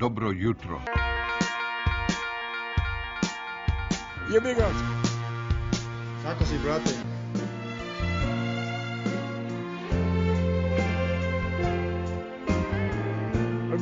[0.00, 0.80] dobro jutro.
[4.32, 4.68] Jebi ga.
[6.22, 6.90] Kako si, brate?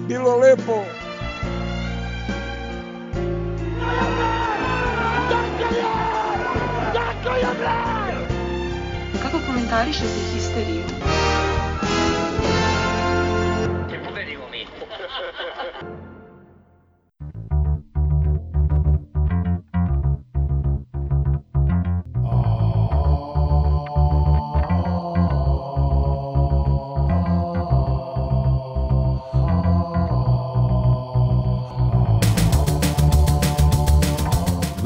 [0.08, 0.84] Bilo lepo.
[9.22, 10.82] Kako komentarišete histeriju?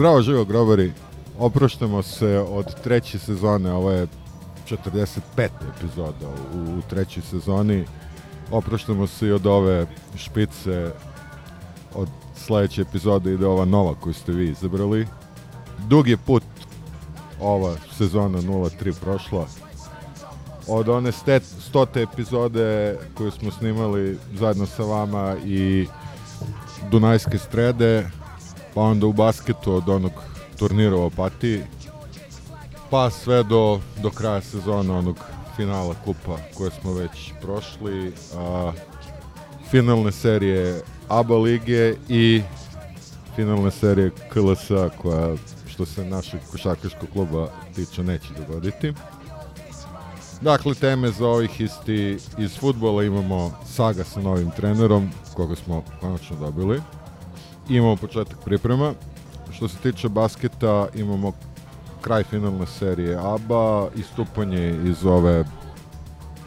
[0.03, 0.93] Zdravo živo grobari,
[1.39, 4.07] oproštamo se od treće sezone, ovo je
[4.71, 5.49] 45.
[5.77, 7.85] epizoda u, trećoj sezoni.
[8.51, 10.91] Oproštamo se i od ove špice,
[11.95, 15.07] od sledeće epizode ide ova nova koju ste vi izabrali.
[15.89, 16.45] Dug je put
[17.41, 19.47] ova sezona 03 prošla.
[20.69, 25.87] Od one stet, stote epizode koju smo snimali zajedno sa vama i
[26.91, 28.11] Dunajske strede,
[28.75, 30.13] pa onda u basketu od onog
[30.59, 31.63] turnira u Opatiji,
[32.91, 35.17] pa sve do, do kraja sezona onog
[35.57, 38.73] finala kupa koje smo već prošli, a,
[39.71, 42.43] finalne serije ABA lige i
[43.37, 44.71] finalne serije KLS
[45.03, 45.37] koja
[45.67, 48.93] što se našeg košarkaškog kluba tiče neće dogoditi.
[50.41, 56.37] Dakle, teme za ovih isti iz futbola imamo saga sa novim trenerom, koga smo konačno
[56.37, 56.81] dobili
[57.77, 58.95] imamo početak priprema.
[59.53, 61.33] Što se tiče basketa, imamo
[62.01, 65.45] kraj finalne serije ABA, istupanje iz ove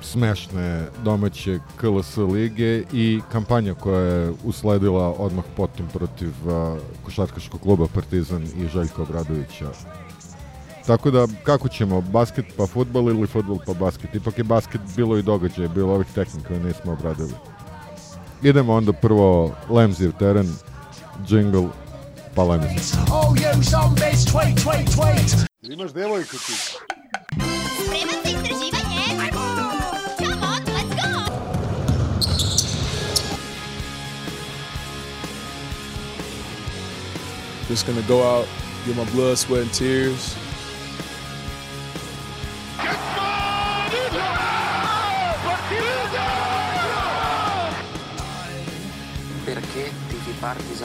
[0.01, 7.87] smešne domaće KLS lige i kampanja koja je usledila odmah potom protiv uh, košarkaškog kluba
[7.93, 9.69] Partizan i Željka Obradovića.
[10.85, 14.15] Tako da, kako ćemo, basket pa futbol ili futbol pa basket?
[14.15, 17.33] Ipak je basket bilo i događaje, bilo ovih tehnika koje nismo obradili.
[18.43, 20.47] Idemo onda prvo Lemziv teren,
[21.23, 21.69] jingle,
[22.35, 22.97] pa Lemziv.
[23.11, 25.47] Oh, you zombies, tweet, tweet, tweet.
[25.61, 26.53] Jel imaš devojku ti?
[26.53, 29.31] Spreman za istraživanje?
[30.17, 31.11] Come on, let's go!
[37.69, 38.47] Just gonna go out,
[38.85, 40.35] get my blood, sweat, and tears.
[49.45, 50.84] Perché tifi Partizan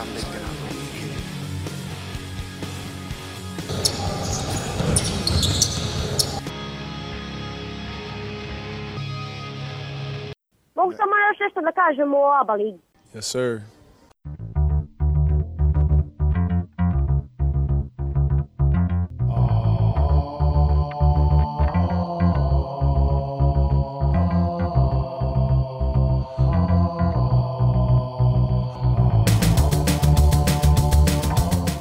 [10.81, 12.79] Mogu samo još nešto da kažem o ABA ligi.
[13.15, 13.61] Yes, sir.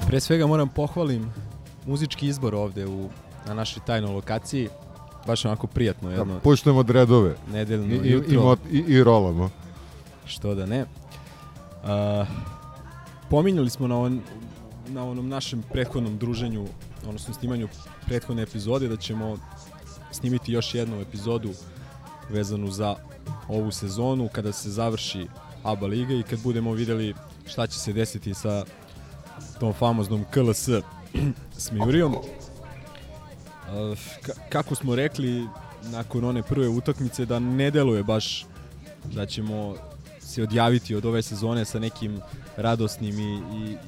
[0.08, 1.34] Pre svega moram pohvalim
[1.86, 3.10] muzički izbor ovde u,
[3.48, 4.70] na našoj tajnoj lokaciji.
[5.30, 8.42] Baš onako prijatno jedno Da, puštamo dredove nedeljno i, i, i, jutro.
[8.42, 9.50] mot- i, i rolamo.
[10.26, 10.86] Što da ne.
[11.84, 12.26] A,
[13.30, 14.22] pominjali smo na, on,
[14.88, 16.66] na onom našem prethodnom druženju,
[17.06, 17.68] odnosno snimanju
[18.06, 19.38] prethodne epizode, da ćemo
[20.12, 21.50] snimiti još jednu epizodu
[22.30, 22.96] vezanu za
[23.48, 25.28] ovu sezonu kada se završi
[25.64, 27.14] ABA liga i kad budemo videli
[27.48, 28.66] šta će se desiti sa
[29.60, 30.70] tom famoznom KLS
[31.58, 32.14] Smijurijom.
[32.14, 32.39] A, ka-
[34.50, 35.48] kako smo rekli
[35.84, 38.46] nakon one prve utakmice da ne deluje baš
[39.14, 39.76] da ćemo
[40.20, 42.20] se odjaviti od ove sezone sa nekim
[42.58, 43.42] radosnim i,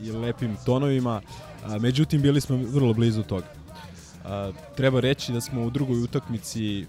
[0.03, 1.22] i, i lepim tonovima.
[1.66, 3.46] A, međutim, bili smo vrlo blizu toga.
[4.25, 6.86] A, treba reći da smo u drugoj utakmici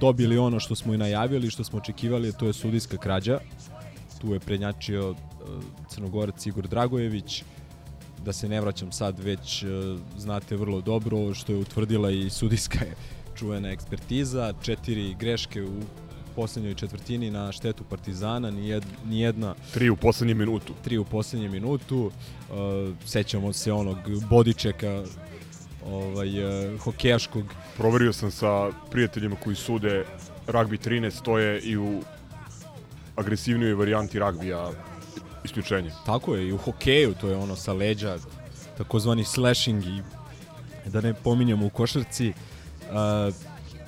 [0.00, 3.38] dobili ono što smo i najavili, što smo očekivali, to je sudijska krađa.
[4.20, 5.14] Tu je prednjačio
[5.88, 7.44] Crnogorac Igor Dragojević,
[8.24, 9.66] da se ne vraćam sad, već e,
[10.18, 12.94] znate vrlo dobro što je utvrdila i sudijska je
[13.36, 15.80] čuvena ekspertiza, četiri greške u
[16.36, 20.74] poslednjoj četvrtini na štetu Partizana, nijed, nijedna Tri u poslednjem minutu.
[20.84, 22.04] tri u poslednjem minutu.
[22.06, 23.98] Uh, sećamo se onog
[24.30, 25.04] bodičeka
[25.86, 27.44] ovaj, uh, hokejaškog
[27.76, 30.04] Proverio sam sa prijateljima koji sude
[30.46, 32.02] ragbi 13, to je i u
[33.16, 34.70] agresivnijoj varijanti ragbija
[35.44, 35.90] isključenje.
[36.06, 38.16] Tako je, i u hokeju, to je ono sa leđa,
[38.78, 40.02] takozvani slashing i
[40.86, 43.34] da ne pominjamo u košarci, uh,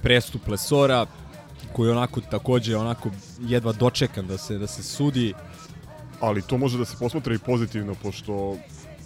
[0.03, 1.07] prestup Lesora,
[1.73, 3.11] koji onako takođe onako
[3.41, 5.35] jedva dočekan da se da se sudi
[6.21, 8.57] ali to može da se posmatra i pozitivno, pošto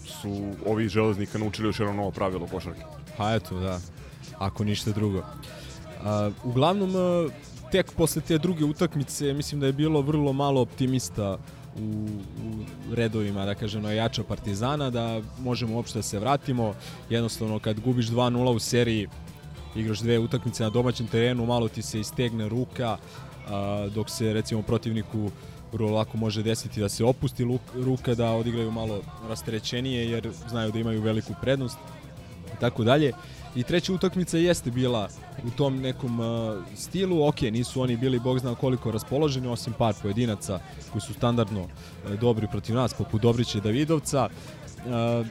[0.04, 2.80] su ovi železnika naučili još jedno novo pravilo košarke.
[3.16, 3.80] Pa eto, da.
[4.38, 5.22] Ako ništa drugo.
[6.04, 7.28] A, uglavnom, a,
[7.72, 11.38] tek posle te druge utakmice, mislim da je bilo vrlo malo optimista
[11.80, 12.06] u,
[12.90, 16.74] u redovima, da kažem, jača Partizana, da možemo uopšte da se vratimo.
[17.10, 19.08] Jednostavno, kad gubiš 2-0 u seriji,
[19.76, 22.96] igraš dve utakmice na domaćem terenu, malo ti se istegne ruka,
[23.48, 25.30] a, dok se recimo protivniku
[25.72, 30.72] vrlo lako može desiti da se opusti luk, ruka, da odigraju malo rasterećenije jer znaju
[30.72, 31.78] da imaju veliku prednost
[32.56, 33.12] i tako dalje.
[33.56, 35.08] I treća utakmica jeste bila
[35.46, 36.26] u tom nekom uh,
[36.76, 37.28] stilu.
[37.28, 40.60] Ok, nisu oni bili bog zna koliko raspoloženi, osim par pojedinaca
[40.92, 44.28] koji su standardno uh, dobri protiv nas, poput Dobrića i Davidovca.
[44.76, 45.26] Uh,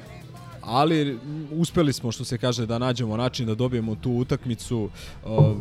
[0.61, 1.19] ali
[1.51, 4.89] uspeli smo, što se kaže, da nađemo način da dobijemo tu utakmicu.
[5.25, 5.55] Uh,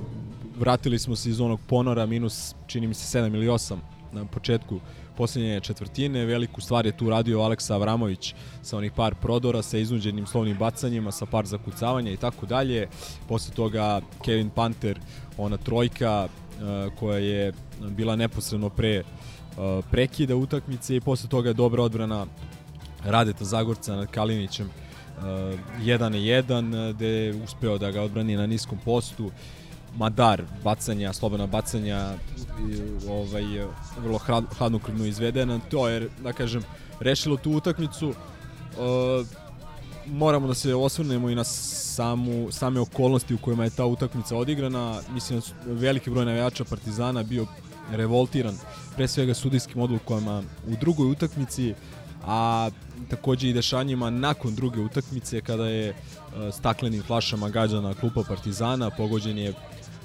[0.58, 3.76] vratili smo se iz onog ponora, minus, čini mi se, 7 ili 8
[4.12, 4.80] na početku
[5.18, 6.24] posljednje četvrtine.
[6.24, 11.12] Veliku stvar je tu radio Aleksa Avramović sa onih par prodora, sa iznuđenim slovnim bacanjima,
[11.12, 12.86] sa par zakucavanja i tako dalje.
[13.28, 15.00] Posle toga Kevin Panter,
[15.38, 21.54] ona trojka uh, koja je bila neposredno pre uh, prekida utakmice i posle toga je
[21.54, 22.26] dobra odbrana
[23.04, 28.46] Radeta Zagorca nad Kalinićem uh, 1 na 1 gde je uspeo da ga odbrani na
[28.46, 29.30] niskom postu
[29.96, 32.14] Madar bacanja, slobodna bacanja
[32.70, 33.44] i, ovaj
[34.02, 34.18] vrlo
[34.58, 35.60] hladnokrvno izvedena.
[35.70, 36.62] To je da kažem
[37.00, 38.08] rešilo tu utakmicu.
[38.08, 39.26] Uh,
[40.06, 45.00] moramo da se osvrnemo i na samu, same okolnosti u kojima je ta utakmica odigrana.
[45.10, 47.46] Mislim da veliki broj navijača Partizana bio
[47.92, 48.58] revoltiran
[48.96, 51.74] pre svega sudijskim odlukama u drugoj utakmici
[52.26, 52.70] a
[53.10, 59.38] takođe i dešanjima nakon druge utakmice kada je uh, staklenim flašama gađana klupa Partizana, pogođen
[59.38, 59.52] je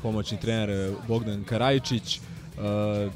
[0.04, 2.20] pomoćni trener e, Bogdan Karajičić.
[2.54, 3.14] Uh,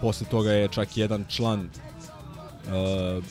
[0.00, 3.24] posle toga je čak jedan član uh,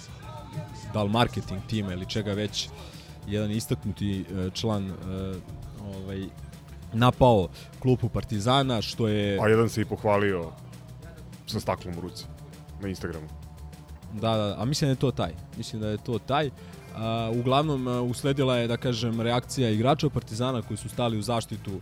[0.93, 2.69] da li marketing tima ili čega već
[3.27, 4.95] jedan istaknuti uh, član uh,
[5.95, 6.23] ovaj
[6.93, 7.47] napao
[7.79, 10.51] klupu Partizana što je A jedan se i pohvalio
[11.47, 12.25] sa staklom u ruci
[12.81, 13.27] na Instagramu.
[14.13, 15.33] Da, da, a mislim da je to taj.
[15.57, 16.47] Mislim da je to taj.
[16.47, 21.79] Uh, uglavnom usledila je da kažem reakcija igrača Partizana koji su stali u zaštitu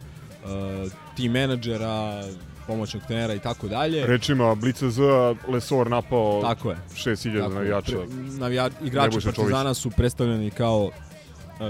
[0.47, 2.23] uh, team menadžera,
[2.67, 4.05] pomoćnog trenera i tako dalje.
[4.05, 5.01] Rečima Blica Z,
[5.47, 6.77] Lesor napao tako je.
[6.95, 7.91] 6000 navijača.
[7.91, 10.91] Pre, navija, igrači Partizana su predstavljeni kao uh,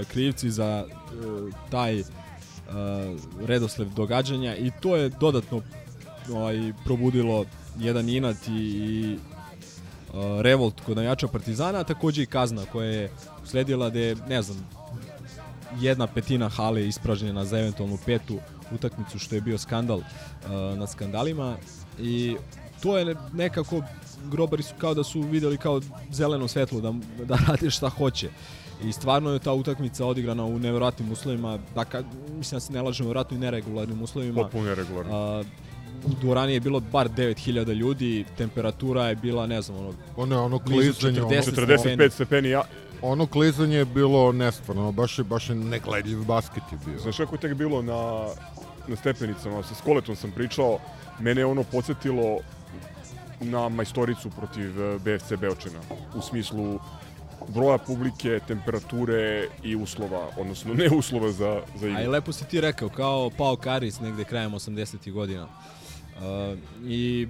[0.08, 2.06] krivci za uh, taj uh,
[3.46, 5.62] redosled događanja i to je dodatno
[6.32, 7.44] ovaj, probudilo
[7.78, 9.16] jedan inat i, i
[10.12, 13.10] uh, revolt kod navijača Partizana, a takođe i kazna koja je
[13.44, 14.68] sledila da je, ne znam,
[15.80, 18.38] jedna petina hale ispražnjena za eventualnu petu
[18.74, 21.56] utakmicu što je bio skandal uh, nad skandalima
[21.98, 22.36] i
[22.82, 23.82] to je nekako
[24.24, 25.80] grobari su kao da su videli kao
[26.10, 26.94] zeleno svetlo da,
[27.24, 28.30] da rade šta hoće.
[28.84, 32.04] I stvarno je ta utakmica odigrana u neverovatnim uslovima da kad,
[32.36, 34.42] mislim da se ne lažemo vjerojatno i neregularnim uslovima.
[34.42, 35.40] Potpuno neregularno.
[35.40, 35.46] Uh,
[36.04, 39.92] u dvorani je bilo bar 9000 ljudi, temperatura je bila, ne znam, ono...
[40.16, 42.62] Ono, ono klizanje, 40 45 stepeni, ja,
[43.02, 46.98] ono klizanje je bilo nestvarno, baš je, baš je negledljiv basket je bio.
[46.98, 48.26] Znaš kako je tek bilo na,
[48.88, 50.78] na stepenicama, sa Skoletom sam pričao,
[51.20, 52.38] mene je ono podsjetilo
[53.40, 55.80] na majstoricu protiv eh, BFC Beočina,
[56.14, 56.78] u smislu
[57.48, 61.98] broja publike, temperature i uslova, odnosno ne uslova za, za igru.
[61.98, 65.12] A i lepo si ti rekao, kao Pao Karis negde krajem 80.
[65.12, 65.44] godina.
[65.44, 67.28] Uh, I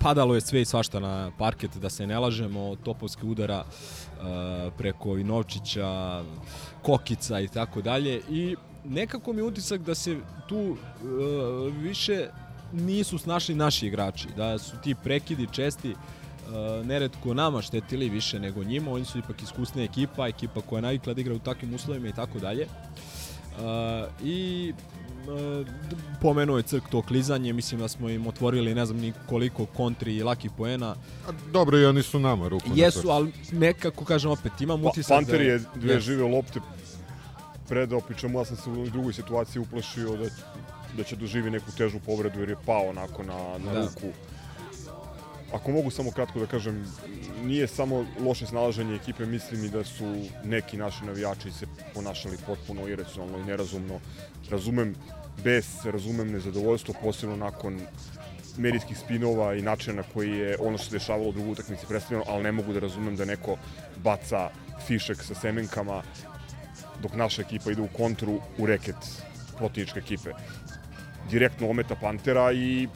[0.00, 5.16] padalo je sve i svašta na parket, da se ne lažemo, topovske udara uh, preko
[5.16, 6.22] Inovčića,
[6.82, 8.20] Kokica i tako dalje.
[8.30, 10.16] I nekako mi je utisak da se
[10.48, 10.76] tu uh,
[11.82, 12.28] više
[12.72, 18.64] nisu snašli naši igrači, da su ti prekidi česti uh, neretko nama štetili više nego
[18.64, 22.08] njima, oni su ipak iskusna ekipa, ekipa koja je navikla da igra u takvim uslovima
[22.08, 22.66] i tako dalje.
[23.58, 24.72] Uh, I
[25.26, 25.66] uh,
[26.20, 30.16] pomenuo je Crk to klizanje, mislim da smo im otvorili ne znam ni koliko kontri
[30.16, 30.96] i laki poena.
[31.28, 32.66] A, dobro, i oni su nama ruku.
[32.74, 35.44] Jesu, ali nekako kažem opet, imam pa, utisak Panter da...
[35.44, 36.60] je dve žive lopte
[37.68, 40.28] predao, pričemu ja sam se u drugoj situaciji uplašio da,
[40.96, 43.80] da će doživi neku težu povredu jer je pao onako na, na da.
[43.80, 44.12] ruku.
[45.52, 46.84] Ako mogu samo kratko da kažem,
[47.44, 50.04] nije samo loše snalaženje ekipe, mislim i da su
[50.44, 54.00] neki naši navijači se ponašali potpuno iracionalno i nerazumno.
[54.50, 54.94] Razumem
[55.44, 57.80] bes, razumem nezadovoljstvo, posebno nakon
[58.58, 62.24] medijskih spinova i načina na koji je ono što se dešavalo u drugoj utakmici predstavljeno,
[62.28, 63.56] ali ne mogu da razumem da neko
[64.02, 64.50] baca
[64.86, 66.02] fišek sa semenkama
[67.02, 69.22] dok naša ekipa ide u kontru u reket
[69.58, 70.30] protivničke ekipe.
[71.30, 72.88] Direktno ometa Pantera i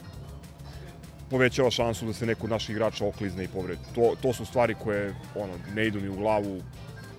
[1.29, 3.81] povećava šansu da se neko od naših igrača oklizne i povredi.
[3.95, 6.61] To, to su stvari koje ono, ne idu mi u glavu.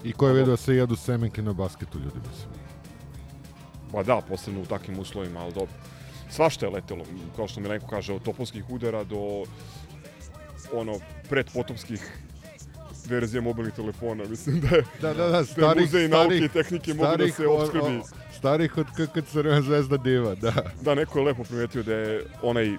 [0.05, 2.49] I ko je vidio da se jedu semenke na basketu, ljudi mislim.
[3.93, 5.75] Pa da, posebno u takvim uslovima, ali dobro.
[6.31, 7.05] Svašta je letelo,
[7.37, 9.45] kao što Milenko kaže, od topovskih udara do
[10.73, 10.99] ono,
[11.29, 12.19] predpotopskih
[13.07, 14.25] verzija mobilnih telefona.
[14.25, 17.29] Mislim da je, Da, da, da, da starih, muzej nauke starih, i tehnike mogu da
[17.29, 17.97] se o- obskrbi.
[17.97, 20.53] o- starih od KK Crvena zvezda diva, da.
[20.81, 22.77] Da, neko je lepo primetio da je onaj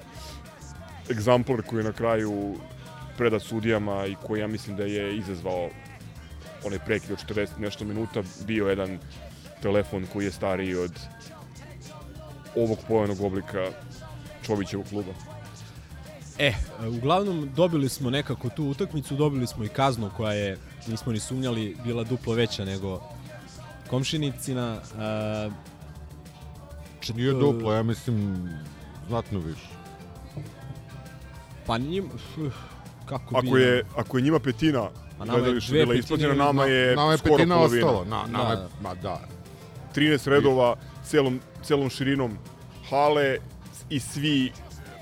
[1.10, 2.56] egzamplar koji je na kraju
[3.18, 5.70] predat sudijama i koji ja mislim da je izazvao
[6.64, 9.00] onaj prekid od 40 i nešto minuta bio jedan
[9.62, 10.92] telefon koji je stariji od
[12.56, 13.70] ovog pojanog oblika
[14.44, 15.14] Čovićevog kluba.
[16.40, 16.54] E,
[16.98, 21.78] uglavnom dobili smo nekako tu utakmicu, dobili smo i kaznu koja je, nismo ni sumnjali,
[21.84, 23.02] bila duplo veća nego
[23.90, 24.78] komšinicina.
[27.08, 28.50] Uh, Nije duplo, ja mislim
[29.08, 29.68] znatno više.
[31.66, 32.10] Pa njim,
[33.06, 33.48] kako bi...
[33.48, 34.90] Ako je, ako je njima petina
[35.20, 37.88] A nama je dve bila isplaćena, nama je Nama je skoro petina polovina.
[37.88, 38.70] ostalo, na, nama je, Da.
[38.82, 39.22] ma da.
[39.96, 42.38] 13 redova celom, celom širinom
[42.90, 43.38] hale
[43.90, 44.52] i svi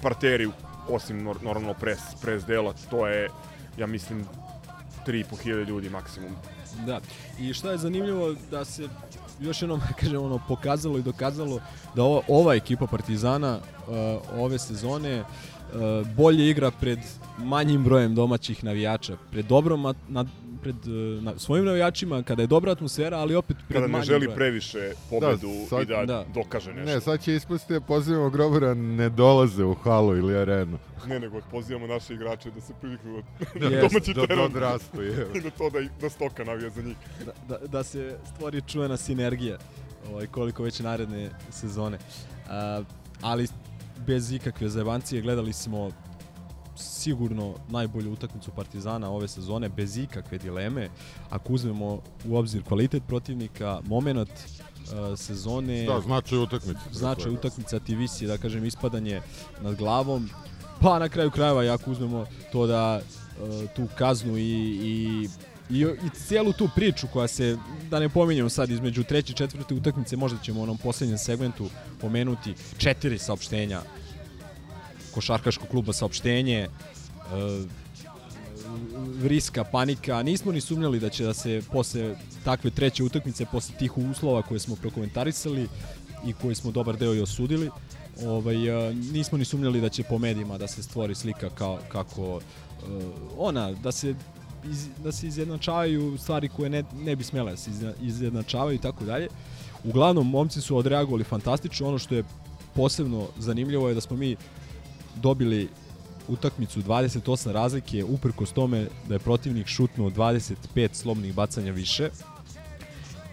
[0.01, 0.49] parteri
[0.89, 3.29] osim nor- normalno pres, pres dela, to je
[3.77, 4.25] ja mislim
[5.07, 6.31] 3.500 ljudi maksimum.
[6.85, 6.99] Da.
[7.39, 8.87] I šta je zanimljivo da se
[9.39, 11.59] još jednom kažem ono pokazalo i dokazalo
[11.95, 13.93] da ova, ova ekipa Partizana uh,
[14.39, 16.99] ove sezone uh, bolje igra pred
[17.37, 20.25] manjim brojem domaćih navijača, pred dobrom na,
[20.63, 24.29] pred uh, na, svojim navijačima kada je dobra atmosfera, ali opet pred Kada ne želi
[24.36, 26.25] previše pobedu Da, sad- i da, da.
[26.34, 26.93] dokaže nešto.
[26.93, 30.77] Ne, sad će ispustiti da pozivamo grobara ne dolaze u halu ili arenu.
[31.08, 34.43] Ne, nego pozivamo naše igrače da se privikuju od Jest, na domaći Da, da teren
[34.46, 35.27] odrastu, je.
[35.36, 36.96] i da to da, da stoka navija za njih.
[37.25, 39.58] da, da, da se stvori čuvena sinergija
[40.12, 41.98] ovaj, koliko već naredne sezone.
[42.77, 42.86] Uh,
[43.22, 43.48] ali
[43.98, 45.91] bez ikakve zajebancije gledali smo
[46.75, 50.89] sigurno najbolju utakmicu Partizana ove sezone bez ikakve dileme.
[51.30, 56.80] Ako uzmemo u obzir kvalitet protivnika, moment uh, sezone, Da, značaj utakmice.
[56.92, 59.22] značaj utakmica ti visi, da kažem, ispadanje
[59.62, 60.30] nad glavom,
[60.82, 64.42] pa na kraju krajeva, i ako uzmemo to da uh, tu kaznu i,
[64.82, 65.27] i
[65.70, 67.58] i, i cijelu tu priču koja se,
[67.89, 71.70] da ne pominjemo sad, između treće i četvrte utakmice, možda ćemo u onom posljednjem segmentu
[72.01, 73.82] pomenuti četiri saopštenja
[75.13, 77.65] košarkaškog kluba saopštenje, uh,
[79.22, 80.24] vriska, panika.
[80.24, 84.60] Nismo ni sumnjali da će da se posle takve treće utakmice, posle tih uslova koje
[84.60, 85.67] smo prokomentarisali
[86.25, 87.70] i koje smo dobar deo i osudili,
[88.25, 92.36] ovaj, uh, nismo ni sumnjali da će po medijima da se stvori slika kao, kako
[92.36, 92.41] uh,
[93.38, 94.15] ona, da se
[94.72, 99.05] iz, da se izjednačavaju stvari koje ne, ne bi smjele da se izjednačavaju i tako
[99.05, 99.27] dalje.
[99.84, 101.88] Uglavnom, momci su odreagovali fantastično.
[101.88, 102.24] Ono što je
[102.75, 104.36] posebno zanimljivo je da smo mi
[105.15, 105.70] dobili
[106.27, 112.10] utakmicu 28 razlike uprkos tome da je protivnik šutnuo 25 slobodnih bacanja više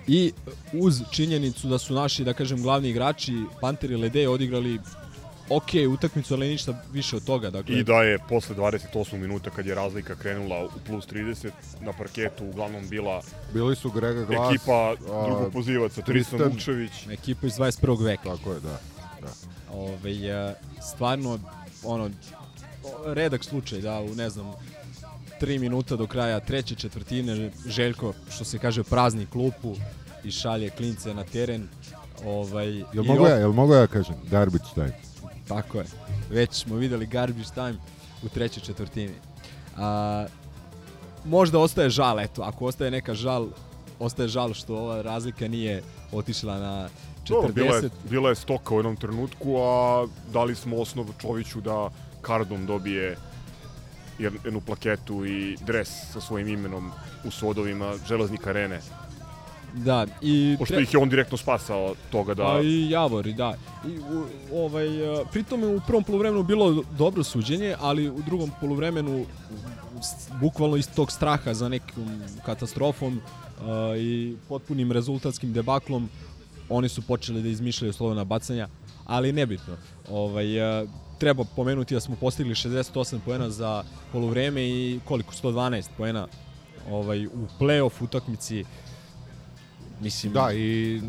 [0.07, 0.33] i
[0.73, 4.79] uz činjenicu da su naši, da kažem, glavni igrači Panteri Lede odigrali
[5.49, 7.51] ok utakmicu, ali ništa više od toga.
[7.51, 11.93] Dakle, I da je posle 28 minuta kad je razlika krenula u plus 30 na
[11.93, 13.23] parketu uglavnom bila
[13.55, 14.95] Bili su Grega Glas, ekipa a,
[15.27, 17.07] drugog pozivaca Tristan Tristan- Vukčević.
[17.11, 18.05] ekipa iz 21.
[18.05, 18.37] veka.
[18.37, 18.81] Tako je, da.
[19.21, 19.33] da.
[19.73, 20.55] Ove, e,
[20.95, 21.39] stvarno,
[21.85, 22.11] ono,
[23.07, 24.53] redak slučaj da u, ne znam,
[25.41, 29.77] tri minuta do kraja treće četvrtine Željko, što se kaže, prazni klupu
[30.25, 31.69] i šalje klince na teren.
[32.25, 34.15] Ovaj, Jel mogu ja, jel mogu ja kažem?
[34.31, 34.93] Garbage time.
[35.49, 35.85] Tako je.
[36.31, 37.77] Već smo videli garbage time
[38.23, 39.15] u trećoj četvrtini.
[39.77, 40.27] A,
[41.25, 43.49] možda ostaje žal, eto, ako ostaje neka žal,
[43.99, 45.83] ostaje žal što ova razlika nije
[46.13, 46.89] otišla na
[47.21, 47.29] 40.
[47.31, 51.89] Dobro, bila, je, bila je stoka u jednom trenutku, a dali smo osnov Čoviću da
[52.21, 53.17] kardom dobije
[54.19, 56.91] jed- jednu plaketu i dres sa svojim imenom
[57.25, 58.81] u sodovima Železnika Arene.
[59.75, 62.47] Da, i Pošto tre- ih je on direktno spasao toga da...
[62.49, 63.55] A i Javor, da.
[63.87, 64.25] I, u,
[64.55, 69.27] ovaj, e, pritom je u prvom poluvremenu bilo dobro suđenje, ali u drugom poluvremenu
[70.03, 72.05] s- bukvalno iz tog straha za nekom
[72.47, 73.21] katastrofom
[73.61, 76.09] a, i potpunim rezultatskim debaklom
[76.71, 78.69] oni su počeli da izmišljaju slovena bacanja,
[79.07, 79.77] ali nebitno.
[80.11, 80.87] Ovaj, e,
[81.19, 85.33] treba pomenuti da smo postigli 68 poena za poluvreme i koliko?
[85.33, 86.27] 112 poena
[86.91, 88.65] ovaj, u play-off utakmici.
[90.01, 91.01] Mislim, Da, i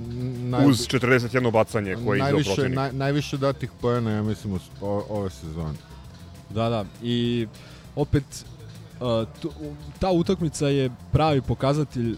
[0.44, 2.75] naj, Uz 41 bacanje koje je najviše, protivnik.
[2.75, 5.74] naj, najviše datih poena, ja mislim, o, ove sezone.
[6.50, 6.86] Da, da.
[7.03, 7.48] I
[7.96, 8.24] opet
[9.00, 9.27] uh,
[10.00, 12.15] ta utakmica je pravi pokazatelj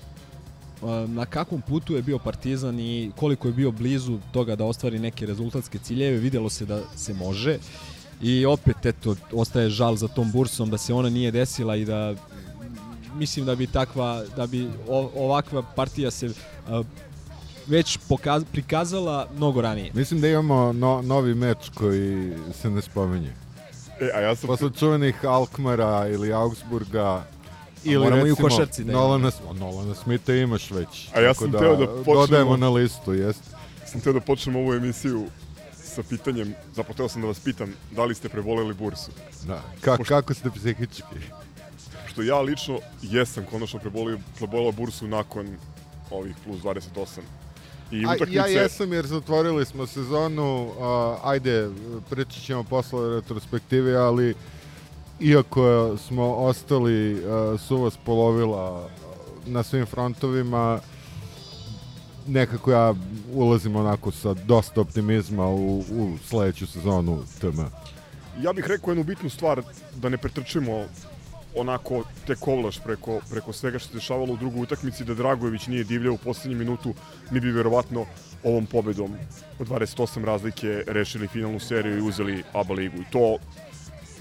[1.07, 5.25] na kakvom putu je bio Partizan i koliko je bio blizu toga da ostvari neke
[5.25, 6.17] rezultatske ciljeve.
[6.17, 7.57] Videlo se da se može
[8.21, 12.15] i opet eto ostaje žal za tom bursom da se ona nije desila i da
[13.15, 14.69] mislim da bi takva da bi
[15.15, 16.29] ovakva partija se
[16.67, 16.83] a,
[17.67, 19.91] već pokaz, prikazala mnogo ranije.
[19.93, 23.33] Mislim da imamo no, novi meč koji se ne spominje.
[24.01, 24.47] E, a ja sam...
[24.47, 27.23] Posle čuvenih Alkmara ili Augsburga,
[27.85, 28.91] ili moramo i u recimo košarci da.
[28.93, 31.09] Nolana, Nolana Smitha imaš već.
[31.13, 33.41] A ja sam teo da počnemo- Dodajemo na listu, jest.
[33.85, 35.25] sam teo da počnem ovu emisiju
[35.75, 39.11] sa pitanjem, zapravo teo sam da vas pitam, da li ste preboleli bursu?
[39.43, 39.61] Da.
[39.81, 41.03] Ka, Pošto- kako ste psihički?
[42.05, 45.47] Što ja lično jesam konačno prebolio, prebolio bursu nakon
[46.11, 47.21] ovih plus 28.
[47.91, 48.33] I A, utakmice...
[48.33, 51.69] ja jesam jer zatvorili smo sezonu, a, ajde,
[52.09, 54.35] pričat ćemo posle retrospektive, ali
[55.19, 58.89] iako smo ostali a, suva spolovila
[59.45, 60.79] na svim frontovima,
[62.27, 62.93] nekako ja
[63.33, 67.59] ulazim onako sa dosta optimizma u, u sledeću sezonu TM.
[68.41, 69.61] Ja bih rekao jednu bitnu stvar,
[69.95, 70.85] da ne pretrčimo
[71.55, 75.83] onako tek ovlaš preko, preko svega što se dešavalo u drugoj utakmici, da Dragojević nije
[75.83, 76.93] divljao u poslednju minutu,
[77.31, 78.05] mi bi verovatno
[78.43, 79.15] ovom pobedom
[79.59, 82.97] od 28 razlike rešili finalnu seriju i uzeli ABA ligu.
[82.97, 83.37] I to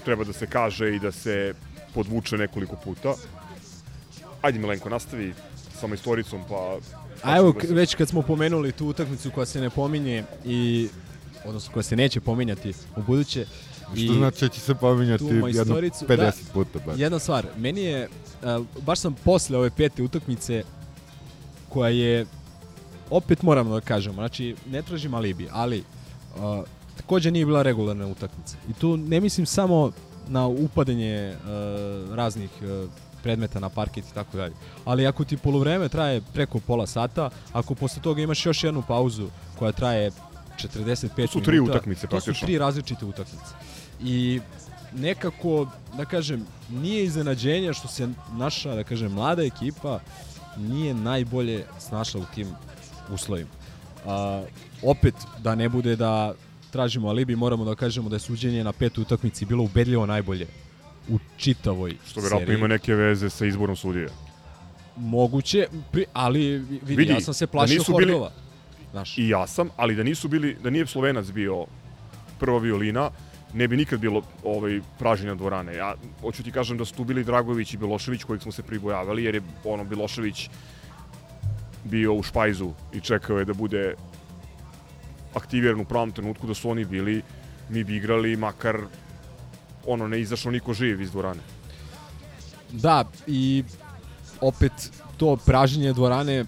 [0.05, 1.53] treba da se kaže i da se
[1.93, 3.13] podvuče nekoliko puta.
[4.41, 5.33] Ajde Milenko, nastavi
[5.79, 6.77] sa majstoricom, pa...
[7.23, 10.87] A evo, da se- već kad smo pomenuli tu utakmicu koja se ne pominje i
[11.45, 13.45] odnosno koja se neće pominjati u buduće.
[13.95, 16.79] Što znači da će se pominjati jedno majstoricu- 50 da, puta.
[16.85, 16.99] Bar.
[16.99, 18.09] Jedna stvar, meni je,
[18.81, 20.63] baš sam posle ove pete utakmice
[21.69, 22.25] koja je,
[23.09, 25.83] opet moramo da kažemo, znači ne tražim alibi, ali
[26.35, 26.63] uh,
[27.03, 28.57] takođe nije bila regularna utakmica.
[28.69, 29.91] I tu ne mislim samo
[30.27, 32.89] na upadanje uh, raznih uh,
[33.23, 34.53] predmeta na parket i tako dalje.
[34.85, 39.27] Ali ako ti polovreme traje preko pola sata, ako posle toga imaš još jednu pauzu
[39.59, 40.11] koja traje
[40.57, 42.45] 45 To su tri minuta, utakmice, To su praktično.
[42.45, 43.53] tri različite utakmice.
[44.03, 44.39] I
[44.93, 45.67] nekako,
[45.97, 49.99] da kažem, nije iznenađenje što se naša, da kažem, mlada ekipa
[50.57, 52.47] nije najbolje snašla u tim
[53.13, 53.49] uslovima.
[54.05, 54.43] A,
[54.83, 56.33] opet, da ne bude da
[56.73, 60.47] tražimo alibi, moramo da kažemo da je suđenje na petu utakmici bilo ubedljivo najbolje
[61.09, 62.57] u čitavoj Što verovatno seriji.
[62.57, 64.09] ima neke veze sa izborom sudije.
[64.95, 68.31] Moguće, pri, ali vidi, Vidi, ja sam se da plašio nisu bili- Hordova.
[68.91, 71.65] Znaš, I ja sam, ali da nisu bili, da nije Slovenac bio
[72.39, 73.09] prva violina,
[73.53, 75.75] ne bi nikad bilo ovaj pražnjenja dvorane.
[75.75, 79.23] Ja hoću ti kažem da su tu bili Dragović i Bilošević kojih smo se pribojavali
[79.23, 80.49] jer je ono Bilošević
[81.83, 83.95] bio u špajzu i čekao je da bude
[85.33, 87.21] aktiviran u pravom trenutku da su oni bili
[87.69, 88.77] mi bi igrali makar
[89.87, 91.39] ono ne izašao niko živ iz dvorane.
[92.71, 93.63] Da, i
[94.41, 94.71] opet
[95.17, 96.45] to pražnjenje dvorane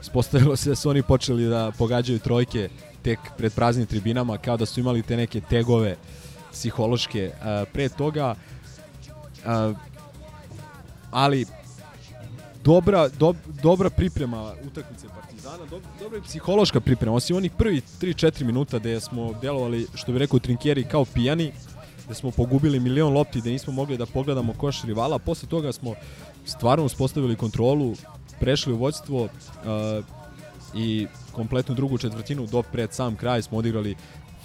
[0.00, 2.68] ispostavilo se da su oni počeli da pogađaju trojke
[3.02, 5.96] tek pred praznim tribinama, kao da su imali te neke tegove
[6.52, 8.34] psihološke a, pre toga.
[9.46, 9.72] A,
[11.10, 11.46] ali
[12.68, 18.44] dobra, dob, dobra priprema utakmice Partizana, dob, dobra i psihološka priprema, osim onih prvih 3-4
[18.44, 21.52] minuta gde smo delovali, što bi rekao Trinkjeri, kao pijani,
[22.08, 25.94] da smo pogubili milion lopti, da nismo mogli da pogledamo koš rivala, posle toga smo
[26.44, 27.94] stvarno uspostavili kontrolu,
[28.40, 29.30] prešli u vođstvo uh,
[30.74, 33.96] i kompletnu drugu četvrtinu do pred sam kraj smo odigrali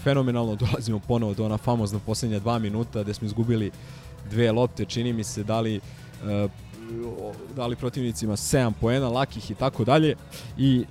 [0.03, 3.71] fenomenalno, dolazimo ponovo do ona famozna poslednja dva minuta gde smo izgubili
[4.29, 6.51] dve lopte, čini mi se dali uh,
[7.55, 10.15] dali protivnicima 7 poena, lakih i tako dalje
[10.57, 10.85] i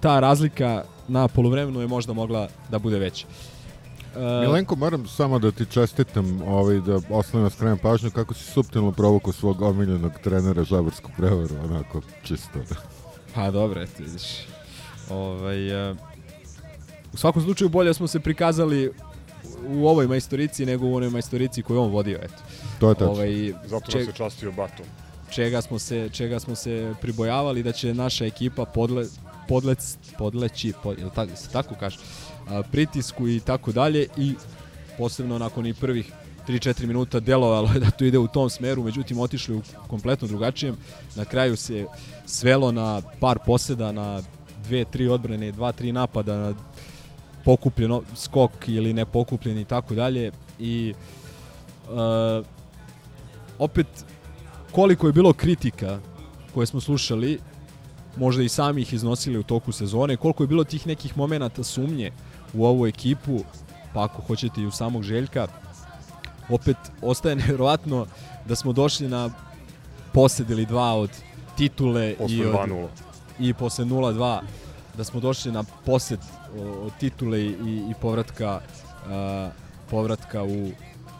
[0.00, 3.26] ta razlika na poluvremenu je možda mogla da bude veća.
[4.16, 8.92] Uh, Milenko, moram samo da ti čestitam ovaj, da osnovno skrenem pažnju kako si suptilno
[8.92, 12.58] provukao svog omiljenog trenera Žabarsku prevaru, onako čisto.
[13.34, 14.22] Pa dobro, eto vidiš.
[15.10, 15.96] Ovaj, uh,
[17.12, 18.90] u svakom slučaju bolje smo se prikazali
[19.68, 22.42] u ovoj majstorici nego u onoj majstorici koju on vodio, eto.
[22.80, 23.10] To je tačno.
[23.10, 24.86] Ovaj, Zato če- se častio batom.
[25.30, 29.04] Čega smo se čega smo se pribojavali da će naša ekipa podle
[29.48, 31.98] podlec podleći pod, jel tako se tako kaže
[32.70, 34.34] pritisku i tako dalje i
[34.98, 36.12] posebno nakon i prvih
[36.48, 40.76] 3-4 minuta delovalo je da to ide u tom smeru, međutim otišli u kompletno drugačijem.
[41.14, 41.86] Na kraju se
[42.26, 44.22] svelo na par poseda, na
[44.64, 46.54] dve, tri odbrane, dva, tri napada, na
[47.44, 50.32] pokupljen skok ili ne pokupljen i tako dalje.
[50.58, 50.94] I
[51.88, 52.46] uh,
[53.58, 53.86] opet
[54.78, 55.98] koliko je bilo kritika
[56.54, 57.38] koje smo slušali,
[58.16, 62.12] možda i sami ih iznosili u toku sezone, koliko je bilo tih nekih momenata sumnje
[62.54, 63.40] u ovu ekipu,
[63.94, 65.46] pa ako hoćete i u samog Željka,
[66.48, 68.06] opet ostaje nevjerovatno
[68.48, 69.30] da smo došli na
[70.14, 71.10] posed ili dva od
[71.56, 72.86] titule Posle i, od, 2:0.
[73.38, 74.40] i posle 0-2
[74.96, 76.20] da smo došli na posed
[76.82, 77.52] od titule i,
[77.90, 79.52] i povratka uh,
[79.90, 80.70] povratka u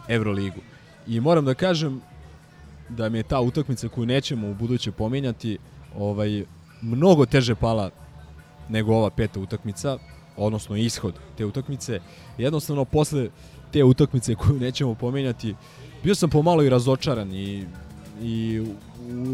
[0.09, 0.61] Euroligu.
[1.07, 2.01] I moram da kažem
[2.89, 5.59] da mi je ta utakmica koju nećemo u buduće pominjati
[5.97, 6.45] ovaj,
[6.83, 7.91] mnogo teže pala
[8.69, 9.99] nego ova peta utakmica,
[10.37, 12.01] odnosno ishod te utakmice.
[12.39, 13.29] Jednostavno, posle
[13.71, 15.55] te utakmice koju nećemo pominjati,
[16.03, 17.65] bio sam pomalo i razočaran i,
[18.23, 18.61] i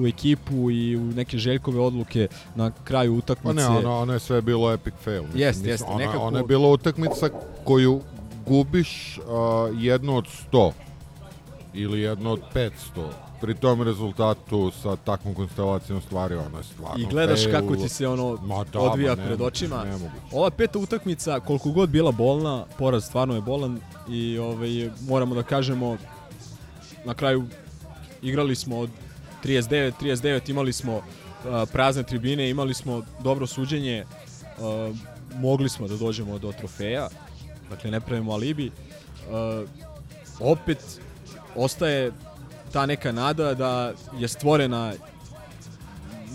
[0.02, 3.54] u ekipu i u neke željkove odluke na kraju Pa utakmice.
[3.54, 5.22] ne, ono, ono je sve bilo epic fail.
[5.22, 7.28] Mislim, Jeste, mislim, jeste, Ona, nekako- ona je bila utakmica
[7.64, 8.00] koju
[8.46, 9.24] gubiš uh,
[9.74, 10.72] jednu od 100
[11.74, 12.70] ili jednu od 500
[13.40, 17.54] pri tom rezultatu sa takvom konstelacijom stvari ono je stvarno I gledaš fail.
[17.60, 19.84] kako ti se ono Ma da, odvija ma pred očima.
[19.84, 20.10] nemoguće.
[20.32, 25.42] Ova peta utakmica, koliko god bila bolna, poraz stvarno je bolan i ovaj, moramo da
[25.42, 25.96] kažemo
[27.04, 27.44] na kraju
[28.22, 28.90] igrali smo od
[29.44, 31.02] 39 39 imali smo uh,
[31.72, 34.04] prazne tribine, imali smo dobro suđenje,
[34.58, 34.96] uh,
[35.36, 37.08] mogli smo da dođemo do trofeja.
[37.70, 38.70] Dakle ne pravimo alibi.
[38.70, 39.68] Uh,
[40.40, 40.78] opet
[41.56, 42.12] ostaje
[42.72, 44.92] ta neka nada da je stvorena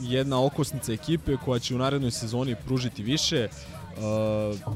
[0.02, 3.48] jedna okosnica ekipe koja će u narednoj sezoni pružiti više.
[3.50, 4.74] Uh,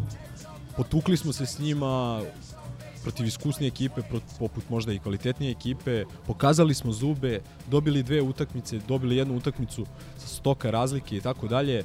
[0.77, 2.21] potukli smo se s njima
[3.03, 4.01] protiv iskusnije ekipe,
[4.39, 6.05] poput možda i kvalitetnije ekipe.
[6.27, 9.85] Pokazali smo zube, dobili dve utakmice, dobili jednu utakmicu
[10.17, 11.83] sa stoka razlike i tako dalje.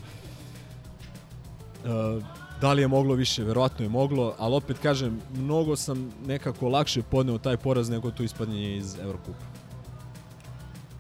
[2.61, 3.45] Da li je moglo više?
[3.45, 8.23] Verovatno je moglo, ali opet kažem, mnogo sam nekako lakše podneo taj poraz nego to
[8.23, 9.45] ispadnje iz Evrokupa.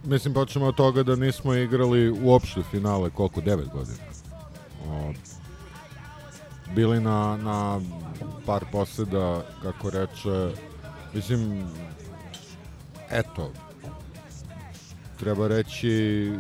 [0.05, 3.99] Mislim, počnemo od toga da nismo igrali uopšte finale, koliko, 9 godina.
[4.89, 5.13] O,
[6.75, 7.81] bili na, na
[8.47, 10.61] par poseda, kako reče,
[11.15, 11.65] mislim,
[13.11, 13.53] eto,
[15.19, 16.33] treba reći,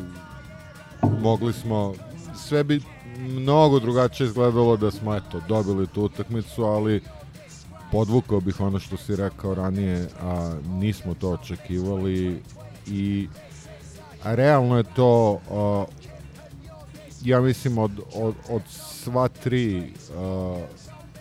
[1.21, 1.95] mogli smo,
[2.37, 2.81] sve bi
[3.19, 7.03] mnogo drugačije izgledalo da smo, eto, dobili tu utakmicu, ali
[7.93, 12.43] podvukao bih ono što si rekao ranije, a nismo to očekivali
[12.87, 13.29] i
[14.25, 15.85] a realno je to a,
[17.25, 20.61] ja mislim od, od, od sva tri a,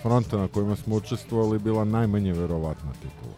[0.02, 3.36] fronta na kojima smo učestvovali bila najmanje verovatna titula.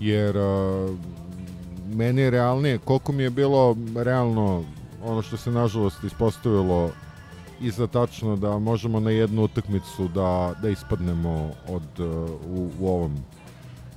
[0.00, 0.88] Jer a,
[1.94, 4.64] meni je realnije, koliko mi je bilo realno
[5.02, 6.90] ono što se nažalost ispostavilo
[7.60, 12.88] i za tačno da možemo na jednu utakmicu da, da ispadnemo od, uh, u, u
[12.88, 13.16] ovom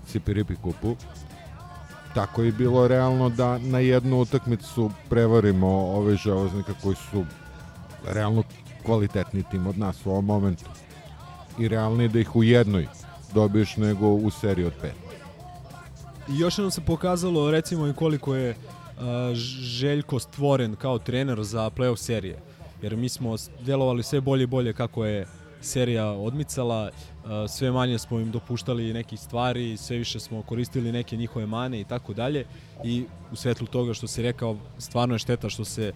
[0.08, 0.96] Cipiripi kupu.
[2.14, 7.26] Tako je bilo realno da na jednu utakmicu prevarimo ove železnika koji su
[8.08, 8.44] realno
[8.86, 10.66] kvalitetni tim od nas u ovom momentu.
[11.60, 12.88] I realnije da ih u jednoj
[13.34, 14.96] dobiješ nego u seriji od pet.
[16.30, 18.56] I još jednom se pokazalo recimo i koliko je
[19.62, 22.40] Željko stvoren kao trener za playoff serije.
[22.82, 25.28] Jer mi smo delovali sve bolje i bolje kako je
[25.62, 26.90] serija odmicala,
[27.48, 31.84] sve manje smo im dopuštali nekih stvari, sve više smo koristili neke njihove mane i
[31.84, 32.46] tako dalje.
[32.84, 35.94] I u svetlu toga što se rekao, stvarno je šteta što se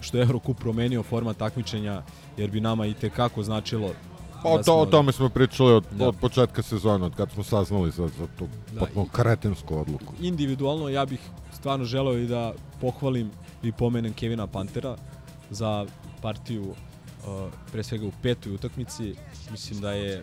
[0.00, 2.02] što je Eurocup promenio format takmičenja,
[2.36, 3.90] jer bi nama i tekako značilo
[4.44, 6.08] Pa o, da to, o tome smo pričali od, Da.
[6.08, 10.14] od početka sezona, od kad smo saznali za, za tu Da, potpuno i- kretensku odluku.
[10.20, 11.20] individualno ja bih
[11.52, 13.30] stvarno želeo i da pohvalim
[13.62, 14.96] i pomenem Kevina Pantera
[15.50, 15.86] za
[16.22, 16.74] partiju uh,
[17.72, 19.14] pre svega u petoj utakmici
[19.50, 20.22] mislim da je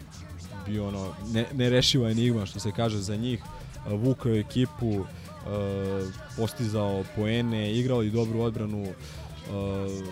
[0.66, 5.06] bio ono ne, nerešiva enigma što se kaže za njih uh, vukao ekipu uh,
[6.38, 10.06] postizao poene igrao i dobru odbranu uh,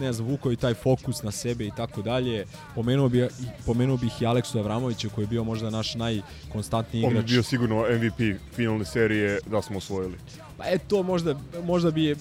[0.00, 2.46] ne znam, vukao i taj fokus na sebe i tako dalje.
[2.74, 3.24] Pomenuo bih,
[3.66, 7.30] pomenuo bih i Aleksu Avramovića koji je bio možda naš najkonstantniji On bi igrač.
[7.30, 10.18] bio sigurno MVP finalne serije da smo osvojili.
[10.56, 12.16] Pa e to možda, možda bi je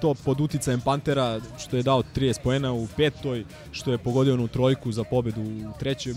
[0.00, 4.48] to pod uticajem Pantera što je dao 30 poena u petoj, što je pogodio onu
[4.48, 6.14] trojku za pobedu u trećoj.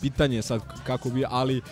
[0.00, 1.62] Pitanje je sad kako bi, ali uh,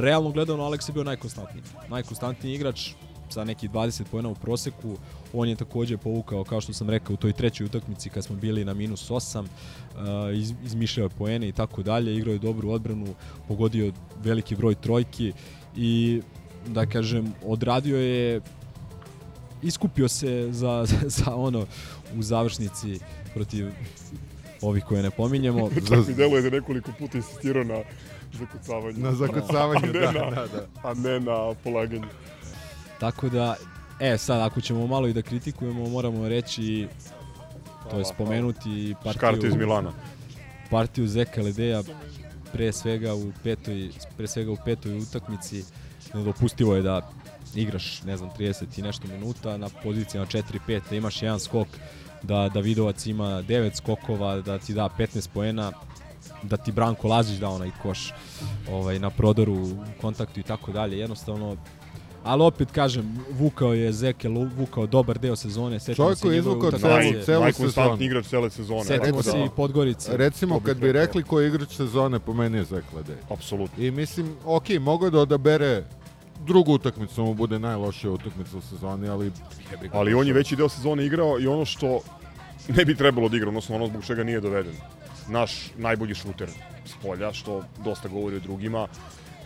[0.00, 1.62] realno gledano Alex je bio najkonstantniji.
[1.88, 2.90] Najkonstantniji igrač
[3.32, 4.96] sa neki 20 poena u proseku.
[5.32, 8.64] On je takođe povukao, kao što sam rekao, u toj trećoj utakmici kad smo bili
[8.64, 9.46] na minus 8, uh,
[10.38, 13.14] iz, izmišljao je poene i tako dalje, igrao je dobru odbranu,
[13.48, 13.92] pogodio
[14.24, 15.32] veliki broj trojki
[15.76, 16.20] i
[16.66, 18.40] da kažem, odradio je
[19.62, 20.86] iskupio se za,
[21.18, 21.66] za ono
[22.18, 23.00] u završnici
[23.34, 23.70] protiv
[24.62, 25.70] ovih koje ne pominjemo.
[25.88, 27.78] Čak mi deluje da nekoliko puta insistirao na
[28.32, 28.98] zakucavanju.
[28.98, 30.66] Na zakucavanju, a ne da, na, da, da.
[30.82, 32.06] A ne na polaganju.
[33.02, 33.56] Tako da,
[34.00, 36.88] e sad ako ćemo malo i da kritikujemo, moramo reći
[37.90, 39.92] to je spomenuti partiju iz Milana.
[40.70, 41.82] partiju Zeka Ledeja
[42.52, 45.64] pre svega u petoj pre svega u petoj utakmici
[46.14, 47.10] nedopustivo je da
[47.54, 51.68] igraš ne znam 30 i nešto minuta na pozicijama 4-5 da imaš jedan skok
[52.22, 55.72] da Davidovac ima 9 skokova da ti da 15 poena
[56.42, 58.12] da ti Branko Lazić da onaj koš
[58.70, 60.98] ovaj, na prodoru, u kontaktu i tako dalje.
[60.98, 61.56] Jednostavno,
[62.24, 65.78] ali opet kažem, vukao je Zekel, vukao dobar deo sezone.
[65.96, 67.96] Čovjek koji je izvukao celu, celu sezonu.
[68.00, 68.84] igrač cele sezone.
[68.84, 70.16] Setimo se da- i Podgorice.
[70.16, 73.16] Recimo, kad bi rekli ko je igrač sezone, po meni je Zeklede.
[73.30, 73.84] Apsolutno.
[73.84, 75.84] I mislim, ok, mogo je da odabere
[76.46, 79.32] drugu utakmicu, mu bude najlošija utakmica u sezoni, ali...
[79.92, 82.00] Ali on je veći deo sezone igrao i ono što
[82.68, 84.74] ne bi trebalo da igra, odnosno ono zbog čega nije doveden.
[85.28, 86.48] Naš najbolji šuter
[86.86, 88.88] s polja, što dosta govori o drugima.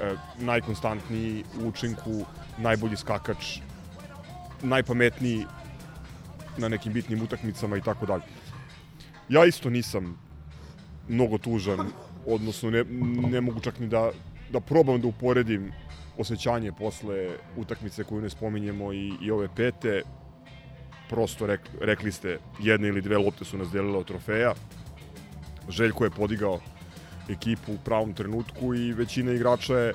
[0.00, 2.24] E, najkonstantniji u učinku,
[2.58, 3.58] najbolji skakač,
[4.62, 5.46] najpametniji
[6.58, 8.22] na nekim bitnim utakmicama i tako dalje.
[9.28, 10.18] Ja isto nisam
[11.08, 11.88] mnogo tužan,
[12.26, 12.84] odnosno ne,
[13.30, 14.10] ne mogu čak ni da,
[14.52, 15.72] da probam da uporedim
[16.18, 20.02] osjećanje posle utakmice koju ne spominjemo i, i ove pete.
[21.08, 24.54] Prosto rek, rekli ste, jedne ili dve lopte su nas delile od trofeja.
[25.68, 26.60] Željko je podigao
[27.28, 29.94] ekipu u pravom trenutku i većina igrača je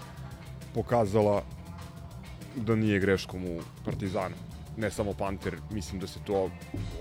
[0.74, 1.44] pokazala
[2.56, 4.36] da nije greškom u Partizanu.
[4.78, 6.50] Ne samo Panter, mislim da se to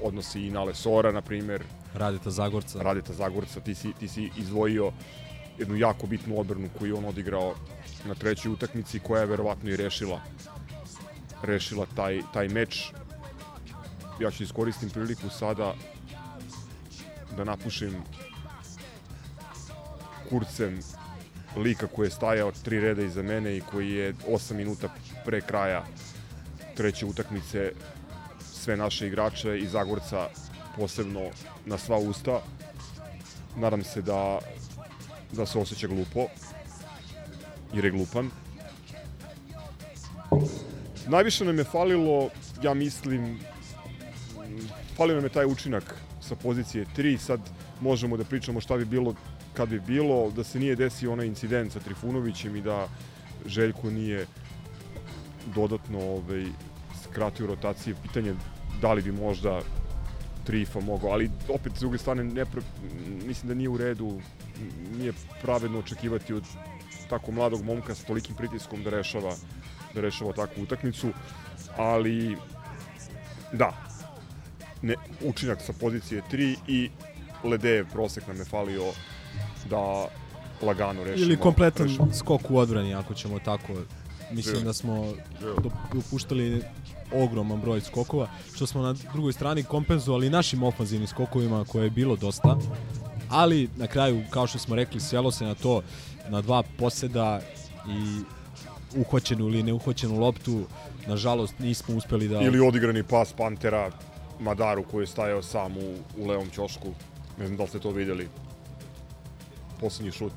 [0.02, 1.62] odnosi i na Lesora, na primer,
[1.94, 2.82] Radeta Zagorca.
[2.82, 4.92] Radeta Zagorca, ti si, ti si izdvojio
[5.58, 7.54] jednu jako bitnu odbranu koju je on odigrao
[8.04, 10.20] na trećoj utakmici koja je verovatno i rešila
[11.42, 12.92] rešila taj, taj meč.
[14.20, 15.74] Ja ću iskoristim priliku sada
[17.36, 17.94] da napušim
[20.30, 20.80] kurcem
[21.56, 24.88] lika koji je stajao tri reda iza mene i koji je 8 minuta
[25.24, 25.84] pre kraja
[26.76, 27.72] treće utakmice
[28.52, 30.28] sve naše igrače i Zagorca
[30.76, 31.20] posebno
[31.66, 32.40] na sva usta.
[33.56, 34.38] Nadam se da,
[35.32, 36.26] da se osjeća glupo,
[37.72, 38.30] jer je glupan.
[41.06, 42.30] Najviše nam je falilo,
[42.62, 43.40] ja mislim,
[44.96, 47.40] falio nam je taj učinak sa pozicije 3, sad
[47.80, 49.14] možemo da pričamo šta bi bilo
[49.60, 52.88] kad bi bilo, da se nije desio onaj incident sa Trifunovićem i da
[53.46, 54.26] Željko nije
[55.54, 56.46] dodatno ovaj,
[57.02, 57.94] skratio rotacije.
[58.02, 58.34] Pitanje
[58.80, 59.60] da li bi možda
[60.46, 62.44] Trifa mogao, ali opet s druge strane ne
[63.26, 64.20] mislim da nije u redu,
[64.96, 66.44] nije pravedno očekivati od
[67.10, 69.34] tako mladog momka sa tolikim pritiskom da rešava
[69.94, 71.12] da rešava takvu utakmicu,
[71.76, 72.36] ali
[73.52, 73.72] da,
[74.82, 74.94] ne,
[75.24, 76.90] učinak sa pozicije 3 i
[77.44, 78.92] Ledejev prosek nam je falio
[79.70, 80.08] da
[80.66, 81.26] lagano rešimo.
[81.26, 82.12] Ili kompletan rešimo.
[82.12, 83.72] skok u odbrani, ako ćemo tako.
[84.32, 85.12] Mislim da smo
[85.94, 86.62] dopuštali
[87.12, 92.16] ogroman broj skokova, što smo na drugoj strani kompenzovali našim ofanzivnim skokovima koje je bilo
[92.16, 92.56] dosta.
[93.28, 95.82] Ali na kraju, kao što smo rekli, svelo se na to,
[96.28, 97.40] na dva poseda
[97.88, 98.20] i
[99.00, 100.64] uhvaćenu ili neuhvaćenu loptu,
[101.06, 102.40] nažalost nismo uspeli da...
[102.40, 103.90] Ili odigrani pas Pantera
[104.40, 106.88] Madaru koji je stajao sam u, u levom ćošku.
[107.38, 108.28] Ne znam da li ste to vidjeli.
[109.80, 110.32] Poslednji šut.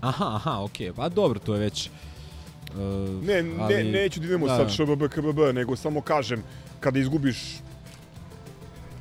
[0.00, 0.92] Aha, aha, okej.
[0.92, 1.90] Pa dobro, to je već...
[1.90, 4.56] Uh, Ne, ne, neću da idemo da.
[4.56, 6.42] sad ŠBB, KBB, nego samo kažem,
[6.80, 7.60] kada izgubiš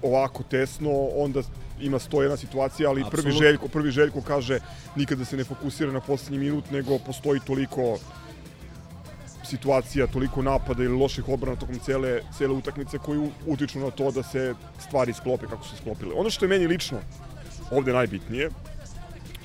[0.01, 1.41] ovako tesno, onda
[1.81, 3.31] ima 101 situacija, ali prvi.
[3.31, 4.59] Željko, prvi Željko kaže
[4.95, 7.97] nikada se ne fokusira na poslednji minut, nego postoji toliko
[9.45, 14.23] situacija, toliko napada ili loših odbrana tokom cele, cele utakmice koji utiču na to da
[14.23, 16.13] se stvari sklope kako su sklopile.
[16.15, 16.97] Ono što je meni lično
[17.71, 18.49] ovde najbitnije,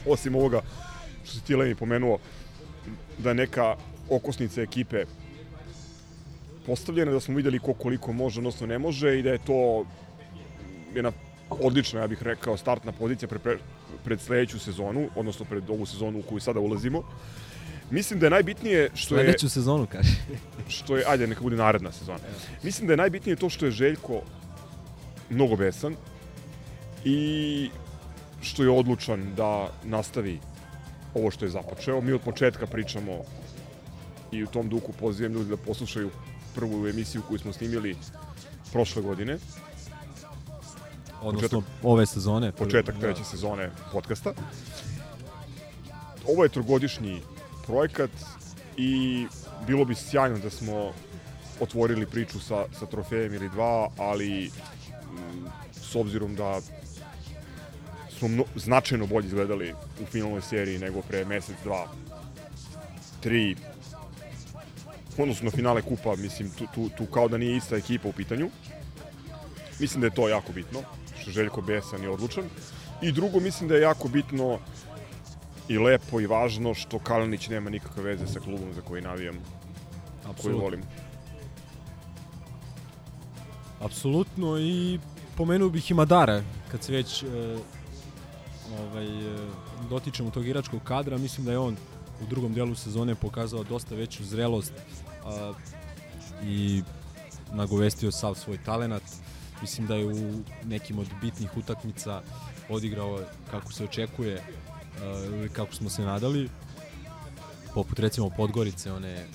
[0.06, 0.60] osim ovoga
[1.24, 2.18] što si ti Lemi pomenuo,
[3.18, 3.76] da neka
[4.08, 5.04] okosnica ekipe
[6.66, 9.86] postavljena, da smo videli ko koliko može, odnosno ne može i da je to
[10.94, 11.12] jedna
[11.50, 13.58] odlična, ja bih rekao, startna pozicija pre, pre,
[14.04, 17.02] pred sledeću sezonu, odnosno pred ovu sezonu u koju sada ulazimo.
[17.90, 20.14] Mislim da je najbitnije što je Sledeću sezonu, kaže.
[20.76, 22.18] što je, ajde, neka bude naredna sezona.
[22.62, 24.22] Mislim da je najbitnije to što je Željko
[25.30, 25.96] mnogo besan
[27.04, 27.70] i
[28.42, 30.40] što je odlučan da nastavi
[31.14, 32.00] ovo što je započeo.
[32.00, 33.12] Mi od početka pričamo
[34.32, 36.10] i u tom duhu pozivam ljudi da poslušaju
[36.54, 37.96] prvu emisiju koju smo snimili
[38.72, 39.38] prošle godine,
[41.22, 42.52] Odnosno, ove sezone.
[42.52, 43.00] početak Da.
[43.00, 44.32] treće sezone podcasta.
[46.28, 47.20] Ovo je trogodišnji
[47.66, 48.10] projekat
[48.76, 49.26] i
[49.66, 50.92] bilo bi sjajno da smo
[51.60, 56.60] otvorili priču sa, sa trofejem ili dva, ali mm, s obzirom da
[58.20, 61.88] smo mno, značajno bolje izgledali u finalnoj seriji nego pre mesec, dva,
[63.20, 63.56] tri,
[65.18, 68.50] odnosno na finale kupa, mislim, tu, tu, tu kao da nije ista ekipa u pitanju.
[69.80, 70.80] Mislim da je to jako bitno,
[71.20, 72.44] što je Željko besan i odlučan.
[73.02, 74.58] I drugo, mislim da je jako bitno
[75.68, 79.34] i lepo i važno što Kalinić nema nikakve veze sa klubom za koji navijam,
[80.22, 80.62] koji Apsolutno.
[80.62, 80.82] volim.
[83.80, 84.98] Apsolutno i
[85.36, 87.26] pomenuo bih i Madara, kad se već e,
[88.78, 89.48] ovaj, e,
[89.90, 91.76] dotičemo tog igračkog kadra, mislim da je on
[92.22, 94.72] u drugom delu sezone pokazao dosta veću zrelost
[95.24, 95.52] a,
[96.44, 96.82] i
[97.52, 99.02] nagovestio sav svoj talenat.
[99.60, 102.22] Mislim da je u nekim od bitnih utakmica
[102.68, 106.48] odigrao kako se očekuje a, ili kako smo se nadali
[107.74, 109.26] poput recimo Podgorice one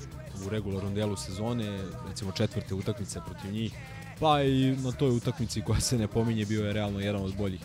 [0.46, 3.74] u regularnom delu sezone recimo četvrte utakmice protiv njih
[4.20, 7.62] pa i na toj utakmici koja se ne pominje bio je realno jedan od boljih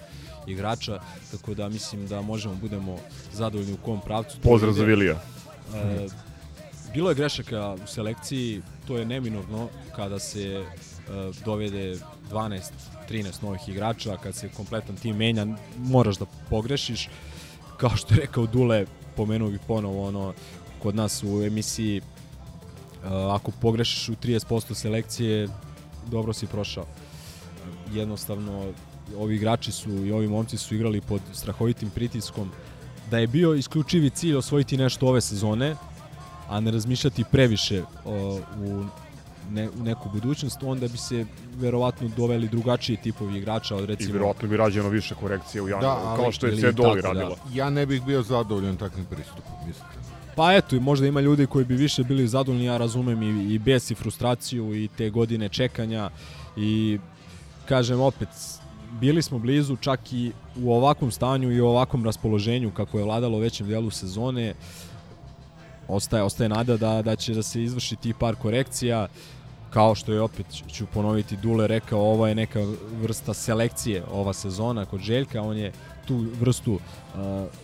[0.46, 1.00] igrača,
[1.30, 2.96] tako da mislim da možemo budemo
[3.32, 4.38] zadovoljni u kom pravcu.
[4.42, 5.22] Pozdrav za Vilija.
[5.74, 6.06] E,
[6.94, 10.64] bilo je grešaka u selekciji, to je neminovno kada se e,
[11.44, 11.98] dovede
[12.30, 12.70] 12
[13.10, 15.46] 13 novih igrača, kad se kompletan tim menja,
[15.78, 17.08] moraš da pogrešiš.
[17.76, 20.34] Kao što je rekao Dule, pomenuo bih ponovo ono,
[20.82, 22.02] kod nas u emisiji, e,
[23.30, 25.48] ako pogrešiš u 30% selekcije,
[26.10, 26.86] dobro si prošao.
[27.92, 28.72] Jednostavno,
[29.18, 32.50] ovi igrači su i ovi momci su igrali pod strahovitim pritiskom
[33.10, 35.76] da je bio isključivi cilj osvojiti nešto ove sezone,
[36.48, 38.84] a ne razmišljati previše o, u,
[39.50, 44.12] ne, u neku budućnost, onda bi se verovatno doveli drugačiji tipovi igrača od I recimo...
[44.12, 47.14] vjerovatno bi rađeno više korekcije u januaru, Da, ali- kao što je ili Cedoli tako,
[47.14, 47.30] da.
[47.52, 50.00] Ja ne bih bio zadovoljan takvim pristupom, iskreno.
[50.36, 53.58] Pa eto, i možda ima ljudi koji bi više bili zadovoljni, ja razumem i, i
[53.58, 56.10] bes i frustraciju i te godine čekanja
[56.56, 56.98] i
[57.68, 58.28] kažem opet,
[59.00, 60.32] bili smo blizu čak i
[60.62, 64.54] u ovakvom stanju i u ovakvom raspoloženju kako je vladalo u većem delu sezone.
[65.88, 69.08] Ostaje, ostaje nada da, da će da se izvrši ti par korekcija.
[69.70, 72.60] Kao što je opet ću ponoviti Dule rekao ovo je neka
[73.02, 75.42] vrsta selekcije ova sezona kod Željka.
[75.42, 75.72] On je
[76.06, 76.80] tu vrstu uh,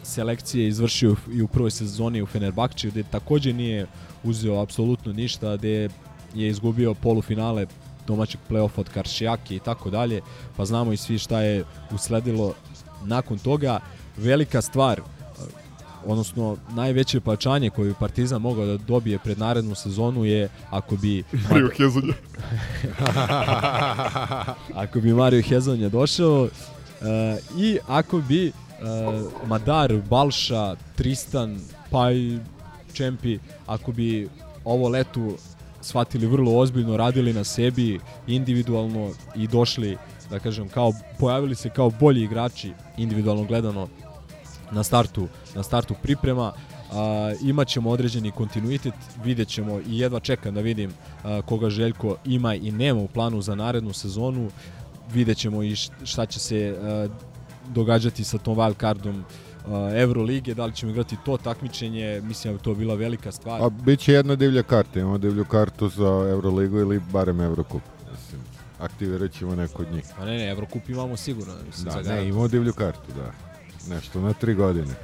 [0.02, 3.86] selekcije izvršio i u prvoj sezoni u Fenerbahčeju gde takođe nije
[4.24, 5.88] uzeo apsolutno ništa gde
[6.34, 7.66] je izgubio polufinale
[8.06, 10.20] domaćeg play-offa od Karšijake i tako dalje
[10.56, 11.64] pa znamo i svi šta je
[11.94, 12.54] usledilo
[13.04, 13.80] nakon toga
[14.16, 15.06] velika stvar uh,
[16.06, 21.24] odnosno najveće plaćanje koje bi Partizan mogao da dobije pred narednu sezonu je ako bi
[21.50, 22.14] Mario Hezonja.
[24.84, 26.48] ako bi Mario Hezonja došao uh,
[27.58, 32.38] i ako bi uh, Madar, Balša, Tristan, pa i
[32.92, 34.28] Čempi, ako bi
[34.64, 35.36] ovo letu
[35.86, 39.96] shvatili vrlo ozbiljno, radili na sebi individualno i došli,
[40.30, 43.88] da kažem, kao, pojavili se kao bolji igrači individualno gledano
[44.70, 46.52] na startu, na startu priprema.
[46.92, 48.94] A, imaćemo određeni kontinuitet,
[49.24, 50.90] vidjet ćemo i jedva čekam da vidim
[51.24, 54.50] a, koga Željko ima i nema u planu za narednu sezonu.
[55.12, 57.08] Vidjet ćemo i šta će se a,
[57.68, 58.74] događati sa tom wild
[59.66, 63.62] a, Eurolige, da li ćemo igrati to takmičenje, mislim da bi to bila velika stvar.
[63.62, 67.82] A bit će jedna divlja karta, imamo divlju kartu za Euroligu ili barem Eurocup.
[68.12, 68.40] Mislim,
[68.80, 70.04] aktivirat ćemo neko od njih.
[70.18, 71.54] A ne, ne, Evrokup imamo sigurno.
[71.66, 73.32] Mislim, Da, za ne, imamo divlju kartu, da.
[73.94, 74.94] Nešto na tri godine.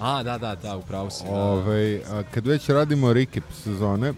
[0.00, 1.24] A, da, da, da, upravo si.
[1.24, 1.36] Da, da.
[1.36, 4.12] Ove, a kad već radimo recap sezone,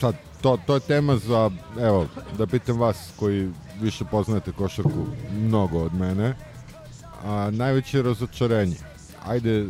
[0.00, 2.06] sad, to, to je tema za, evo,
[2.38, 6.34] da pitam vas koji više poznajete košarku mnogo od mene,
[7.24, 8.76] a najveće razočarenje.
[9.26, 9.66] Ajde,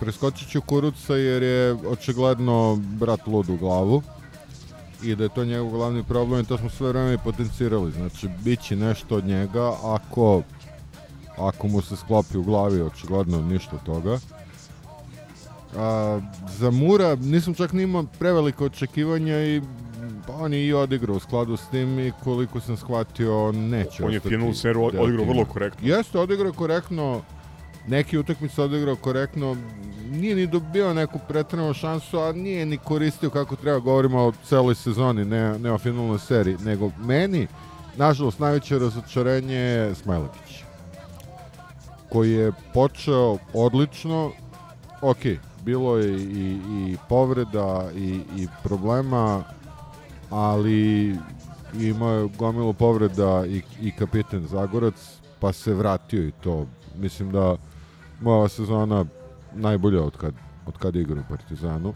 [0.00, 4.02] preskočit ću Kuruca jer je očigledno brat lud u glavu
[5.02, 7.92] i da je to njegov glavni problem i to smo sve vreme potencirali.
[7.92, 10.42] Znači, bit će nešto od njega ako,
[11.38, 14.18] ako mu se sklopi u glavi, očigledno ništa od toga.
[15.76, 16.20] A,
[16.58, 19.62] za Mura nisam čak ni imao prevelike očekivanja i
[20.26, 24.12] pa on je i odigrao u skladu s tim i koliko sam shvatio neće On
[24.12, 25.88] je finalnu seriju deo odigrao vrlo korektno.
[25.88, 27.22] Jeste, odigrao korektno,
[27.90, 29.56] neki utakmice odigrao korektno,
[30.10, 34.74] nije ni dobio neku pretrenu šansu, a nije ni koristio kako treba, govorimo o celoj
[34.74, 37.46] sezoni, ne, ne o finalnoj seriji, nego meni,
[37.96, 40.64] nažalost, najveće razočarenje je Smajlegić,
[42.08, 44.30] koji je počeo odlično,
[45.02, 45.22] ok,
[45.64, 49.44] bilo je i, i povreda i, i problema,
[50.30, 51.16] ali
[51.80, 54.94] imao je gomilu povreda i, i kapiten Zagorac,
[55.40, 56.66] pa se vratio i to.
[56.96, 57.56] Mislim da
[58.24, 59.04] ova sezona
[59.54, 60.34] najbolja od kad,
[60.66, 61.94] od kad igra u Partizanu.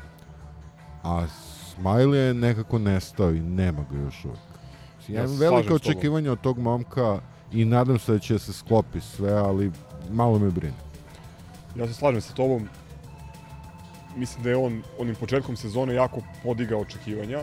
[1.02, 4.38] A Smiley je nekako nestao i nema ga još uvek.
[5.08, 7.20] Ja imam velike očekivanja od tog momka
[7.52, 9.72] i nadam se da će se sklopi sve, ali
[10.10, 10.74] malo me brine.
[11.76, 12.68] Ja se slažem sa tobom.
[14.16, 17.40] Mislim da je on onim početkom sezone jako podigao očekivanja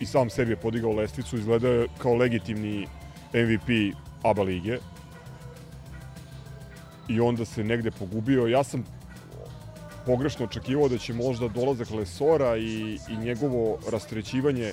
[0.00, 2.86] i sam sebi je podigao lestvicu, izgledao je kao legitimni
[3.32, 4.78] MVP ABA lige.
[7.08, 8.46] I onda se negde pogubio.
[8.46, 8.84] Ja sam
[10.06, 14.72] pogrešno očekivao da će možda dolazak Lesora i, i njegovo rastrećivanje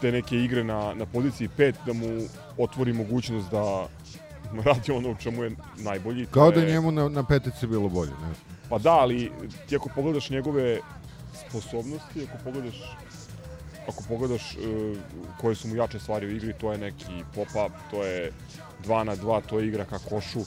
[0.00, 2.06] te neke igre na, na poziciji 5 da mu
[2.58, 3.88] otvori mogućnost da
[4.66, 6.26] radi ono u čemu je najbolji.
[6.26, 8.34] Kao da je- njemu na, na petici bilo bolje, ne.
[8.68, 9.30] Pa da, ali
[9.68, 10.78] ti ako pogledaš njegove
[11.48, 12.96] sposobnosti, ako pogledaš
[13.88, 14.96] ako pogledaš uh,
[15.40, 18.32] koje su mu jače stvari u igri, to je neki pop-up, to je
[18.86, 20.40] 2 na 2, to je igra ka košu,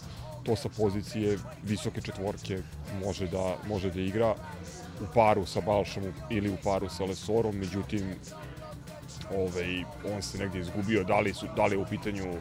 [0.47, 2.61] to sa pozicije visoke četvorke
[3.05, 4.35] može da, može da igra
[5.01, 8.15] u paru sa Balšom ili u paru sa Lesorom, međutim
[9.35, 9.83] ovaj,
[10.15, 12.39] on se negdje izgubio, da li, su, da li je u pitanju e,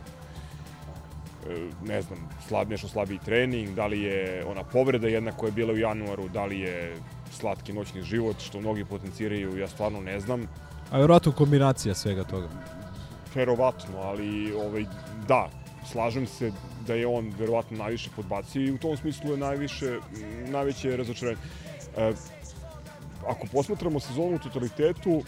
[1.85, 5.73] ne znam, slab, nešto slabiji trening, da li je ona povreda jedna koja je bila
[5.73, 6.97] u januaru, da li je
[7.31, 10.47] slatki noćni život, što mnogi potenciraju, ja stvarno ne znam.
[10.91, 12.49] A vjerojatno kombinacija svega toga.
[13.35, 14.85] Verovatno, ali ovaj,
[15.29, 15.51] da,
[15.93, 16.53] slažem se
[16.87, 19.99] da je on verovatno najviše podbacio i u tom smislu je najviše,
[20.49, 21.39] najveće razočaranje.
[21.97, 22.13] E,
[23.27, 25.23] ako posmatramo sezonu u totalitetu,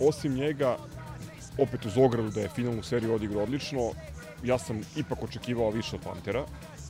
[0.00, 0.76] osim njega,
[1.58, 3.90] opet uz ogradu da je finalnu seriju odigrao odlično,
[4.44, 6.44] ja sam ipak očekivao više od Pantera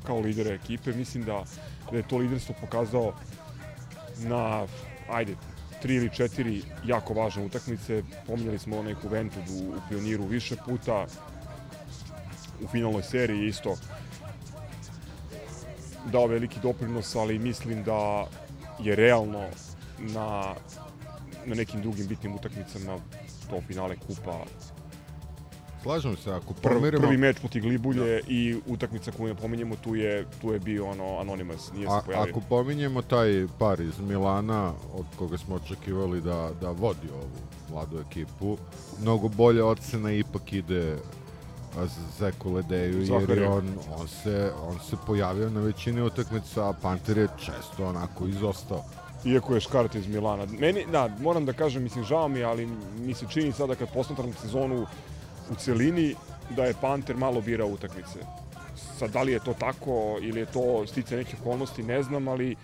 [0.06, 0.92] kao lidera ekipe.
[0.92, 1.44] Mislim da,
[1.90, 3.12] da je to liderstvo pokazao
[4.18, 4.66] na,
[5.10, 5.36] ajde,
[5.82, 8.02] tri ili četiri jako važne utakmice.
[8.26, 11.06] Pominjali smo onaj Juventud u, u Pioniru više puta.
[12.64, 13.76] U finalnoj seriji isto
[16.12, 18.26] dao veliki doprinos, ali mislim da
[18.78, 19.44] je realno
[19.98, 20.54] na,
[21.46, 22.98] na nekim drugim bitnim utakmicama
[23.50, 24.44] to finale kupa
[25.82, 27.02] Slažem se, ako pomerimo...
[27.02, 31.04] prvi meč protiv Glibulje i utakmica koju ne pominjemo, tu je, tu je bio ono
[31.04, 32.30] Anonymous, nije se A, pojavio.
[32.30, 37.30] ako pominjemo taj par iz Milana, od koga smo očekivali da, da vodi ovu
[37.70, 38.58] mladu ekipu,
[39.00, 40.96] mnogo bolja ocena ipak ide
[42.18, 43.68] Zeku Ledeju, jer je on,
[43.98, 48.84] on, se, on se pojavio na većini utakmica, a Panter je često onako izostao.
[49.24, 50.46] Iako je Škart iz Milana.
[50.58, 52.68] Meni, da, moram da kažem, mislim, žao mi ali
[52.98, 54.86] mi se čini sada kad posmatram sezonu
[55.50, 56.14] u celini,
[56.56, 58.18] da je Panter malo birao utakmice.
[58.98, 62.56] Sad, da li je to tako ili je to stice nekih okolnosti, ne znam, ali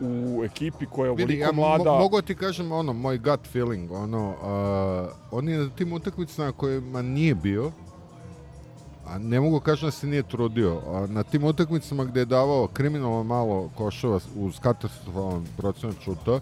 [0.00, 1.92] u ekipi koja je Vidi, ovoliko ja mlada...
[1.92, 6.52] mo mogu ti kažem ono, moj gut feeling, ono, uh, on je na tim utakmicama
[6.52, 7.72] kojima nije bio,
[9.06, 12.66] a ne mogu kažem da se nije trudio, a na tim utakmicama gde je davao
[12.66, 16.40] kriminalno malo koševa uz katastrofalan procenat šuta,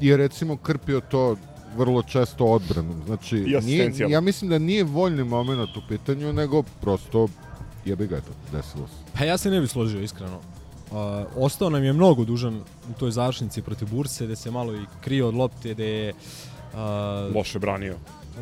[0.00, 1.36] je recimo krpio to
[1.76, 3.02] vrlo često odbranom.
[3.06, 7.28] Znači, nije, ja mislim da nije voljni moment u pitanju, nego prosto
[7.84, 9.12] jebi ga to, desilo se.
[9.18, 10.36] Pa ja se ne bih složio, iskreno.
[10.90, 10.96] Uh,
[11.36, 12.56] ostao nam je mnogo dužan
[12.90, 16.12] u toj završnici protiv Burse, gde se malo i krio od lopte, gde je
[16.72, 17.96] uh, Loše branio.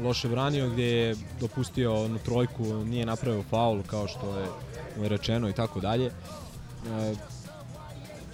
[0.05, 4.47] Loše branio, gdje je dopustio onu trojku, nije napravio faul kao što je
[4.97, 6.07] mu je rečeno i tako dalje.
[6.07, 7.15] E,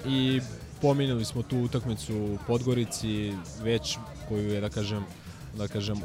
[0.06, 0.40] I
[0.82, 3.98] pominjali smo tu utakmicu u Podgorici već
[4.28, 5.04] koju je da kažem
[5.56, 6.00] da kažem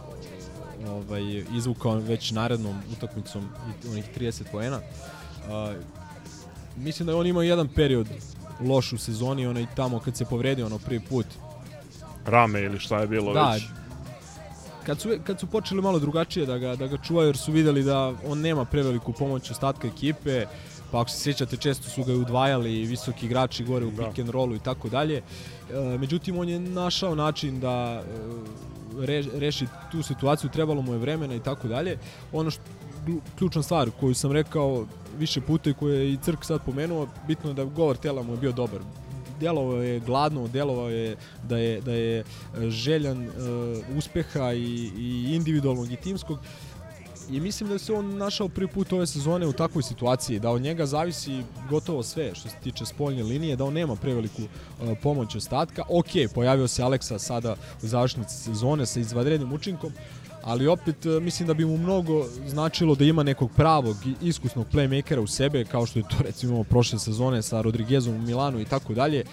[0.88, 3.50] ovaj izvukao već narednom utakmicom
[3.86, 4.80] i onih 30 poena.
[4.80, 5.76] E,
[6.78, 8.08] mislim da je on imao jedan period
[8.62, 11.26] loš u sezoni, onaj tamo kad se povredio ono prvi put
[12.26, 13.64] Rame ili šta je bilo da, već.
[14.86, 17.84] Kad su, kad su počeli malo drugačije da ga, da ga čuvaju jer su videli
[17.84, 20.46] da on nema preveliku pomoć ostatka ekipe,
[20.92, 24.08] pa ako se sjećate često su ga i udvajali visoki igrači gore u Da.
[24.08, 25.18] pick and rollu i tako dalje.
[25.18, 31.00] E, međutim, on je našao način da e, re, reši tu situaciju, trebalo mu je
[31.00, 31.98] vremena i tako dalje.
[32.34, 32.62] Ono što
[33.38, 34.86] ključna stvar koju sam rekao
[35.20, 38.34] više puta i koju je i Crk sad pomenuo, bitno je da govor tela mu
[38.34, 38.80] je bio dobar
[39.40, 41.16] djelovao je gladno, djelovao je
[41.50, 42.24] da je, da je e,
[42.70, 46.40] željan uh, uspeha i, i individualnog i timskog
[47.32, 50.62] i mislim da se on našao prvi put ove sezone u takvoj situaciji, da od
[50.62, 55.36] njega zavisi gotovo sve što se tiče spoljne linije, da on nema preveliku uh, pomoć
[55.36, 55.84] ostatka.
[55.90, 59.94] Ok, pojavio se Aleksa sada u završnici sezone sa izvanrednim učinkom,
[60.44, 64.66] ali opet e, mislim da bi mu mnogo značilo da ima nekog pravog i iskusnog
[64.74, 68.60] playmakera u sebe, kao što je to recimo imao prošle sezone sa Rodriguezom u Milanu
[68.60, 69.24] i tako dalje.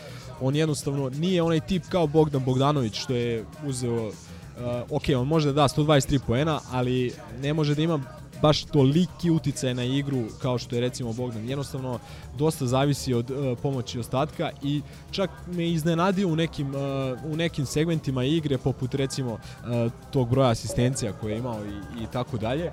[0.41, 4.13] On jednostavno nije onaj tip kao Bogdan Bogdanović što je uzeo
[4.57, 8.01] Uh, ok, on može da da 123 poena, ali ne može da ima
[8.43, 11.49] baš toliki uticaj na igru kao što je recimo Bogdan.
[11.49, 11.99] Jednostavno
[12.39, 17.67] dosta zavisi od uh, pomoći ostatka i čak me iznenadio u nekim, uh, u nekim
[17.67, 22.71] segmentima igre poput recimo uh, tog broja asistencija koje je imao i, i tako dalje.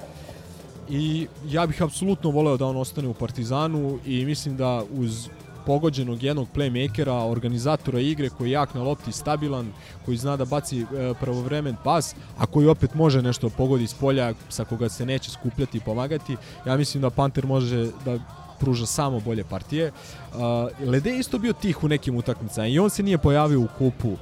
[0.89, 5.29] I ja bih apsolutno voleo da on ostane u Partizanu i mislim da uz
[5.65, 9.71] pogođenog jednog playmakera, organizatora igre koji je jak na lopti, stabilan,
[10.05, 10.85] koji zna da baci e,
[11.19, 15.77] pravovremen pas, a koji opet može nešto pogodi s polja sa koga se neće skupljati
[15.77, 16.37] i pomagati.
[16.65, 18.19] Ja mislim da Panter može da
[18.59, 19.91] pruža samo bolje partije.
[19.91, 23.67] Uh, Lede je isto bio tih u nekim utakmicama i on se nije pojavio u
[23.77, 24.11] kupu.
[24.11, 24.17] Uh,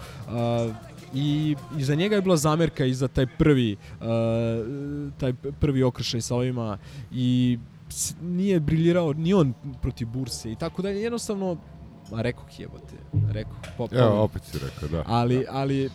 [1.13, 4.07] i iza njega je bila zamerka i za taj prvi uh,
[5.19, 6.77] taj prvi okršaj sa ovima
[7.11, 7.59] i
[8.21, 11.01] nije briljirao ni on protiv Burse i tako dalje.
[11.01, 11.57] Jednostavno,
[12.13, 12.95] a rekao jebote,
[13.31, 13.53] rekao.
[13.77, 15.03] Po, Evo, opet si rekao, da.
[15.07, 15.89] Ali, ali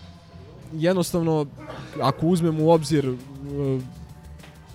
[0.73, 1.47] jednostavno,
[2.03, 3.17] ako uzmemo u obzir uh,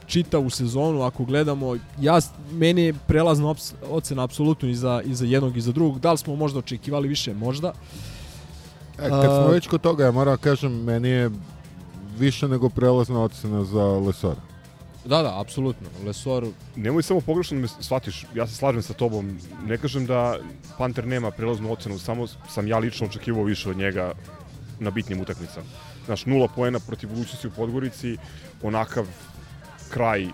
[0.07, 2.19] čitavu sezonu, ako gledamo, ja,
[2.51, 3.55] meni je prelazna
[3.89, 5.99] ocena apsolutno i za, i za jednog i za drugog.
[5.99, 7.33] Da li smo možda očekivali više?
[7.33, 7.73] Možda.
[8.99, 11.31] E, kad smo A- već kod toga, ja moram kažem, meni je
[12.17, 14.41] više nego prelazna ocena za Lesora.
[15.05, 15.87] Da, da, apsolutno.
[16.05, 19.39] Lesor, Nemoj samo pogrešno da me shvatiš, ja se slažem sa tobom.
[19.65, 20.37] Ne kažem da
[20.77, 24.13] Panter nema prelaznu ocenu, samo sam ja lično očekivao više od njega
[24.79, 25.65] na bitnim utakmicama.
[26.05, 28.17] Znaš, nula poena protiv budućnosti u Podgorici,
[28.63, 29.07] onakav
[29.89, 30.27] kraj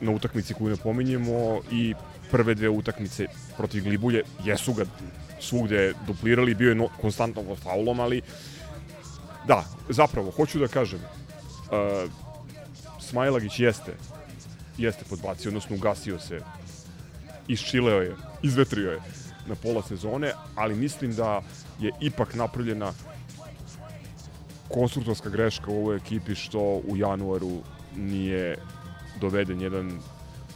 [0.00, 1.94] na utakmici koju ne pominjemo i
[2.30, 3.26] prve dve utakmice
[3.56, 4.84] protiv Glibulje jesu ga
[5.40, 8.22] svugde duplirali, bio je no, konstantno pod faulom, ali
[9.46, 12.10] da, zapravo, hoću da kažem, uh,
[13.06, 13.94] Smajlagić jeste
[14.78, 16.40] jeste podbacio, odnosno ugasio se,
[17.48, 19.00] iščileo je, izvetrio je
[19.46, 21.42] na pola sezone, ali mislim da
[21.80, 22.92] je ipak napravljena
[24.68, 27.62] konstruktorska greška u ovoj ekipi što u januaru
[27.96, 28.58] nije
[29.20, 30.00] doveden jedan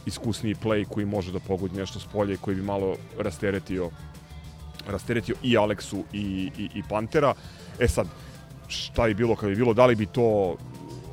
[0.05, 3.89] iskusniji play koji može da pogodi nešto s polja i koji bi malo rasteretio
[4.87, 7.33] rasteretio i Aleksu i, i, i Pantera.
[7.79, 8.07] E sad,
[8.67, 10.57] šta bi bilo kad bi bilo, da li bi to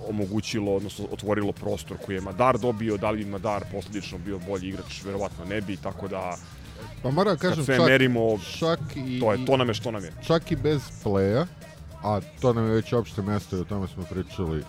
[0.08, 4.68] omogućilo, odnosno otvorilo prostor koji je Madar dobio, da li bi Madar posledično bio bolji
[4.68, 6.36] igrač, verovatno ne bi, tako da
[7.02, 9.90] Pa moram da kažem, sve čak, merimo, čak i, to je, to nam je što
[9.90, 10.12] nam je.
[10.26, 11.46] čak i bez playa,
[12.02, 14.64] a to nam je već opšte mesto i o tome smo pričali,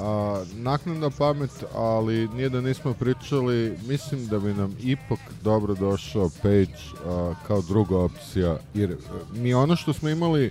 [0.00, 6.30] a, naknadna pamet, ali nije da nismo pričali, mislim da bi nam ipak dobro došao
[6.42, 8.96] Page a, kao druga opcija, jer
[9.34, 10.50] mi ono što smo imali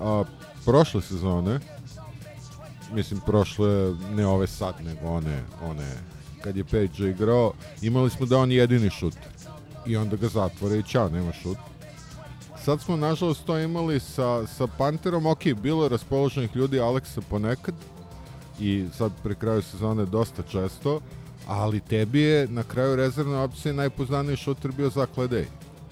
[0.00, 0.24] a,
[0.64, 1.60] prošle sezone,
[2.94, 5.92] mislim prošle, ne ove sad, nego one, one
[6.42, 9.28] kad je Page igrao, imali smo da on jedini šuter
[9.86, 11.58] i onda ga zatvore i ćao, nema šut.
[12.64, 17.74] Sad smo nažalost to imali sa, sa Panterom, ok, bilo je raspoloženih ljudi Aleksa ponekad
[18.60, 21.00] i sad pri kraju sezone dosta često,
[21.46, 25.46] ali tebi je na kraju rezervne opcije najpoznaniji šuter bio Zach Ledej,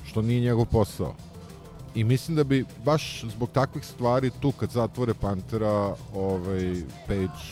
[0.05, 1.14] što nije njegov posao.
[1.97, 6.74] I mislim da bi baš zbog takvih stvari tu kad zatvore Pantera ovaj,
[7.07, 7.42] Page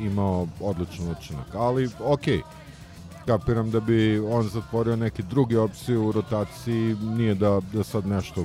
[0.00, 1.54] imao odličan učinak.
[1.54, 2.40] Ali, okej,
[3.26, 8.44] kapiram da bi on zatvorio neke druge opcije u rotaciji, nije da, da sad nešto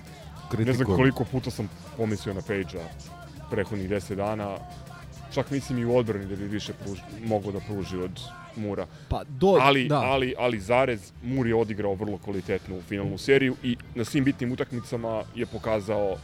[0.50, 0.68] kritikujem.
[0.68, 2.88] Ne znam koliko puta sam pomislio na Page-a
[3.52, 4.58] prethodnih 10 dana.
[5.34, 8.20] Čak mislim i u odbrani da bi više pruž, mogo da pruži od
[8.56, 8.88] Mura.
[9.10, 9.98] pa do, Ali, da.
[9.98, 15.24] ali, ali zarez, Mur je odigrao vrlo kvalitetnu finalnu seriju i na svim bitnim utakmicama
[15.36, 16.16] je pokazao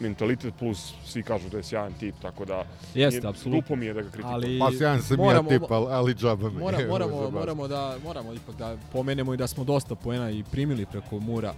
[0.00, 3.50] mentalitet plus svi kažu da je sjajan tip, tako da Jeste, nije- apsolutno.
[3.52, 4.34] glupo mi je da ga kritikujem.
[4.34, 6.58] Ali Pa sjajan sam moramo- ja tip, ali, ali džaba mi.
[6.58, 7.38] Mora, moramo, zabavno.
[7.38, 11.54] moramo, da, moramo ipak da pomenemo i da smo dosta poena i primili preko Mura.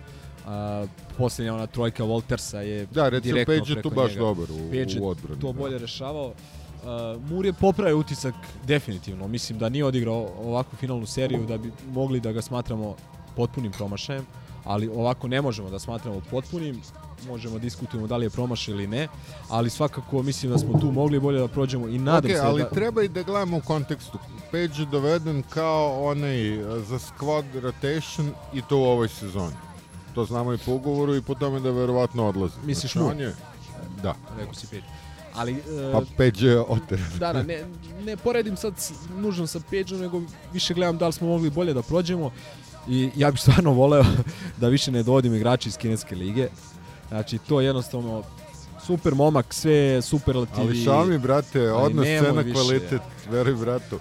[0.46, 0.86] A,
[1.18, 4.20] posljednja ona trojka Voltersa je Da, recimo direktno Page je tu baš njega.
[4.20, 5.40] dobar u, Page u odbrani.
[5.40, 5.58] to da.
[5.58, 6.26] bolje rešavao.
[6.26, 6.32] Uh,
[7.30, 8.34] Mur je popravio utisak
[8.66, 9.28] definitivno.
[9.28, 12.94] Mislim da nije odigrao ovakvu finalnu seriju da bi mogli da ga smatramo
[13.36, 14.26] potpunim promašajem,
[14.64, 16.80] ali ovako ne možemo da smatramo potpunim.
[17.26, 19.08] Možemo diskutujemo da li je promašaj ili ne,
[19.48, 22.62] ali svakako mislim da smo tu mogli bolje da prođemo i nadam Ok, se ali
[22.62, 22.68] da...
[22.68, 24.18] treba i da gledamo u kontekstu.
[24.50, 29.54] Page je doveden kao onaj uh, za squad rotation i to u ovoj sezoni.
[30.14, 32.54] To znamo i po ugovoru i po tome da verovatno odlazi.
[32.64, 33.10] Misliš Znači, mu?
[33.10, 33.34] on je,
[34.02, 34.14] Da.
[34.38, 34.82] Rekao si Page.
[35.38, 35.58] Ali, uh,
[35.92, 37.00] Pa Page je oter.
[37.20, 37.64] da, da, ne,
[38.00, 38.74] ne poredim sad
[39.12, 40.22] nužno sa Page-om, nego
[40.52, 42.30] više gledam da li smo mogli bolje da prođemo.
[42.88, 44.04] I ja bih stvarno voleo
[44.60, 46.48] da više ne dovodim igrače iz kineske lige.
[47.08, 48.22] Znači, to je jednostavno
[48.80, 50.60] super momak, sve superlativi.
[50.60, 52.54] Ali Xiaomi, brate, odnos cena više.
[52.54, 53.98] kvalitet, veruj bratu.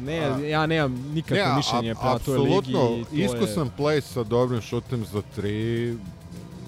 [0.00, 2.48] Ne, A- ja nemam nikakvo a- mišljenje prema toj ligi.
[2.48, 5.96] apsolutno, i to je- iskusan play sa dobrim šutem za tri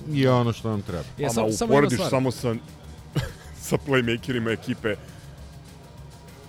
[0.08, 1.04] je ono što nam treba.
[1.18, 2.10] Je, Ama sam, uporediš stvar.
[2.10, 2.54] samo sa,
[3.68, 4.96] sa playmakerima ekipe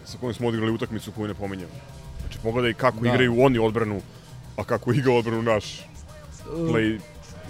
[0.05, 1.73] sa kojim smo odigrali utakmicu koju ne pominjamo.
[2.21, 3.09] Znači, pogledaj kako Da.
[3.09, 4.01] igraju oni odbranu,
[4.57, 5.85] a kako igra odbranu naš
[6.55, 6.99] play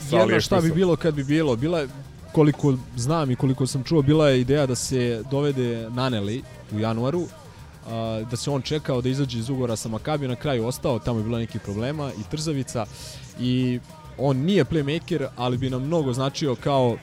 [0.09, 1.87] sa Jedna šta bi bilo kad bi bilo, bila je,
[2.31, 7.27] koliko znam i koliko sam čuo, bila je ideja da se dovede Naneli u januaru,
[7.87, 11.19] a, da se on čekao da izađe iz ugovora sa Makabi, na kraju ostao, tamo
[11.19, 12.85] je bilo nekih problema i trzavica
[13.39, 13.79] i
[14.17, 16.97] on nije playmaker, ali bi nam mnogo značio kao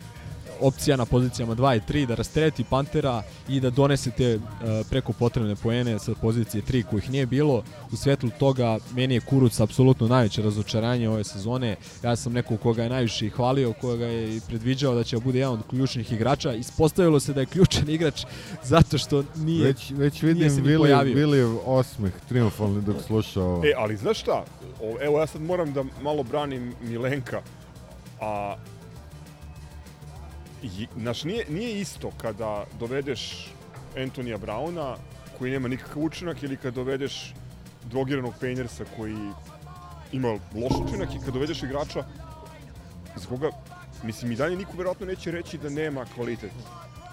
[0.61, 4.43] opcija na pozicijama 2 i 3 da rastereti Pantera i da donese te uh,
[4.91, 7.63] preko potrebne poene sa pozicije 3 kojih nije bilo.
[7.93, 11.77] U svetlu toga meni je Kuruc apsolutno najveće razočaranje ove sezone.
[12.03, 15.39] Ja sam neko koga je najviše i hvalio, koga je i predviđao da će bude
[15.39, 16.53] jedan od ključnih igrača.
[16.53, 18.25] Ispostavilo se da je ključan igrač
[18.63, 21.15] zato što nije Već, već nije vidim se ni Vili, pojavio.
[21.15, 23.65] Vilijev osmeh triumfalni dok sluša ovo.
[23.65, 24.45] E, ali znaš šta?
[24.83, 27.43] O, evo ja sad moram da malo branim Milenka,
[28.21, 28.57] a
[30.97, 33.53] znaš, nije, nije isto kada dovedeš
[33.97, 34.97] Antonija Brauna,
[35.39, 37.35] koji nema nikakav učinak, ili kad dovedeš
[37.85, 39.17] drogiranog Penjersa koji
[40.13, 42.05] ima loš učinak i kad dovedeš igrača
[43.17, 43.51] iz koga,
[44.03, 46.51] mislim, i dalje niko verovatno neće reći da nema kvalitet,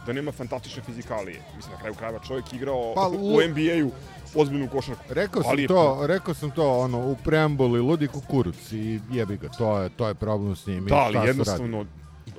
[0.06, 1.42] da nema fantastične fizikalije.
[1.56, 3.92] Mislim, na kraju krajeva čovjek igrao Pa, u u- NBA-u
[4.36, 5.04] ozbiljnu košarku.
[5.10, 9.38] Rekao sam Ali je- to, rekao sam to ono u preambuli ludi kukuruc i jebi
[9.38, 10.86] ga, to je to je problem s njim.
[10.86, 11.90] Da, ali jednostavno radi.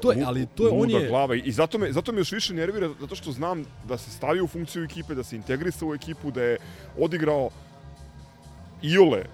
[0.04, 2.54] To je- ali to je- on je- glava i zato me zato me još više
[2.54, 6.30] nervira zato što znam da se stavi u funkciju ekipe, da se integrisao u ekipu,
[6.30, 6.56] da je
[6.98, 7.50] odigrao
[8.82, 9.24] Iole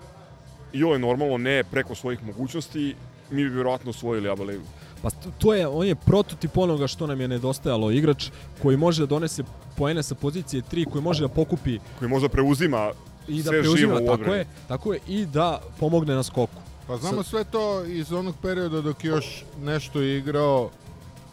[0.73, 2.95] Iole normalno ne preko svojih mogućnosti,
[3.31, 4.65] mi bi vjerojatno osvojili ABA ligu.
[5.03, 7.91] Pa to- je, on je prototip onoga što nam je nedostajalo.
[7.91, 8.31] Igrač
[8.63, 9.43] koji može da donese
[9.77, 12.91] poene sa pozicije 3, koji može da pokupi Koji možda preuzima
[13.29, 15.47] i da sve preuzima, živo u tako je, tako je, i da
[15.79, 16.61] pomogne na skoku.
[16.91, 20.71] Pa znamo Sad- sve to iz onog perioda dok je još nešto igrao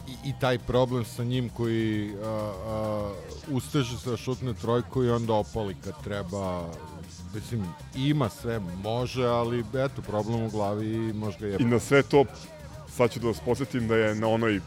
[0.07, 3.11] i, i taj problem sa njim koji a, a,
[3.51, 6.69] usteže sa šutne trojku i onda opali kad treba
[7.35, 11.57] mislim, ima sve, može, ali eto, problem u glavi i možda je...
[11.59, 12.25] I na sve to,
[12.89, 14.61] sad ću da vas podsjetim da je na onoj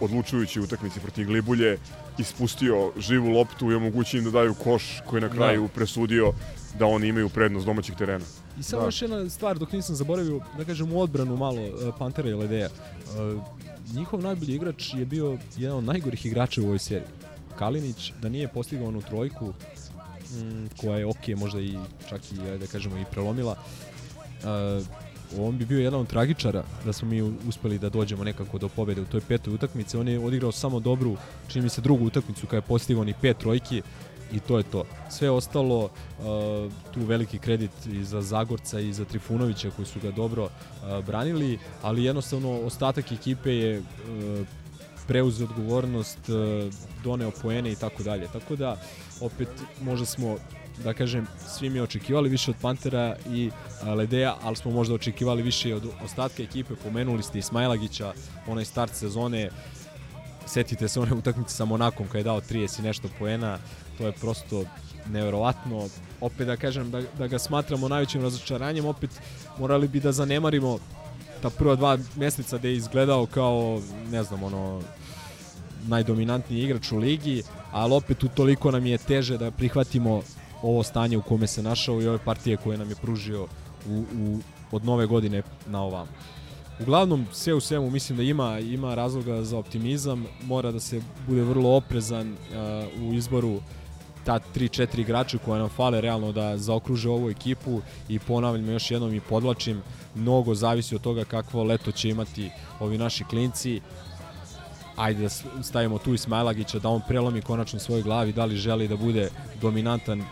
[0.00, 1.78] odlučujući utakmici protiv Glibulje
[2.18, 6.32] ispustio živu loptu i omogućio im da daju koš koji je na kraju presudio
[6.78, 8.24] da oni imaju prednost domaćeg terena.
[8.58, 8.86] I samo Da.
[8.86, 12.66] još jedna stvar, dok nisam zaboravio, da kažem u odbranu malo e, Pantera i Ledeja.
[12.66, 12.70] E,
[13.94, 17.08] njihov najbolji igrač je bio jedan od najgorih igrača u ovoj seriji.
[17.58, 21.78] Kalinić, da nije postigao onu trojku, mm, koja je ok, možda i
[22.08, 23.56] čak i, da kažemo, i prelomila,
[24.44, 24.82] e,
[25.38, 29.00] on bi bio jedan od tragičara da smo mi uspeli da dođemo nekako do pobede
[29.00, 29.96] u toj petoj utakmici.
[29.96, 31.16] On je odigrao samo dobru,
[31.48, 33.82] čini mi se drugu utakmicu kada je postigao ni pet trojki
[34.32, 34.84] i to je to.
[35.10, 40.10] Sve ostalo, uh, tu veliki kredit i za Zagorca i za Trifunovića koji su ga
[40.10, 44.46] dobro uh, branili, ali jednostavno ostatak ekipe je uh,
[45.06, 46.18] preuzeo odgovornost,
[47.04, 48.28] doneo poene i tako dalje.
[48.32, 48.76] Tako da,
[49.20, 49.48] opet,
[49.80, 50.36] možda smo
[50.82, 53.50] da kažem, svi mi očekivali više od Pantera i
[53.96, 56.74] Ledeja, ali smo možda očekivali više od ostatka ekipe.
[56.84, 58.12] Pomenuli ste Ismailagića,
[58.46, 59.50] onaj start sezone,
[60.46, 63.58] setite se one utakmice sa Monakom kada je dao 30 i nešto poena,
[63.98, 64.64] to je prosto
[65.10, 65.88] neverovatno.
[66.20, 69.10] Opet da kažem da, da ga smatramo najvećim razočaranjem, opet
[69.58, 70.78] morali bi da zanemarimo
[71.42, 73.80] ta prva dva meseca gde je izgledao kao,
[74.10, 74.82] ne znam, ono,
[75.86, 77.42] najdominantniji igrač u ligi,
[77.72, 80.22] ali opet utoliko nam je teže da prihvatimo
[80.62, 83.46] ovo stanje u kome se našao i ove partije koje nam je pružio
[83.88, 84.38] u, u,
[84.72, 86.08] od nove godine na ovam.
[86.80, 91.42] Uglavnom, sve u svemu mislim da ima ima razloga za optimizam, mora da se bude
[91.42, 93.60] vrlo oprezan uh, u izboru
[94.24, 99.14] ta 3-4 igrača koja nam fale realno da zaokruže ovu ekipu i ponavljam još jednom
[99.14, 99.82] i podlačim,
[100.14, 102.50] mnogo zavisi od toga kakvo leto će imati
[102.80, 103.80] ovi naši klinci.
[104.96, 105.28] Ajde da
[105.62, 109.28] stavimo tu Ismailagića da on prelomi konačno svoj glavi da li želi da bude
[109.60, 110.22] dominantan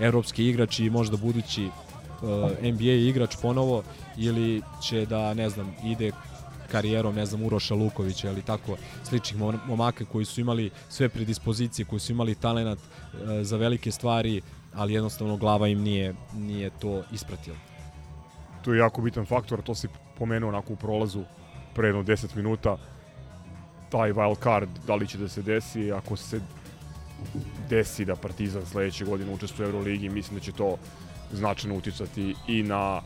[0.00, 2.30] evropski igrač i možda budući uh,
[2.62, 3.82] NBA igrač ponovo
[4.16, 6.12] ili će da ne znam ide
[6.72, 11.86] karijerom, ne znam, Uroša Lukovića ili tako sličnih mom- momaka koji su imali sve predispozicije,
[11.86, 14.40] koji su imali talenat e, za velike stvari,
[14.74, 17.56] ali jednostavno glava im nije, nije to ispratila.
[18.64, 21.24] To je jako bitan faktor, to si pomenuo onako u prolazu
[21.74, 22.76] pre jedno 10 minuta.
[23.90, 26.40] Taj wild card, da li će da se desi, ako se
[27.68, 30.76] desi da Partizan sledeće godine učestvuje u Euroligi, mislim da će to
[31.32, 33.02] značajno uticati i na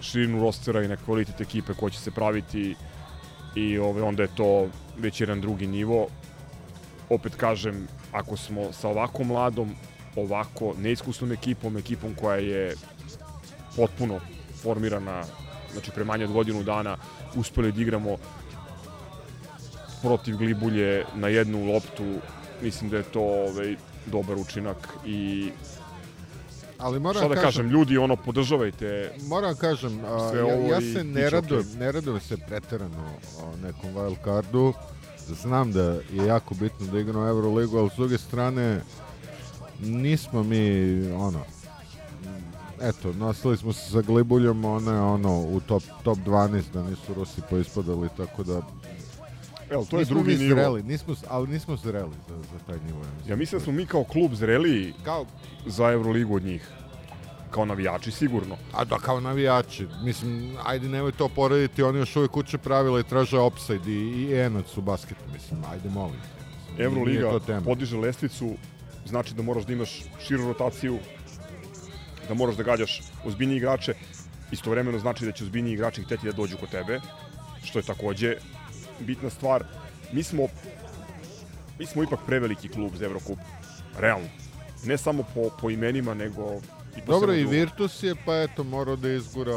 [0.00, 2.74] širinu rostera i na kvalitet ekipe koja će se praviti
[3.54, 6.06] i ove, onda je to već jedan drugi nivo.
[7.08, 9.74] Opet kažem, ako smo sa ovako mladom,
[10.16, 12.74] ovako neiskusnom ekipom, ekipom koja je
[13.76, 14.20] potpuno
[14.62, 15.24] formirana,
[15.72, 16.96] znači pre manje od godinu dana,
[17.36, 18.16] uspeli da igramo
[20.02, 22.18] protiv Glibulje na jednu loptu,
[22.62, 23.76] mislim da je to ovaj,
[24.06, 25.50] dobar učinak i
[26.80, 31.04] Ali moram šta da kažem, kažem, ljudi ono podržavajte Moram kažem, a, ja, ja se
[31.04, 34.72] ne radujem, ne radujem se preterano o nekom wild cardu.
[35.42, 38.80] Znam da je jako bitno da igramo Euroligu, ali s druge strane
[39.80, 41.44] nismo mi ono
[42.82, 47.14] eto, nosili smo se sa Glibuljom, ono je ono u top, top 12 da nisu
[47.14, 48.62] Rusi poispadali, tako da
[49.70, 50.54] Evo, to je nismo drugi nivo.
[50.54, 52.98] Zreli, nismo, ali nismo zreli za, za taj nivo.
[52.98, 53.30] Ja mislim.
[53.30, 55.26] Ja mislim da smo mi kao klub zreliji Kao,
[55.66, 56.68] za Euroligu od njih.
[57.50, 58.56] Kao navijači sigurno.
[58.72, 63.02] a da kao navijači, mislim, ajde nemoj to porediti, oni još uvijek kuće pravila i
[63.02, 66.20] traže offside i, i enac u basketu, mislim, ajde molim.
[66.78, 67.30] Euroliga
[67.64, 68.54] podiže lestvicu,
[69.06, 70.98] znači da moraš da imaš širu rotaciju,
[72.28, 73.94] da moraš da gađaš ozbiljnije igrače,
[74.52, 77.00] istovremeno znači da će ozbiljniji igrači hteti da dođu kod tebe,
[77.64, 78.36] što je takođe
[79.00, 79.64] bitna stvar.
[80.12, 80.46] Mi smo,
[81.78, 83.38] mi smo ipak preveliki klub za Evrokup,
[83.98, 84.26] realno.
[84.84, 86.60] Ne samo po, po imenima, nego
[86.96, 87.44] i po Dobro, i.
[87.44, 89.56] Virtus je, pa eto, morao da izgura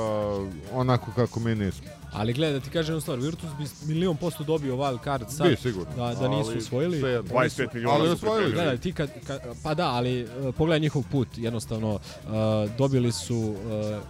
[0.73, 1.87] onako kako mi nismo.
[2.11, 5.49] Ali gledaj, da ti kažem jednu stvar, Virtus bi milion posto dobio wild card sad,
[5.49, 5.95] Bi, sigurno.
[5.97, 6.99] da, da nisu Ali osvojili.
[6.99, 7.35] svejedno.
[7.35, 8.51] Oni su- 25 miliona Ali su osvojili.
[8.51, 11.99] Gledaj, ti kad, kad, pa da, ali uh, pogledaj njihov put, jednostavno, uh,
[12.77, 14.03] dobili su, uh,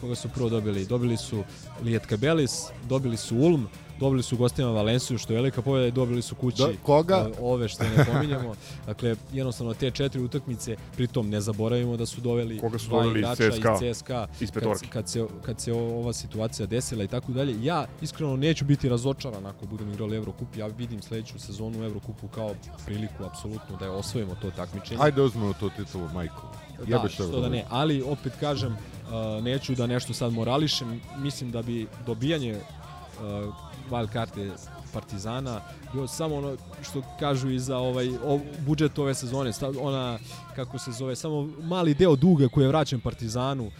[0.00, 0.86] koga su prvo dobili?
[0.86, 1.44] Dobili su
[1.82, 2.52] Lijet Kabelis,
[2.84, 3.66] dobili su Ulm,
[4.00, 7.26] dobili su gostima Valenciju, što je velika pobjeda i dobili su kući Da, koga?
[7.30, 8.54] uh, ove što ne pominjemo.
[8.86, 13.26] dakle, jednostavno te četiri utakmice, pritom ne zaboravimo da su doveli Koga su doveli iz
[13.36, 17.64] CSKA, iz CSKA iz kad, kad, se, kad se ova situacija desila i tako dalje.
[17.64, 20.56] Ja iskreno neću biti razočaran ako budem igrali Evrokup.
[20.56, 22.54] Ja vidim sledeću sezonu u Evrokupu kao
[22.86, 25.00] priliku apsolutno da je osvojimo to takmičenje.
[25.02, 26.42] Ajde uzmemo tu titulu, majku.
[26.86, 27.54] Da, Jebeš što da Euroligu.
[27.54, 33.54] ne, ali opet kažem, uh, neću da nešto sad morališem, mislim da bi dobijanje uh,
[33.90, 34.50] wild karte
[34.92, 35.60] Partizana
[35.92, 40.18] bio samo ono što kažu i za ovaj o, budžet ove sezone, sta, ona
[40.56, 43.72] kako se zove, samo mali deo duga koji je vraćen Partizanu, uh,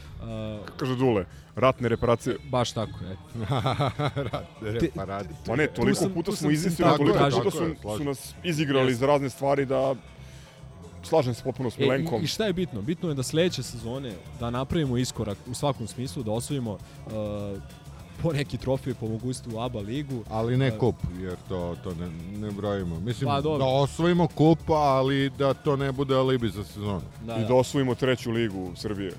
[0.77, 1.25] Kaže Dule,
[1.57, 2.37] ratne reparacije.
[2.45, 3.47] baš tako, eto.
[4.25, 5.29] Ratne reparade.
[5.47, 7.41] Pa ne, toliko sam- puta tu smo tako toliko kažem.
[7.41, 9.95] puta su, je, su nas izigrali za razne stvari da
[11.03, 12.21] slažem se potpuno s E, Milenkom.
[12.21, 12.83] i, I šta je bitno?
[12.83, 17.11] Bitno je da sledeće sezone da napravimo iskorak u svakom smislu, da osvojimo uh,
[18.23, 20.25] po neki trofej po mogućstvu u ABA ligu.
[20.31, 23.01] Ali ne kup, jer to, to ne, ne brojimo.
[23.01, 23.59] Mislim, Pa, dobro.
[23.59, 27.03] da osvojimo kup, ali da to ne bude alibi za sezonu.
[27.27, 29.13] Da, I da osvojimo treću ligu Srbije.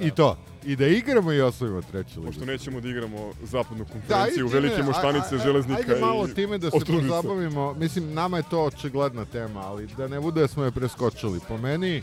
[0.00, 0.36] I to.
[0.64, 2.26] I da igramo i osvojimo treću ligu.
[2.26, 6.58] Pošto nećemo da igramo zapadnu Da, konferenciju, time, velike moštanice, železnika Ajde malo i time
[6.58, 7.74] da se pozabavimo.
[7.74, 11.40] Mislim, nama je to očigledna tema, ali da ne bude da smo je preskočili.
[11.48, 12.02] Po meni,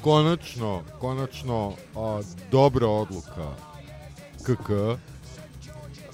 [0.00, 2.20] konačno, konačno, a,
[2.50, 3.54] dobra odluka
[4.42, 4.70] KK.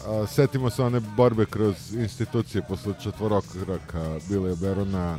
[0.07, 5.19] A, setimo se one borbe kroz institucije posle četvorokraka Bilija Berona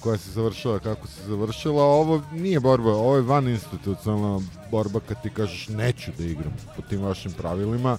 [0.00, 1.84] koja se završila kako se završila.
[1.84, 6.82] Ovo nije borba, ovo je van institucionalna borba kad ti kažeš neću da igram po
[6.82, 7.96] tim vašim pravilima.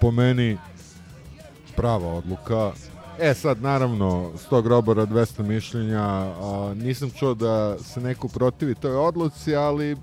[0.00, 0.58] Po meni
[1.76, 2.72] prava odluka.
[3.18, 8.74] E sad, naravno, s tog robora 200 mišljenja, a, nisam čuo da se neko protivi
[8.74, 9.96] toj odluci, ali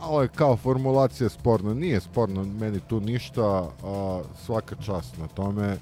[0.00, 1.74] malo je kao formulacija sporna.
[1.74, 5.76] Nije sporno meni tu ništa, a, svaka čast na tome.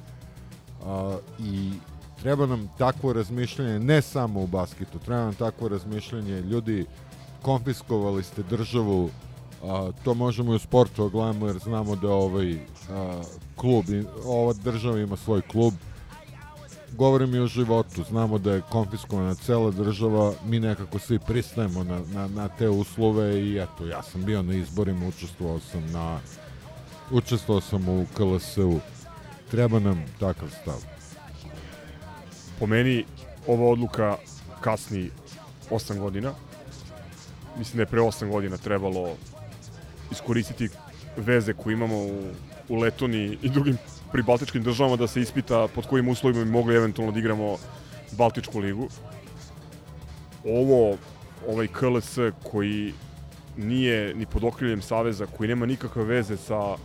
[0.85, 1.71] A, I
[2.23, 6.41] treba nam takvo razmišljanje, ne samo u basketu, treba nam takvo razmišljanje.
[6.41, 6.87] Ljudi,
[7.43, 9.11] konfiskovali ste državu,
[9.65, 12.59] a, to možemo i u sportu da gledamo jer znamo da ovaj
[12.91, 13.23] a,
[13.57, 13.85] klub,
[14.25, 15.75] ova država ima svoj klub,
[16.93, 22.01] govorim i o životu, znamo da je konfiskovana cela država, mi nekako svi pristajemo na,
[22.15, 26.21] na, na te uslove i eto, ja sam bio na izborima, učestvovao sam na
[27.11, 28.81] učestvovao sam u KLS-u,
[29.51, 30.81] treba nam takav stav.
[32.59, 33.05] po meni
[33.47, 34.17] ova odluka
[34.61, 35.11] kasni
[35.71, 36.33] 8 godina.
[37.59, 39.17] Mislim da je pre 8 godina trebalo
[40.11, 40.69] iskoristiti
[41.17, 42.23] veze koje imamo u,
[42.69, 43.79] u Letoniji i drugim
[44.13, 47.57] pribaltičkim državama da se ispita pod kojim uslovima bi mogli eventualno da igramo
[48.13, 48.89] Baltičku ligu.
[50.45, 50.97] Ovo,
[51.49, 52.93] ovaj KLS koji
[53.57, 56.77] nije ni pod okriljem Saveza, koji nema nikakve veze sa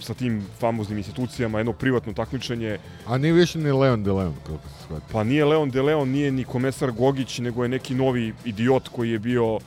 [0.00, 4.68] sa tim famoznim institucijama, jedno privatno takmičenje, A nije više ni Leon de Leon, kako
[4.68, 5.04] se shvati.
[5.12, 9.10] Pa nije Leon de Leon, nije ni komesar Gogić, nego je neki novi idiot koji
[9.10, 9.58] je bio,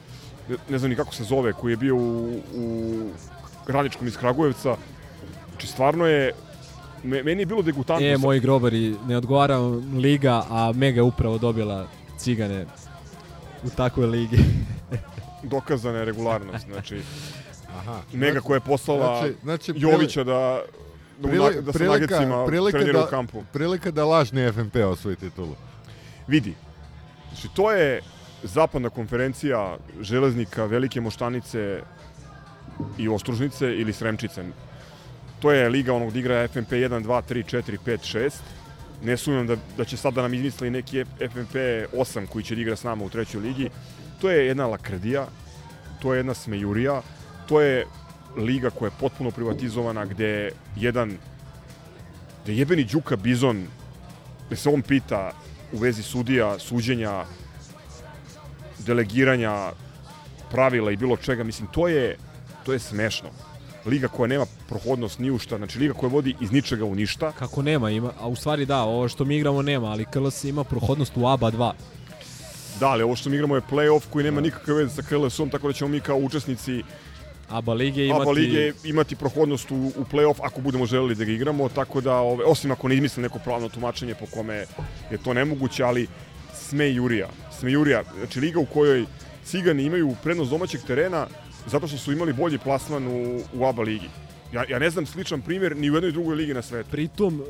[0.49, 3.09] ne, ne znam ni kako se zove, koji je bio u, u
[3.67, 4.75] Radničkom iz Kragujevca.
[5.53, 6.31] Znači, stvarno je,
[7.03, 8.07] me, meni je bilo degutantno.
[8.07, 9.57] E, sa- moji grobari, ne odgovara
[9.95, 11.87] liga, a Mega je upravo dobila
[12.17, 12.65] cigane
[13.63, 14.37] u takvoj ligi.
[15.45, 17.01] Dokazana je regularnost, znači,
[17.77, 17.99] Aha.
[18.13, 20.61] Mega koja je poslala Znači- znači, Jovića da,
[21.19, 23.43] da, Prili- Prili, da sa prilika- nagecima prilika trenira da- u kampu.
[23.53, 25.55] Prilika da lažni FNP osvoji titulu.
[26.27, 26.53] Vidi,
[27.27, 28.01] znači to je
[28.43, 31.81] zapadna konferencija železnika, velike moštanice
[32.97, 34.43] i ostružnice ili sremčice.
[35.43, 38.31] To je liga onog da igra FNP 1, 2, 3, 4, 5, 6.
[39.03, 41.55] Ne sumnjam da, da će sad da nam izmisli neki FNP
[41.93, 43.69] 8 koji će da igra s nama u trećoj ligi.
[44.21, 45.27] To je jedna lakrdija,
[46.01, 47.01] to je jedna smejurija,
[47.47, 47.85] to je
[48.37, 51.17] liga koja je potpuno privatizovana gde jedan
[52.43, 53.67] gde jebeni Đuka Bizon
[54.49, 55.31] da se on pita
[55.73, 57.25] u vezi sudija, suđenja,
[58.79, 59.71] delegiranja
[60.51, 62.17] pravila i bilo čega, mislim, to je,
[62.65, 63.52] to je smešno.
[63.85, 67.31] Liga koja nema prohodnost ni u šta, znači liga koja vodi iz ničega u ništa.
[67.31, 70.63] Kako nema, ima, a u stvari da, ovo što mi igramo nema, ali KLS ima
[70.63, 71.71] prohodnost u ABA 2.
[72.79, 75.67] Da, ali ovo što mi igramo je play-off koji nema nikakve veze sa KLS-om, tako
[75.67, 76.83] da ćemo mi kao učesnici
[77.49, 78.21] ABA lige imati...
[78.21, 82.15] ABA lige imati prohodnost u, u play-off ako budemo želeli da ga igramo, tako da,
[82.15, 84.65] ove, osim ako ne izmisle neko pravno tumačenje po kome
[85.11, 86.07] je to nemoguće, ali
[86.53, 87.29] sme Jurija.
[87.59, 89.05] Sme Jurija, znači liga u kojoj
[89.45, 91.27] Cigani imaju prednost domaćeg terena
[91.67, 94.09] zato što su imali bolji plasman u, u ABA ligi.
[94.53, 96.89] Ja, ja ne znam sličan primjer ni u jednoj drugoj ligi na svetu.
[96.89, 97.45] Pritom, e,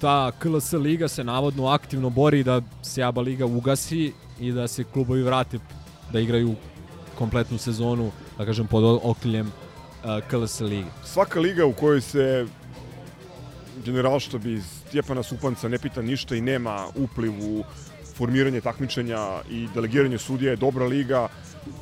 [0.00, 4.84] ta KLS liga se navodno aktivno bori da se ABA liga ugasi i da se
[4.84, 5.58] klubovi vrate
[6.12, 6.54] da igraju
[7.18, 10.88] kompletnu sezonu, da kažem, pod okriljem uh, KLS lige.
[11.04, 12.46] Svaka liga u kojoj se
[13.84, 17.64] generalštab iz Stjepana Supanca ne pita ništa i nema upliv u
[18.20, 21.28] formiranje takmičenja i delegiranje sudija je dobra liga,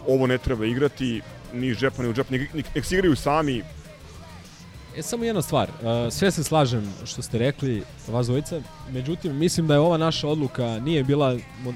[0.07, 1.20] ovo ne treba igrati,
[1.53, 3.62] ni iz džepa, ni u džep, nek, se igraju sami.
[4.97, 8.28] E, samo jedna stvar, uh, sve se slažem što ste rekli, vas
[8.91, 11.74] međutim, mislim da je ova naša odluka nije bila mo,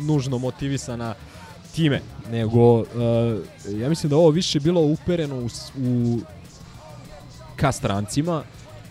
[0.00, 1.14] nužno motivisana
[1.74, 2.86] time, nego uh,
[3.80, 6.18] ja mislim da ovo više bilo upereno u, u
[7.56, 8.42] ka strancima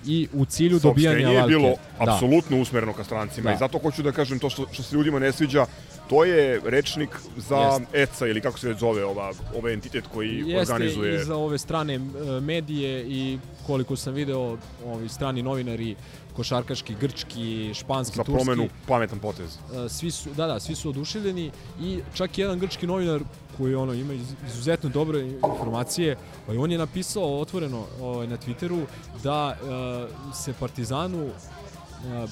[0.07, 1.49] i u cilju dobijanja Saopštenje je valke.
[1.49, 1.69] bilo
[2.05, 2.13] Da.
[2.13, 3.55] apsolutno usmereno ka strancima Da.
[3.55, 5.65] i zato hoću da kažem to što, što se ljudima ne sviđa,
[6.09, 7.85] to je rečnik za Jeste.
[7.93, 11.57] ECA ili kako se već zove ova, ovaj entitet koji Jeste organizuje i za ove
[11.57, 11.99] strane
[12.41, 13.37] medije i
[13.67, 15.95] koliko sam video ovi strani novinari
[16.35, 18.45] košarkaški, grčki, španski, za turski.
[18.45, 19.57] promenu pametan potez.
[19.85, 21.51] e, svi su, da, da, svi su oduševljeni
[21.81, 23.21] i čak jedan grčki novinar
[23.57, 28.85] koji ono ima iz- izuzetno dobre informacije, ovaj, on je napisao otvoreno ovaj, na Twitteru
[29.23, 31.31] da e, se Partizanu e,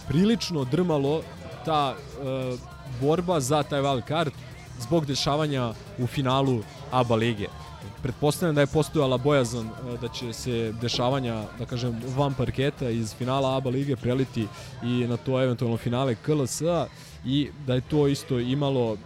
[0.08, 1.22] prilično drmalo
[1.66, 2.58] ta e,
[3.02, 4.32] borba za taj wild card
[4.80, 6.62] zbog dešavanja u finalu
[6.92, 7.48] ABA lige.
[8.02, 9.70] Pretpostavljam da je postojala bojazan
[10.02, 14.48] da će se dešavanja, da kažem, van parketa iz finala ABA lige preliti
[14.84, 16.88] i na to eventualno finale KLS-a
[17.26, 18.98] i da je to isto imalo uh,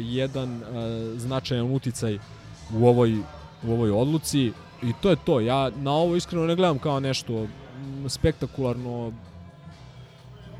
[0.00, 0.68] jedan uh,
[1.16, 2.18] značajan uticaj
[2.74, 3.18] u ovoj,
[3.66, 4.52] u ovoj odluci
[4.82, 5.40] i to je to.
[5.40, 7.46] Ja na ovo iskreno ne gledam kao nešto
[8.08, 9.12] spektakularno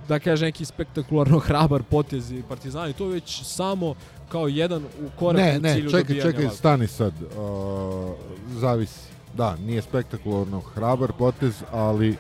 [0.09, 3.95] da kažem neki spektakularno hrabar potez i Partizani, to već samo
[4.29, 6.57] kao jedan u korak Ne, u ne, cilju čekaj, dobijanja čekaj, valke.
[6.57, 7.13] stani sad.
[7.23, 8.11] Uh,
[8.49, 9.01] zavisi.
[9.37, 12.17] Da, nije spektakularno hrabar potez, ali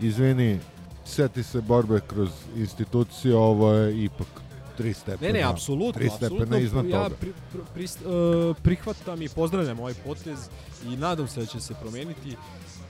[0.00, 0.58] izvini,
[1.08, 4.26] seti se borbe kroz institucije, ovo je ipak
[4.76, 5.32] tri stepena.
[5.32, 6.58] Ne, ne, apsolutno, Tri stepena apsolutno.
[6.58, 7.14] iznad ja toga.
[7.16, 10.38] pri, pri, pri, uh, prihvatam i pozdravljam ovaj potez
[10.84, 12.36] i nadam se da će se promeniti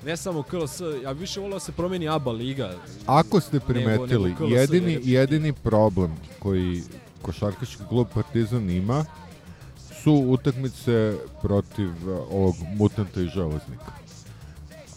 [0.04, 0.72] ne samo KLS,
[1.04, 2.74] ja više volao da se promeni ABA liga.
[3.06, 6.82] Ako ste nego- primetili, nego KLS, jedini, jer- jedini problem koji
[7.22, 9.04] košarkaški klub Partizan ima
[10.02, 11.12] su utakmice
[11.42, 13.92] protiv uh, ovog mutanta i železnika.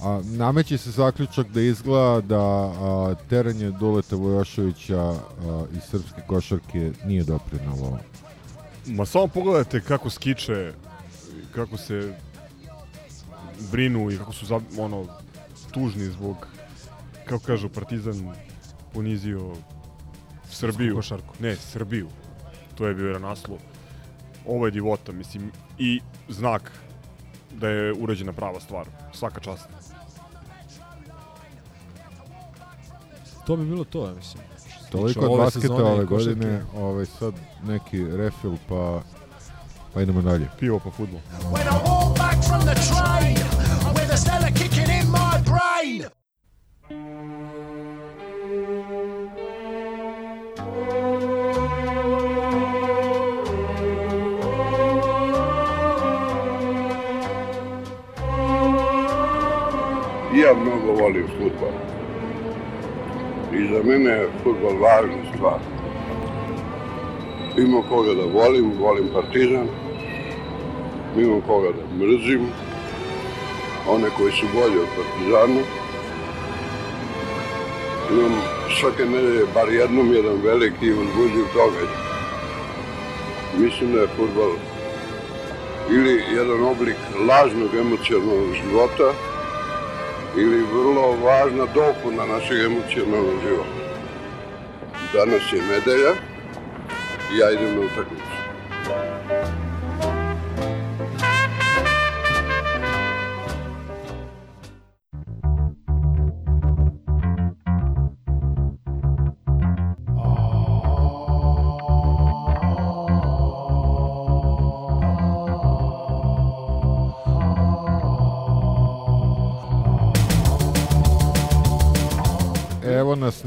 [0.04, 5.18] A, nameće se zaključak da izgleda da a, teranje Duleta Vojoševića a,
[5.78, 8.00] iz srpske košarke nije doprinalo.
[8.86, 10.74] Ma samo pogledajte kako skiče,
[11.56, 12.14] kako se
[13.72, 15.06] brinu i kako su za, ono,
[15.72, 16.48] tužni zbog,
[17.26, 18.34] kako kažu, Partizan
[18.94, 19.54] ponizio
[20.50, 20.96] Srbiju.
[20.96, 21.36] košarku.
[21.40, 22.08] Ne, Srbiju.
[22.76, 23.58] To je bio jedan naslov.
[24.46, 26.72] Ovo je divota, mislim, i znak
[27.54, 28.86] da je urađena prava stvar.
[29.14, 29.68] Svaka čast.
[33.46, 34.44] To bi bilo to, ja mislim.
[34.92, 37.34] Toliko od basketa ove godine, ovaj, sad
[37.64, 39.02] neki refil, pa,
[39.94, 40.48] pa idemo dalje.
[40.60, 41.20] Pivo pa futbol.
[41.52, 43.38] When I walk back from the train,
[43.96, 46.21] with a Stella kicking in my brain.
[61.02, 61.74] Volim futbol.
[63.54, 65.60] I za mene je futbol važna stvar.
[67.58, 69.68] Imam koga da volim, volim Partizan.
[71.18, 72.44] Imam koga da mrzim.
[73.90, 75.62] One koji su bolji od Partizana.
[78.12, 78.36] Imam
[78.80, 82.02] svake nedelje bar jednom jedan veliki i uzbuđiv događaj.
[83.58, 84.52] Mislim da je futbol
[85.90, 86.96] ili jedan oblik
[87.28, 89.14] lažnog emocionalnog života,
[90.38, 93.82] ili vrlo važna dopuna našeg emocionalnog života.
[95.14, 96.14] Danas je nedelja
[97.34, 98.41] i ja idem na utakmicu.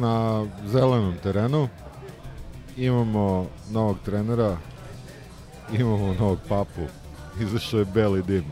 [0.04, 1.68] Na zelenom terenu.
[2.76, 4.56] Imamo novog trenera.
[5.72, 6.86] Imamo novog papu.
[7.40, 8.44] Izašao je beli dim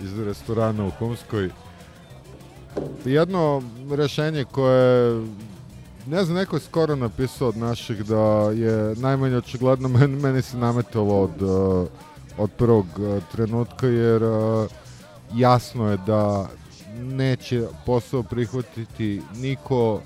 [0.00, 1.50] iz restorana u Humskoj.
[3.04, 5.22] Jedno rešenje koje
[6.06, 10.58] ne znam, neko je skoro napisao od naših da je najmanje očigledno meni, meni se
[10.58, 11.86] nametalo od, uh,
[12.38, 14.66] od prvog uh, trenutka jer uh,
[15.34, 16.48] jasno je da
[16.98, 20.00] neće posao prihvatiti niko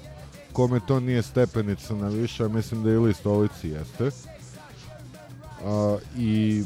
[0.53, 4.07] kome to nije stepenica na više, a mislim da ili stolici jeste.
[4.07, 6.65] Uh, I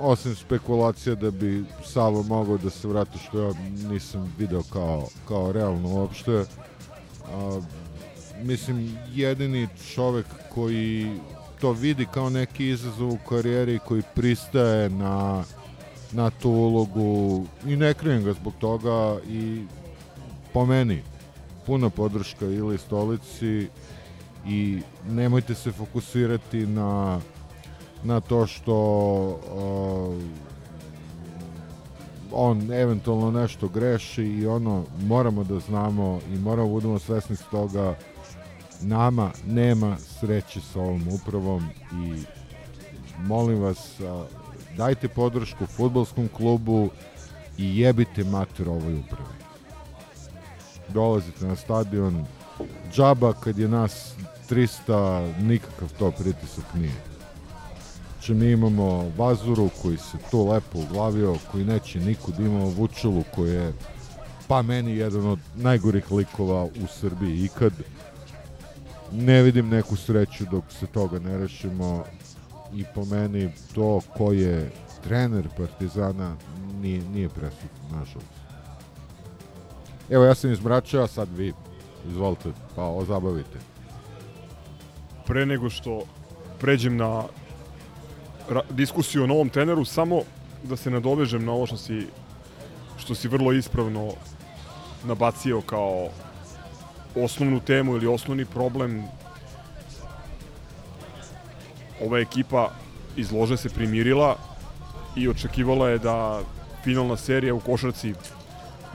[0.00, 3.52] osim spekulacija da bi Savo mogao da se vrati što ja
[3.88, 6.44] nisam video kao, kao realno uopšte.
[7.32, 7.60] A,
[8.42, 11.20] mislim, jedini čovek koji
[11.60, 15.44] to vidi kao neki izazov u karijeri koji pristaje na,
[16.12, 19.64] na tu ulogu i ne krijem ga zbog toga i
[20.52, 21.02] po meni
[21.66, 23.68] puna podrška ili stolici
[24.46, 27.20] i nemojte se fokusirati na
[28.04, 28.76] na to što
[29.26, 30.22] uh,
[32.32, 37.94] on eventualno nešto greši i ono moramo da znamo i moramo budemo svesni s toga
[38.82, 42.22] nama nema sreće sa ovom upravom i
[43.18, 44.26] molim vas uh,
[44.76, 46.90] dajte podršku futbolskom klubu
[47.58, 49.45] i jebite mater ovoj upravi
[50.88, 52.24] dolazite na stadion
[52.92, 54.14] džaba kad je nas
[54.50, 57.16] 300 nikakav to pritisak nije
[58.26, 63.52] Znači, mi imamo Vazuru koji se to lepo uglavio, koji neće nikud, imamo Vučelu koji
[63.52, 63.72] je
[64.48, 67.72] pa meni jedan od najgorih likova u Srbiji ikad.
[69.12, 72.04] Ne vidim neku sreću dok se toga ne rešimo
[72.74, 74.70] i po meni to ko je
[75.04, 76.36] trener Partizana
[76.80, 78.45] nije, nije presudno, nažalost.
[80.10, 81.52] Evo ja sam izmračao, a sad vi
[82.08, 83.58] izvolite, pa ozabavite.
[85.26, 86.02] Pre nego što
[86.60, 87.22] pređem na
[88.70, 90.22] diskusiju o novom treneru, samo
[90.62, 92.06] da se nadovežem na ovo što si,
[92.98, 94.12] što si vrlo ispravno
[95.04, 96.08] nabacio kao
[97.16, 99.04] osnovnu temu ili osnovni problem
[102.00, 102.70] ova ekipa
[103.16, 104.36] iz lože se primirila
[105.16, 106.40] i očekivala je da
[106.84, 108.14] finalna serija u košarci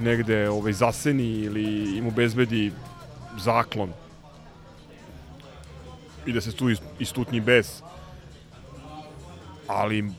[0.01, 2.71] negde ovaj, zaseni ili im obezbedi
[3.39, 3.93] zaklon.
[6.25, 7.81] I da se tu istutnji bez
[9.67, 10.11] ali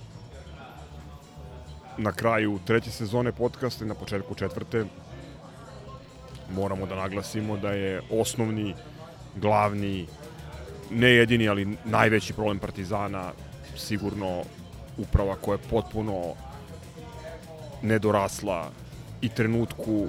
[1.98, 4.84] na kraju treće sezone podcasta na početku četvrte
[6.54, 8.74] moramo da naglasimo da je osnovni,
[9.36, 10.06] glavni,
[10.90, 13.32] ne jedini, ali najveći problem Partizana
[13.76, 14.42] sigurno
[14.98, 16.34] uprava koja je potpuno
[17.82, 18.70] nedorasla
[19.22, 20.08] i trenutku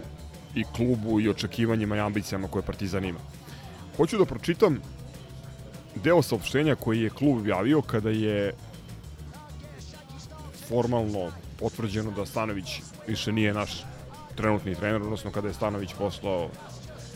[0.56, 3.20] i klubu i očekivanjima i ambicijama koje Partizan ima.
[3.98, 4.82] Hoću da pročitam
[5.96, 8.54] deo saopštenja koji je klub objavio kada je
[10.68, 13.84] formalno potvrđeno da Stanović više nije naš
[14.36, 16.50] trenutni trener, odnosno kada je Stanović poslao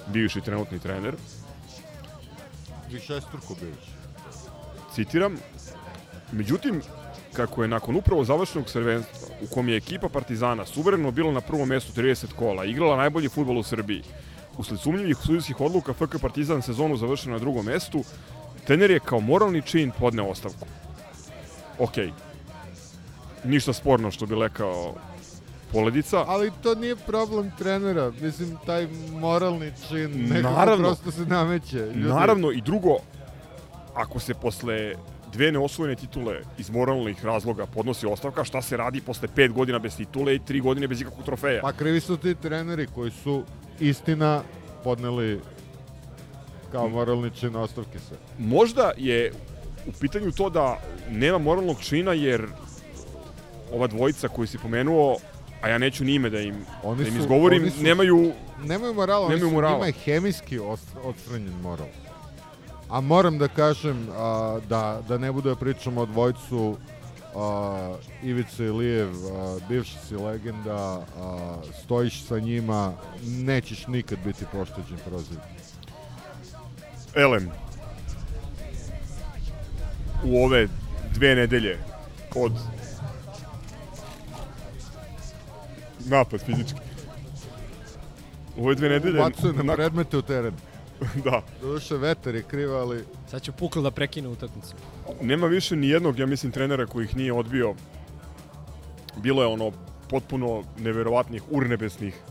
[0.07, 1.15] bivši trenutni trener.
[2.91, 3.91] Višestruko bivši.
[4.95, 5.37] Citiram,
[6.31, 6.81] međutim,
[7.33, 11.67] kako je nakon upravo završenog srvenstva, u kom je ekipa Partizana suvereno bila na prvom
[11.69, 14.03] mestu 30 kola, igrala najbolji futbol u Srbiji,
[14.57, 18.03] usled sumnjivih sudijskih odluka FK Partizan sezonu završena na drugom mestu,
[18.65, 20.65] trener je kao moralni čin podneo ostavku.
[21.79, 22.11] Okay
[23.47, 24.93] ništa sporno što bi lekao
[25.71, 26.23] Poledica.
[26.27, 31.77] Ali to nije problem trenera, mislim taj moralni čin nekako naravno, prosto se nameće.
[31.77, 32.09] Ljudi.
[32.09, 32.97] Naravno i drugo,
[33.93, 34.95] ako se posle
[35.33, 39.97] dve neosvojene titule iz moralnih razloga podnosi ostavka, šta se radi posle pet godina bez
[39.97, 41.61] titule i tri godine bez ikakvog trofeja?
[41.61, 43.43] Pa krivi su ti treneri koji su
[43.79, 44.41] istina
[44.83, 45.39] podneli
[46.71, 48.15] kao moralni čin ostavke se.
[48.39, 49.31] Možda je
[49.87, 52.47] u pitanju to da nema moralnog čina jer
[53.71, 55.17] ova dvojica koju si pomenuo,
[55.61, 58.31] a ja neću nime da im, oni da im izgovorim, oni su, nemaju...
[58.63, 59.73] Nemaju morala, nemaju morala.
[59.73, 60.59] njima je hemijski
[61.03, 61.87] odstranjen moral.
[62.89, 66.77] A moram da kažem, a, da, da ne bude da pričamo o dvojcu
[67.35, 74.97] a, Ivica Ilijev, a, bivši si legenda, a, stojiš sa njima, nećeš nikad biti pošteđen
[75.05, 75.37] proziv.
[77.15, 77.51] Elem,
[80.23, 80.67] u ove
[81.13, 81.77] dve nedelje
[82.35, 82.51] od
[86.05, 86.79] napad fizički.
[88.57, 89.19] U ove dve nedelje...
[89.19, 90.53] Bacuje na predmete u teren.
[91.25, 91.41] da.
[91.61, 93.05] Doduše vetar je kriv, ali...
[93.31, 94.75] Sad će Pukl da prekine utakmicu.
[95.21, 97.75] Nema više ni jednog, ja mislim, trenera koji ih nije odbio.
[99.17, 99.71] Bilo je ono
[100.09, 102.21] potpuno neverovatnih, urnebesnih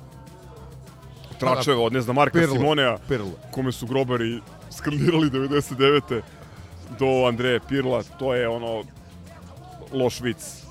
[1.39, 3.31] tračeva od, ne znam, Marka Pirlo, Simonea, Pirlo.
[3.51, 4.41] kome su grobari
[4.71, 6.21] skandirali 99.
[6.99, 8.85] do Andreje Pirla, to je ono
[9.93, 10.63] loš vic.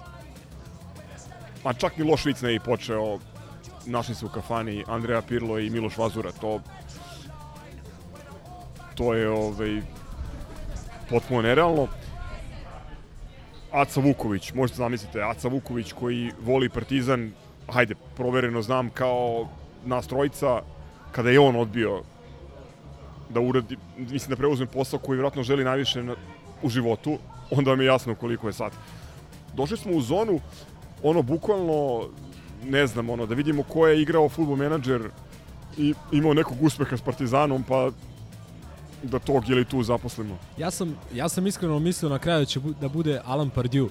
[1.64, 3.20] Ma čak ni loš vic ne je i počeo.
[3.86, 6.32] Našli se u kafani Andreja Pirlo i Miloš Vazura.
[6.32, 6.60] To,
[8.96, 9.82] to je ovaj,
[11.10, 11.88] potpuno nerealno.
[13.72, 17.32] Aca Vuković, možete zamislite, Aca Vuković koji voli Partizan,
[17.68, 19.48] hajde, provereno znam kao
[19.86, 20.62] nas trojica,
[21.12, 22.02] kada je on odbio
[23.30, 26.16] da uradi, mislim da preuzme posao koji vjerojatno želi najviše na,
[26.64, 27.18] u životu,
[27.52, 28.72] onda vam je jasno koliko je sad.
[29.54, 30.40] Došli smo u zonu,
[31.04, 32.10] ono, bukvalno,
[32.64, 35.10] ne znam, ono, da vidimo ko je igrao futbol menadžer
[35.78, 37.92] i imao nekog uspeha s Partizanom, pa
[39.10, 40.38] da tog ili tu zaposlimo.
[40.58, 43.88] Ja sam, ja sam iskreno mislio na kraju da će bu, da bude Alan Pardew,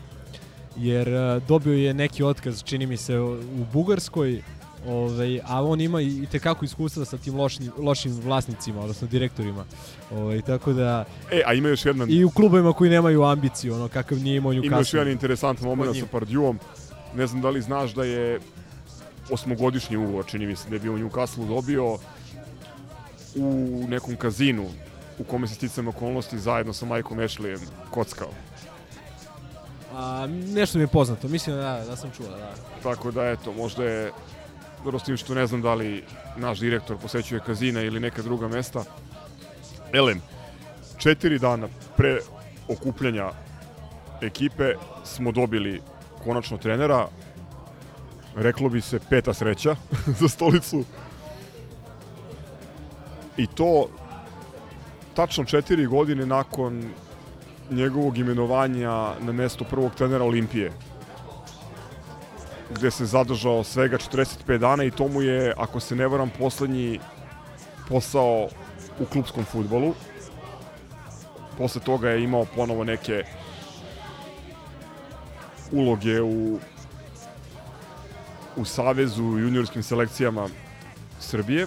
[0.76, 4.42] jer uh, dobio je neki otkaz, čini mi se, u Bugarskoj,
[4.86, 9.64] ovaj, a on ima i, tekako iskustva sa tim lošim, lošim vlasnicima, odnosno direktorima.
[10.10, 11.04] Ovaj, tako da...
[11.32, 12.10] E, a ima još jedan...
[12.10, 14.66] I u klubovima koji nemaju ambiciju, ono kakav nije imao Newcastle.
[14.66, 16.56] Ima još jedan interesantan moment sa Pardewom.
[17.16, 18.40] Ne znam da li znaš da je
[19.30, 21.98] osmogodišnji ugovor, čini mi se da je bio u Newcastle dobio
[23.36, 24.66] u nekom kazinu
[25.18, 27.60] u kome se sticam okolnosti zajedno sa Majkom Ashleyem
[27.90, 28.30] kockao.
[29.94, 32.54] A, nešto mi je poznato, mislim da, da sam čuo, da.
[32.82, 34.12] Tako da, eto, možda je,
[34.84, 36.04] dobro s tim što ne znam da li
[36.36, 38.84] naš direktor posećuje kazina ili neka druga mesta.
[39.92, 40.20] Elem,
[40.98, 42.18] četiri dana pre
[42.68, 43.30] okupljanja
[44.22, 45.80] ekipe smo dobili
[46.24, 47.08] konačno trenera,
[48.36, 49.76] reklo bi se peta sreća
[50.20, 50.84] za stolicu.
[53.36, 53.88] I to
[55.14, 56.90] tačno četiri godine nakon
[57.70, 60.72] njegovog imenovanja na mesto prvog trenera Olimpije
[62.70, 67.00] gde se zadržao svega 45 dana i to mu je, ako se ne varam, poslednji
[67.88, 68.48] posao
[69.00, 69.94] u klubskom futbolu.
[71.58, 73.24] Posle toga je imao ponovo neke
[75.72, 76.58] uloge u
[78.56, 80.48] u Savezu u juniorskim selekcijama
[81.20, 81.66] Srbije.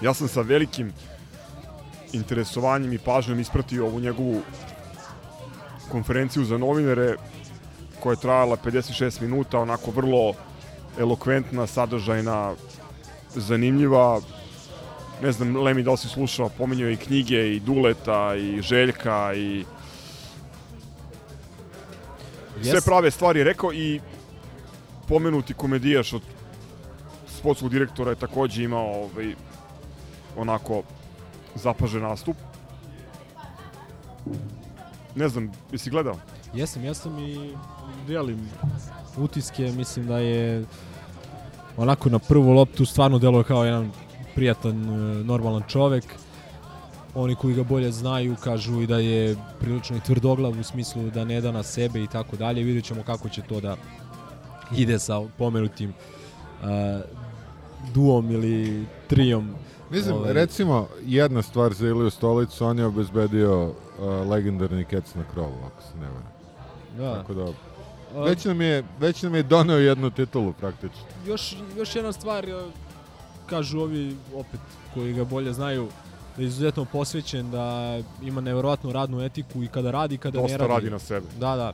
[0.00, 0.92] Ja sam sa velikim
[2.12, 4.42] interesovanjem i pažnjom ispratio ovu njegovu
[5.90, 7.14] konferenciju za novinare
[8.00, 10.34] koja je trajala 56 minuta, onako vrlo
[10.98, 12.54] elokventna, sadržajna,
[13.34, 14.20] zanimljiva.
[15.22, 19.64] Ne znam, Lemi, da li si slušao, pominjao i knjige, i Duleta, i Željka, i
[22.62, 24.00] sve prave stvari rekao i
[25.08, 26.22] pomenuti komedijaš od
[27.28, 29.34] sportskog direktora je takođe imao ovaj,
[30.36, 30.82] onako
[31.56, 32.36] zapažen nastup.
[35.14, 36.16] Ne znam, jesi gledao?
[36.54, 37.50] Jesam, jesam i
[38.06, 38.48] dijelim
[39.16, 40.64] utiske, mislim da je
[41.76, 43.90] onako na prvu loptu stvarno deluje kao jedan
[44.34, 46.04] prijatan, e, normalan čovek.
[47.14, 51.24] Oni koji ga bolje znaju kažu i da je prilično i tvrdoglav u smislu da
[51.24, 52.62] ne da na sebe i tako dalje.
[52.62, 53.76] Vidjet ćemo kako će to da
[54.76, 56.66] ide sa pomenutim uh,
[57.94, 59.54] duom ili trijom
[59.90, 60.32] Mislim, ovaj...
[60.32, 63.72] recimo, jedna stvar za Iliju Stolicu, on je obezbedio uh,
[64.28, 66.32] legendarni kec na krovu, ako se ne varam.
[66.98, 67.14] Da.
[67.14, 67.44] Tako da,
[68.20, 71.04] već nam je, već nam je doneo jednu titulu praktično.
[71.26, 72.46] Još, još jedna stvar,
[73.46, 74.60] kažu ovi opet
[74.94, 75.88] koji ga bolje znaju,
[76.36, 80.52] da je izuzetno posvećen, da ima nevjerojatnu radnu etiku i kada radi i kada Dosta
[80.52, 80.72] ne radi.
[80.72, 81.26] radi na sebe.
[81.38, 81.72] Da, da.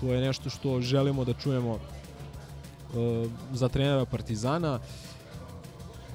[0.00, 4.78] To je nešto što želimo da čujemo uh, za trenera Partizana.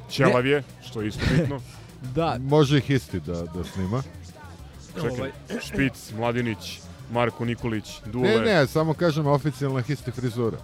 [0.10, 1.62] Ćelav je, što je isto bitno.
[2.16, 2.38] da.
[2.40, 4.04] Može ih isti da, da snima.
[4.96, 5.32] Čekaj, Ovaj.
[5.62, 6.80] Špic, Mladinić,
[7.12, 8.30] Marko Nikolić, Dule.
[8.30, 10.58] Ne, ne, samo kažem oficijalna isti frizura.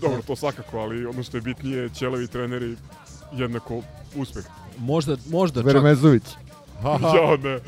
[0.00, 2.76] Dobro, to svakako, ali ono što je bitnije, Ćelavi treneri
[3.32, 3.82] jednako
[4.16, 4.44] uspeh.
[4.78, 5.66] Možda, možda čak...
[5.66, 6.22] Vermezović.
[6.84, 7.58] ja, ne.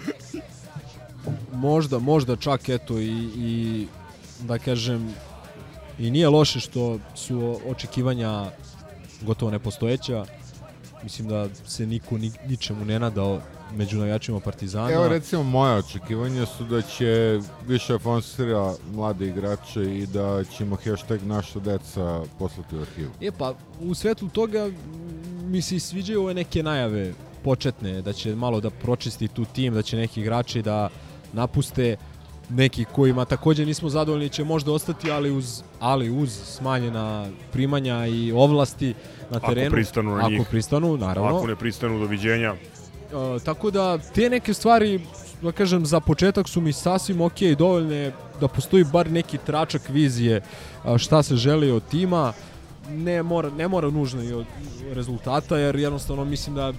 [1.52, 3.86] možda, možda čak eto i, i
[4.40, 5.14] da kažem
[5.98, 8.50] i nije loše što su očekivanja
[9.20, 10.24] gotovo nepostojeća.
[11.02, 13.40] Mislim da se niko ni, ničemu ne nadao
[13.76, 14.92] među najjačima Partizana.
[14.92, 21.22] Evo recimo moje očekivanja su da će više Fonsira mlade igrače i da ćemo hashtag
[21.22, 23.10] naša deca poslati u arhivu.
[23.20, 24.70] E pa, u svetlu toga
[25.44, 27.12] mi se sviđaju ove neke najave
[27.44, 30.88] početne, da će malo da pročisti tu tim, da će neki igrači da
[31.32, 31.96] napuste
[32.50, 38.32] neki kojima takođe nismo zadovoljni će možda ostati, ali uz, ali uz smanjena primanja i
[38.32, 38.94] ovlasti
[39.30, 39.66] na terenu.
[39.66, 40.46] Ako pristanu na ako njih.
[40.50, 41.36] pristanu, naravno.
[41.36, 42.52] Ako ne pristanu, doviđenja.
[42.52, 45.00] Uh, tako da te neke stvari
[45.42, 50.42] da kažem za početak su mi sasvim ok dovoljne da postoji bar neki tračak vizije
[50.98, 52.32] šta se želi od tima
[52.90, 54.46] ne mora, ne mora nužno i od
[54.92, 56.72] rezultata, jer jednostavno mislim da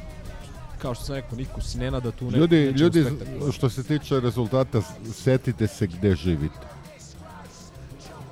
[0.82, 3.06] kao što sam rekao, niko se ne nada tu ne, Ljudi, ljudi,
[3.54, 4.82] što se tiče rezultata,
[5.14, 6.60] setite se gde živite.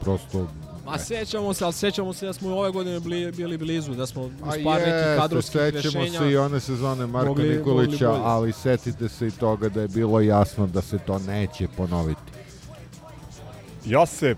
[0.01, 0.47] Prosto...
[0.85, 4.21] Ma sećamo se, ali sećamo se da smo ove godine bili, bili blizu, da smo
[4.23, 4.31] uz
[4.63, 6.19] par nekih kadrovskih sećamo rešenja.
[6.19, 9.87] se i one sezone Marka mogli- Nikolića, mogli ali setite se i toga da je
[9.87, 12.21] bilo jasno da se to neće ponoviti.
[13.85, 14.35] Ja se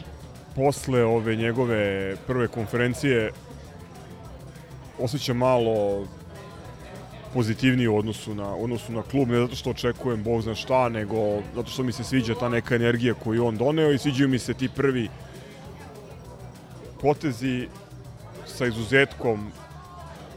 [0.56, 3.32] posle ove njegove prve konferencije
[5.00, 6.06] osjećam malo
[7.34, 11.16] pozitivniji u odnosu na, odnosu na klub, ne zato što očekujem bog zna šta, nego
[11.56, 14.54] zato što mi se sviđa ta neka energija koju on doneo i sviđaju mi se
[14.54, 15.10] ti prvi
[17.02, 17.68] potezi
[18.46, 19.52] sa izuzetkom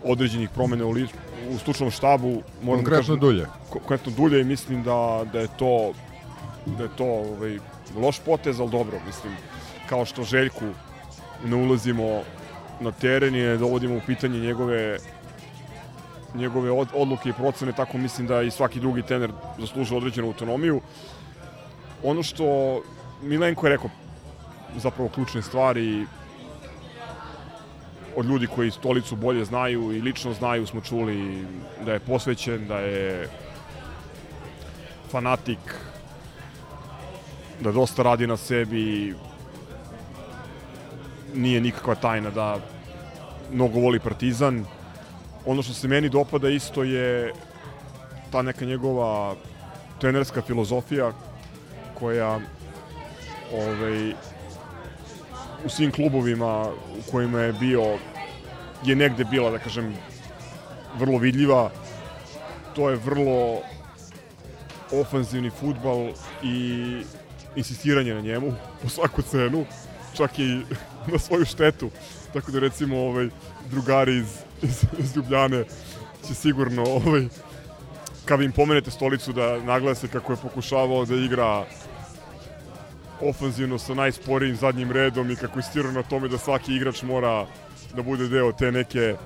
[0.05, 1.07] određenih promena u, li,
[1.51, 2.29] u stručnom štabu.
[2.63, 3.47] Moram da Konkretno kažem- dulje.
[3.71, 5.93] Konkretno dulje i mislim da, da je to
[6.67, 7.59] da je to ovaj,
[7.97, 9.33] loš potez, ali dobro, mislim,
[9.89, 10.65] kao što Željku
[11.45, 12.23] ne ulazimo
[12.81, 14.99] na teren i ne dovodimo u pitanje njegove
[16.35, 20.81] njegove od, odluke i procene, tako mislim da i svaki drugi trener zaslužuje određenu autonomiju.
[22.03, 22.45] Ono što
[23.23, 23.91] Milenko je rekao,
[24.77, 26.07] zapravo ključne stvari
[28.17, 31.47] od ljudi koji stolicu bolje znaju i lično znaju smo čuli
[31.85, 33.29] da je posvećen, da je
[35.11, 35.59] fanatik,
[37.61, 39.15] da dosta radi na sebi,
[41.35, 42.59] nije nikakva tajna da
[43.53, 44.65] mnogo voli Partizan.
[45.47, 47.33] Ono što se meni dopada isto je
[48.33, 49.35] ta neka njegova
[50.01, 51.13] trenerska filozofija
[51.95, 52.41] koja
[53.53, 54.13] ovaj,
[55.65, 56.67] u svim klubovima
[56.99, 57.99] u kojima je bio
[58.85, 59.95] je negde bila, da kažem,
[60.99, 61.71] vrlo vidljiva.
[62.75, 63.63] To je vrlo
[64.93, 66.09] ofanzivni futbal
[66.43, 67.03] i
[67.57, 68.53] insistiranje na njemu
[68.83, 69.65] po svaku cenu,
[70.17, 70.61] čak i
[71.13, 71.91] na svoju štetu.
[72.33, 73.29] Tako da recimo ovaj
[73.71, 75.65] drugari iz, iz, iz Ljubljane
[76.29, 77.29] će sigurno ovaj
[78.25, 81.65] kad im pomenete stolicu da naglase kako je pokušavao da igra
[83.21, 87.47] ofanzivno sa najsporijim zadnjim redom i kako je na tome da svaki igrač mora
[87.97, 89.17] da bude deo te neke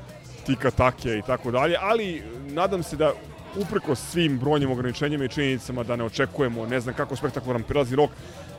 [0.47, 3.13] tika take i tako dalje, ali nadam se da
[3.57, 8.11] upreko svim brojnim ograničenjima i činjenicama da ne očekujemo, ne znam kako spektakularan prelazni rok,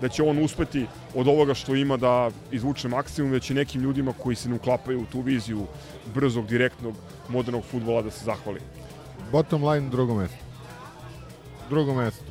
[0.01, 0.85] da će on uspeti
[1.15, 2.13] od ovoga što ima da
[2.51, 5.65] izvuče maksimum, da će nekim ljudima koji se ne uklapaju u tu viziju
[6.07, 6.95] brzog, direktnog,
[7.29, 8.59] modernog futbola da se zahvali.
[9.31, 10.37] Bottom line, drugo mesto.
[11.69, 12.23] Drugo mesto.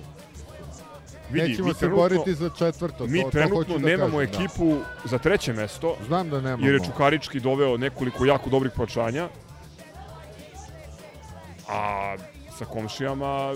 [1.31, 3.07] Vidi, Nećemo se trenutno- boriti za četvrto.
[3.07, 4.39] Mi to, to trenutno hoću da nemamo kažem, da.
[4.39, 6.67] ekipu za treće mesto, Znam da nemamo.
[6.67, 9.29] jer je Čukarički doveo nekoliko jako dobrih pojačanja,
[11.69, 12.17] a
[12.51, 13.55] sa komšijama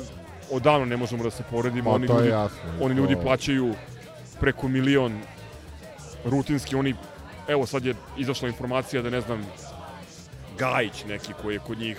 [0.50, 1.84] odavno ne možemo da se poredimo.
[1.84, 3.74] Pa, oni to ljudi, jasno, oni to- ljudi plaćaju
[4.42, 5.20] preko milion
[6.24, 6.94] rutinski, oni
[7.48, 9.46] evo sad je izašla informacija da ne znam
[10.58, 11.98] Gajić neki koji je kod njih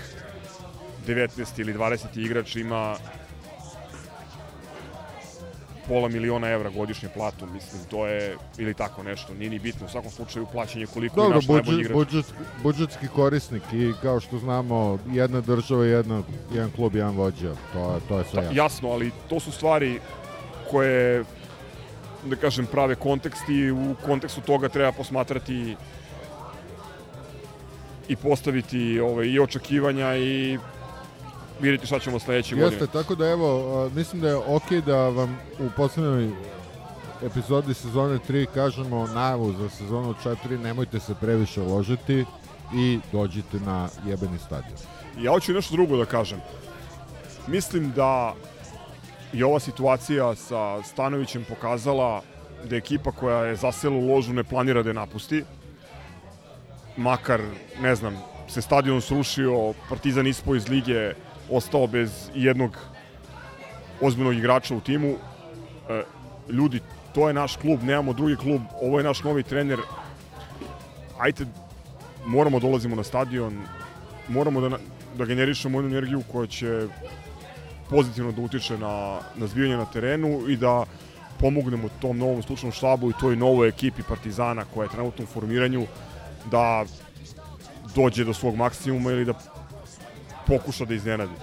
[1.08, 2.96] 19 ili 20 igrač ima
[5.88, 9.90] pola miliona evra godišnje platu, mislim, to je, ili tako nešto, nije ni bitno, u
[9.90, 11.96] svakom slučaju plaćanje koliko je Dobro, naš najbolji budžet, igrač.
[11.96, 12.26] budžet,
[12.64, 16.22] budžetski korisnik i kao što znamo, jedna država, jedna,
[16.54, 17.56] jedan klub, jedan vođa.
[17.74, 18.56] To, je- to je sve Pa, jasno.
[18.56, 20.00] jasno, ali to su stvari
[20.72, 21.24] koje,
[22.26, 25.76] da kažem, prave kontekst i u kontekstu toga treba posmatrati
[28.08, 30.58] i postaviti ovaj, i očekivanja i
[31.62, 32.82] vidjeti šta ćemo sledeće godine.
[32.82, 36.30] Jeste, tako da evo, mislim da je okej da vam u poslednjoj
[37.26, 42.26] epizodi sezone 3 kažemo najavu za sezonu 4, nemojte se previše ložiti
[42.76, 44.78] i dođite na jebeni stadion.
[45.20, 46.42] Ja hoću nešto drugo da kažem.
[47.48, 48.34] Mislim da
[49.34, 52.22] je ova situacija sa Stanovićem pokazala
[52.70, 55.44] da ekipa koja je zasela u ložu ne planira da je napusti.
[56.98, 57.42] Makar,
[57.82, 61.14] ne znam, se stadion srušio, Partizan ispao iz lige,
[61.50, 62.78] ostao bez jednog
[64.02, 65.16] ozbiljnog igrača u timu.
[65.90, 66.04] E,
[66.50, 66.80] ljudi,
[67.14, 69.80] to je naš klub, nemamo drugi klub, ovo je naš novi trener.
[71.20, 71.46] Ajte,
[72.26, 73.62] moramo dolazimo na stadion,
[74.28, 74.78] moramo da,
[75.18, 76.88] da generišemo jednu energiju koja će
[77.90, 80.86] pozitivno da utiče na, na zbivanje na terenu i da
[81.40, 85.86] pomognemo tom novom stručnom štabu i toj novoj ekipi Partizana koja je trenutno u formiranju
[86.52, 86.86] da
[87.96, 89.34] dođe do svog maksimuma ili da
[90.48, 91.36] pokuša da iznenadi.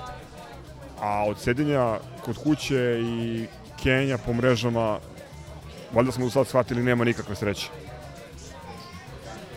[1.01, 3.47] A od sedenja kod kuće i
[3.83, 4.99] kenja po mrežama
[5.93, 7.69] valjda smo do sad shvatili nema nikakve sreće.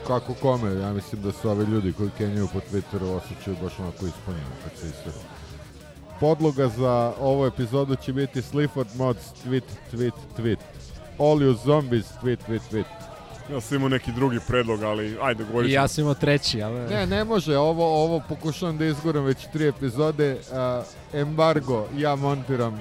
[0.08, 4.06] Kako kome, ja mislim da su ovi ljudi koji kenjaju po Twitteru osjećaju baš onako
[4.08, 5.33] ispunjeno kad se istre.
[6.24, 9.64] Podloga za ovu epizodu će biti Slifford Mods tweet,
[9.94, 10.58] tweet, tweet.
[11.20, 12.86] All you zombies, tweet, tweet, tweet.
[13.52, 16.80] Ja sam imao neki drugi predlog, ali ajde, govorit I ja sam imao treći, ali...
[16.80, 20.34] Ne, ne može, ovo, ovo pokušavam da izguram već tri epizode.
[20.34, 22.80] Uh, embargo, ja montiram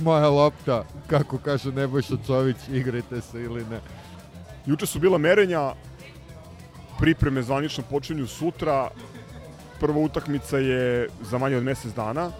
[0.00, 3.80] moja lopta, kako kaže Nebojša Čović, igrajte se ili ne.
[4.66, 5.72] Juče su bila merenja,
[6.98, 8.90] pripreme zvanično počinju sutra,
[9.82, 12.30] prva utakmica je za manje od mesec dana.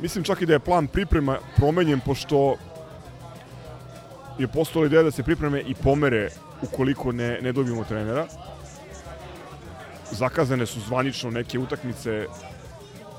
[0.00, 2.54] Mislim čak i da je plan priprema promenjen, pošto
[4.38, 6.28] je postala ideja da se pripreme i pomere
[6.62, 8.26] ukoliko ne, ne dobijemo trenera.
[10.10, 12.26] Zakazane su zvanično neke utakmice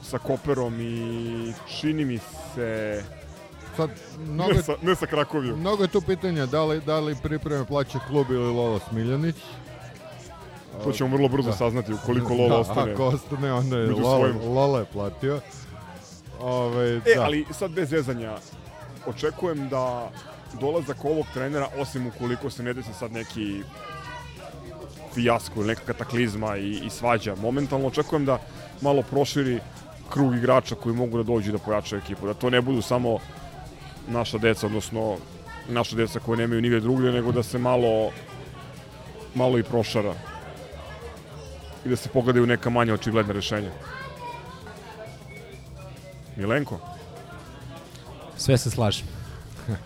[0.03, 2.19] sa Koperom i čini mi
[2.55, 3.03] se...
[3.77, 3.89] Sad,
[4.19, 5.59] mnogo, ne, sa, ne sa Krakovijom.
[5.59, 9.35] Mnogo je tu pitanja da li, da li pripreme plaća klub ili Lolo Smiljanić.
[10.83, 11.55] To ćemo vrlo brzo da.
[11.55, 12.93] saznati ukoliko Lolo da, ostane.
[12.93, 14.53] Ako ostane, onda je Lolo, svojim.
[14.53, 15.39] Lolo je platio.
[16.39, 17.21] Ove, E, da.
[17.23, 18.37] ali sad bez zezanja,
[19.05, 20.11] očekujem da
[20.59, 23.61] dolazak ovog trenera, osim ukoliko se ne desi sad neki
[25.13, 28.39] fijasko ili neka kataklizma i, i svađa, momentalno očekujem da
[28.81, 29.59] malo proširi
[30.09, 32.27] krug igrača koji mogu da dođu da pojačaju ekipu.
[32.27, 33.17] Da to ne budu samo
[34.07, 35.17] naša deca, odnosno
[35.69, 38.09] naša deca koje nemaju nigde drugde, nego da se malo
[39.35, 40.13] malo i prošara
[41.85, 43.71] i da se pogledaju neka manja očigledna rešenja.
[46.35, 46.79] Milenko?
[48.37, 49.07] Sve se slažem.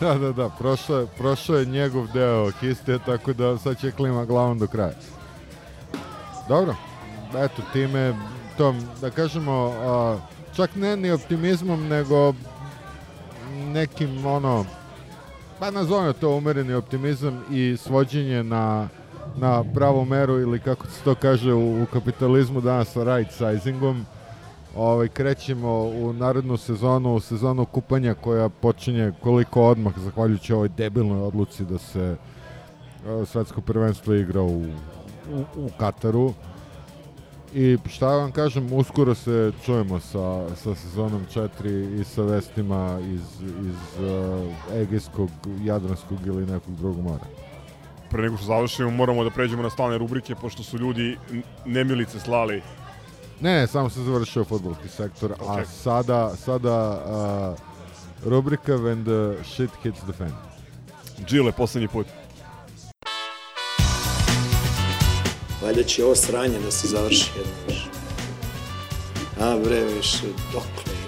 [0.00, 4.24] Da, da, da, prošao je, prošao je njegov deo histe, tako da sad će klima
[4.24, 4.94] glavom do kraja.
[6.48, 6.74] Dobro,
[7.36, 8.14] eto, time,
[8.56, 10.18] tom, da kažemo, a,
[10.56, 12.34] čak ne ni optimizmom, nego
[13.54, 14.66] nekim, ono,
[15.58, 18.88] pa nazovemo to umereni optimizam i svođenje na,
[19.36, 24.06] na pravu meru ili kako se to kaže u, u kapitalizmu danas sa right sizingom,
[24.76, 31.22] ovaj, krećemo u narednu sezonu, u sezonu kupanja koja počinje koliko odmah, zahvaljujući ovoj debilnoj
[31.22, 32.16] odluci da se
[33.06, 34.62] uh, svetsko prvenstvo igra u,
[35.32, 36.32] u, u Kataru.
[37.54, 43.42] I šta vam kažem, uskoro se čujemo sa, sa sezonom 4 i sa vestima iz,
[43.42, 45.30] iz uh, Egejskog,
[45.62, 47.43] Jadranskog ili nekog drugog mora.
[48.14, 51.18] Pre nego što završimo, moramo da pređemo na stalne rubrike, pošto su ljudi
[51.64, 52.62] nemilice slali
[53.40, 55.66] Ne, ne, samo se završio futbolski sektor, a Ok.
[55.82, 57.58] sada, sada uh,
[58.30, 60.32] rubrika When the shit hits the fan.
[61.26, 62.06] Džile, poslednji put.
[65.62, 67.88] Valjda će ovo sranje da se završi jednom više.
[69.40, 71.04] A bre, više, dokle je?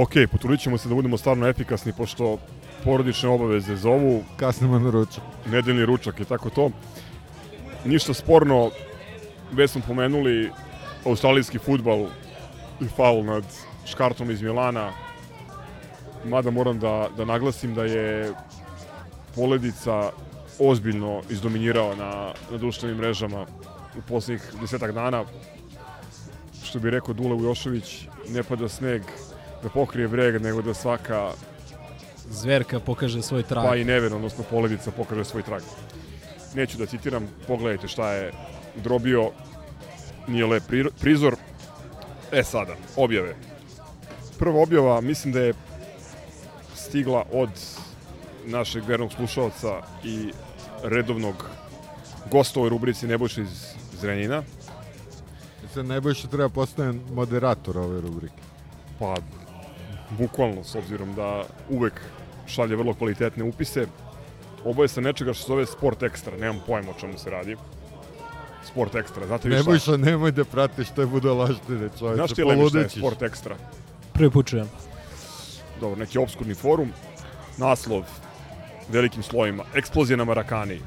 [0.00, 2.38] Ok, potrudit ćemo se da budemo stvarno efikasni, pošto
[2.84, 5.24] porodične obaveze zovu, Kasnimo na ručak.
[5.46, 6.70] nedeljni ručak i tako to.
[7.84, 8.70] Ništa sporno,
[9.52, 10.50] već smo pomenuli
[11.06, 12.06] australijski futbal
[12.80, 13.44] i faul nad
[13.86, 14.92] Škartom iz Milana.
[16.24, 18.32] Mada moram da, da naglasim da je
[19.34, 20.10] Poledica
[20.58, 23.46] ozbiljno izdominirao na, na društvenim mrežama
[23.98, 25.24] u poslednjih desetak dana.
[26.64, 29.02] Što bi rekao Dule Ujošević, ne pada sneg
[29.62, 31.30] da pokrije breg, nego da svaka
[32.30, 33.64] Zverka pokaže svoj trag.
[33.68, 35.62] pa i Neven, odnosno Poledica, pokaže svoj trag.
[36.54, 38.32] Neću da citiram, pogledajte šta je
[38.76, 39.30] drobio,
[40.28, 41.36] nije lep pri- prizor.
[42.32, 43.34] E sada, objave.
[44.38, 45.54] Prva objava, mislim da je
[46.74, 47.50] stigla od
[48.46, 50.32] našeg vernog slušalca i
[50.82, 51.34] redovnog
[52.30, 53.66] gosta u ovoj rubrici Nebojša iz
[54.00, 54.42] Zrenjina.
[55.74, 58.42] Se najbolje treba postane moderator ove rubrike.
[58.98, 59.16] Pa,
[60.18, 62.00] bukvalno, s obzirom da uvek
[62.46, 63.86] šalje vrlo kvalitetne upise.
[64.64, 67.56] Ovo je sa nečega što se zove Sport Extra, nemam pojma o čemu se radi.
[68.64, 69.62] Sport Extra, znate vi šta?
[69.62, 72.88] Nebojša, nemoj da pratiš te budalaštine, čoveče, Znaš ti Lemi šta je.
[72.88, 73.54] Sport Extra?
[74.12, 74.68] Prvi put čujem.
[75.80, 76.92] Dobro, neki obskurni forum,
[77.58, 78.04] naslov
[78.88, 80.80] velikim slovima, eksplozija na Marakani,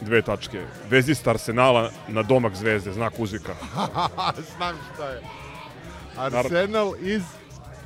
[0.00, 3.54] dve tačke, vezista Arsenala na domak zvezde, znak uzvika.
[4.56, 5.20] Znam šta je.
[6.16, 7.22] Arsenal iz...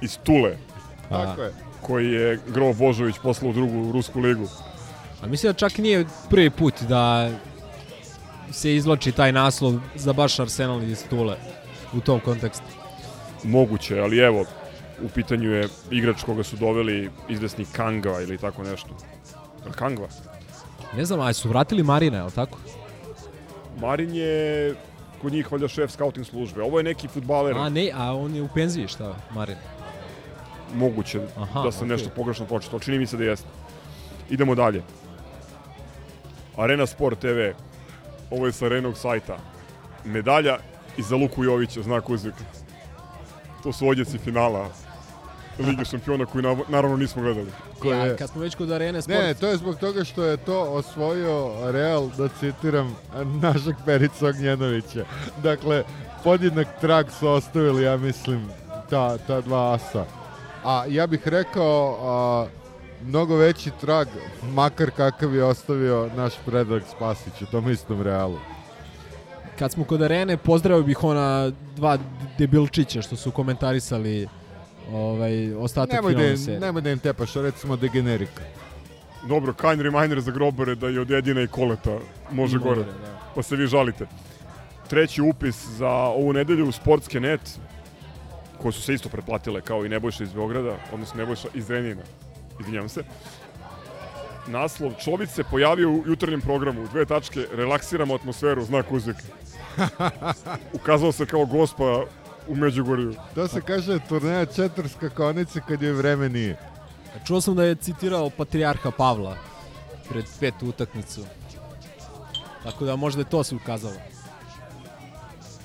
[0.01, 0.57] Iz Tule,
[1.09, 1.53] Tako je.
[1.83, 4.49] koji je Gro Božović poslao u drugu rusku ligu.
[5.23, 7.31] A mislim da čak nije prvi put da
[8.53, 11.37] se izloči taj naslov za baš Arsenal iz Tule
[11.93, 12.65] u tom kontekstu.
[13.45, 14.45] Moguće, ali evo,
[15.03, 18.89] u pitanju je igrač koga su doveli izvesni Kangva ili tako nešto.
[19.75, 20.09] Kangva?
[20.97, 22.59] Ne znam, a su vratili Marina, je li tako?
[23.81, 24.75] Marin je
[25.23, 26.63] kod njih valjda šef scouting službe.
[26.63, 29.57] Ovo je neki futbaler, A ne, a on je u penziji, šta, Marin?
[30.75, 31.89] Moguće Aha, da sam okej.
[31.89, 32.79] nešto pogrešno pročitao.
[32.81, 33.49] Čini mi se da jeste.
[34.31, 34.83] Idemo dalje.
[36.57, 37.53] Arena Sport TV.
[38.31, 39.37] Ovo je sa arenog sajta.
[40.05, 40.59] Medalja
[40.97, 42.45] i za Luku Jovića, znak uzvika.
[43.63, 44.69] To su odjeci finala
[45.59, 47.51] Lige šampiona koju nav- naravno nismo gledali.
[47.79, 49.19] Ko Ja, je- kad smo već kod Arene Sport...
[49.19, 52.97] Ne, ne, to je zbog toga što je to osvojio Real, da citiram,
[53.43, 55.05] našeg Perica Ognjenovića.
[55.39, 55.85] Dakle,
[56.25, 58.49] podjednak trag su ostavili, ja mislim,
[58.91, 60.05] ta, ta dva asa.
[60.67, 62.47] A ja bih rekao, a,
[63.03, 64.07] mnogo veći trag,
[64.45, 68.39] makar kakav je ostavio naš Predrag Spasić u tom istom Realu.
[69.59, 71.99] Kad smo kod Arene, pozdravio bih ona dva
[72.39, 74.29] debilčića što su komentarisali
[74.93, 76.61] ovaj, ostatak Nemoj da, finalne im- serije.
[76.61, 78.43] nemoj da im tepaš, recimo Degenerika.
[79.29, 81.99] Dobro, kind reminder za grobare da i od Edina i Koleta
[82.31, 82.77] može I gore.
[82.77, 83.21] more, da.
[83.35, 84.07] Pa se vi žalite.
[84.91, 87.41] Treći upis za ovu nedelju, Sportske net,
[88.63, 92.03] koje su se isto pretplatile kao i Nebojša iz Beograda, odnosno Nebojša iz Renina,
[92.61, 93.03] izvinjavam se.
[94.47, 99.23] Naslov, Čović se pojavio u jutarnjem programu, u dve tačke, relaksiramo atmosferu, znak uzvika.
[100.73, 102.05] Ukazao se kao gospa
[102.49, 103.15] u Međugorju.
[103.35, 106.57] To se kaže turneja četiri skakonice kad joj vreme nije.
[107.27, 109.37] Čuo sam da je citirao patrijarha Pavla
[110.09, 111.21] pred petu utakmicu.
[112.63, 113.95] Tako da možda je to se ukazalo.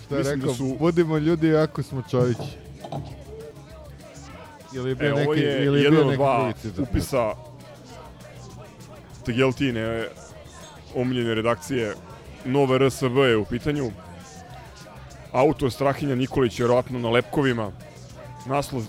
[0.06, 2.42] Što je Mislim da rekao, su- budimo ljudi ako smo čovići.
[4.74, 6.80] Ili je bio E, ovo neki, je ili je jedan bio od dva drugi citat.
[6.90, 7.34] upisa
[9.26, 10.08] Tegeltine,
[10.96, 11.94] omiljene redakcije
[12.46, 13.92] Nova RSB je u pitanju.
[15.32, 17.72] Autor Strahinja Nikolić je vjerojatno na lepkovima.
[18.46, 18.84] Naslov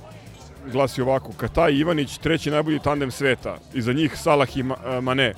[0.72, 3.58] glasi ovako, Kataj Ivanić, treći najbolji tandem sveta.
[3.74, 5.34] Iza njih Salah i Ma- e, Mane.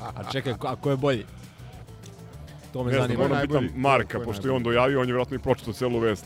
[0.00, 1.26] A čekaj, a ko je bolji?
[2.74, 3.22] To me Ne zanima.
[3.22, 3.68] moram najbolji?
[3.68, 6.24] pitam Marka, je pošto je on dojavio, on je vjerojatno i pročitao celu vest.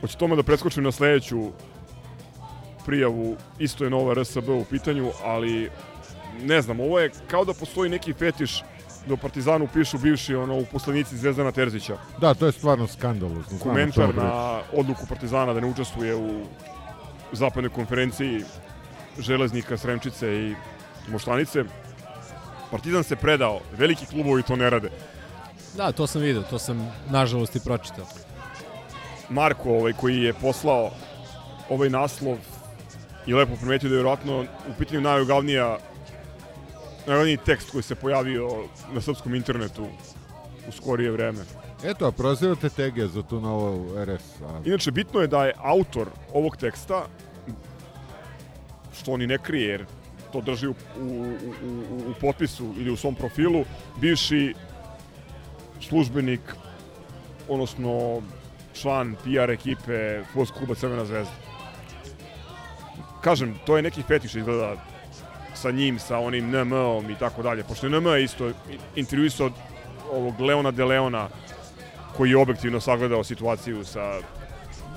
[0.00, 1.50] Hoće tome da preskočim na sledeću
[2.86, 5.70] prijavu, isto je nova RSB u pitanju, ali
[6.42, 8.62] ne znam, ovo je kao da postoji neki fetiš
[9.06, 11.96] da u Partizanu pišu bivši ono, uposlenici Zvezdana Terzića.
[12.20, 13.58] Da, to je stvarno skandalozno.
[13.58, 16.40] Komentar na odluku Partizana da ne učestvuje u
[17.32, 18.44] zapadnoj konferenciji
[19.18, 20.54] Železnika, Sremčice i
[21.08, 21.64] Moštanice.
[22.70, 24.90] Partizan se predao, veliki klubovi to ne rade.
[25.76, 28.06] Da, to sam vidio, to sam nažalost i pročitao.
[29.28, 30.90] Marko ovaj, koji je poslao
[31.68, 32.36] ovaj naslov
[33.26, 35.78] i lepo primetio da je vjerojatno u pitanju najogavnija
[37.06, 38.48] najogavniji tekst koji se pojavio
[38.92, 39.86] na srpskom internetu
[40.68, 41.44] u skorije vreme.
[41.84, 44.42] Eto, a prozivate Tege za tu novu RS.
[44.42, 47.06] A, Inače, bitno je da je autor ovog teksta,
[49.00, 49.86] što on i ne krije, jer
[50.32, 51.04] to drži u, u,
[51.64, 53.64] u, u, potpisu ili u svom profilu,
[54.00, 54.54] bivši
[55.80, 56.40] službenik,
[57.48, 58.22] odnosno
[58.74, 61.32] član PR ekipe Fos kluba Crvena zvezda.
[63.20, 64.76] Kažem, to je neki fetiš izgleda
[65.54, 68.50] sa njim, sa onim NM-om i tako dalje, pošto je NM isto
[68.96, 69.50] intervjuisao
[70.12, 71.28] ovog Leona de Leona,
[72.16, 74.20] koji je objektivno sagledao situaciju sa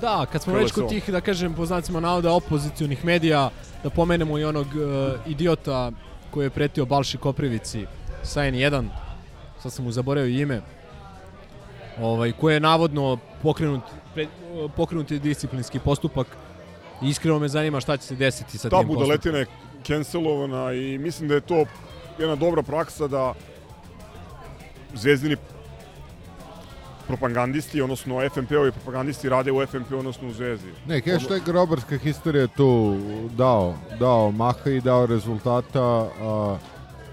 [0.04, 3.50] Da, kad smo već kod tih, da kažem, po znacima navoda opozicionih medija,
[3.82, 4.78] da pomenemo i onog e,
[5.26, 5.90] idiota
[6.30, 7.86] koji je pretio Balši Koprivici
[8.22, 8.88] sa N1,
[9.62, 10.60] sad sam mu zaboravio ime,
[12.00, 13.82] ovaj, koji je navodno pokrenut,
[14.14, 14.26] pre,
[14.76, 16.26] pokrenut je disciplinski postupak.
[17.02, 19.02] I iskreno me zanima šta će se desiti sa Ta tim postupkom.
[19.02, 19.46] budaletina je
[19.86, 21.64] cancelovana i mislim da je to
[22.18, 23.34] jedna dobra praksa da
[24.94, 25.36] zvezdini
[27.06, 30.72] propagandisti, odnosno FNP-ovi propagandisti rade u FNP, odnosno u Zvezdi.
[30.86, 32.96] ne, hashtag grobarska historija je tu
[33.30, 35.80] dao, dao maha i dao rezultata.
[36.20, 36.58] A,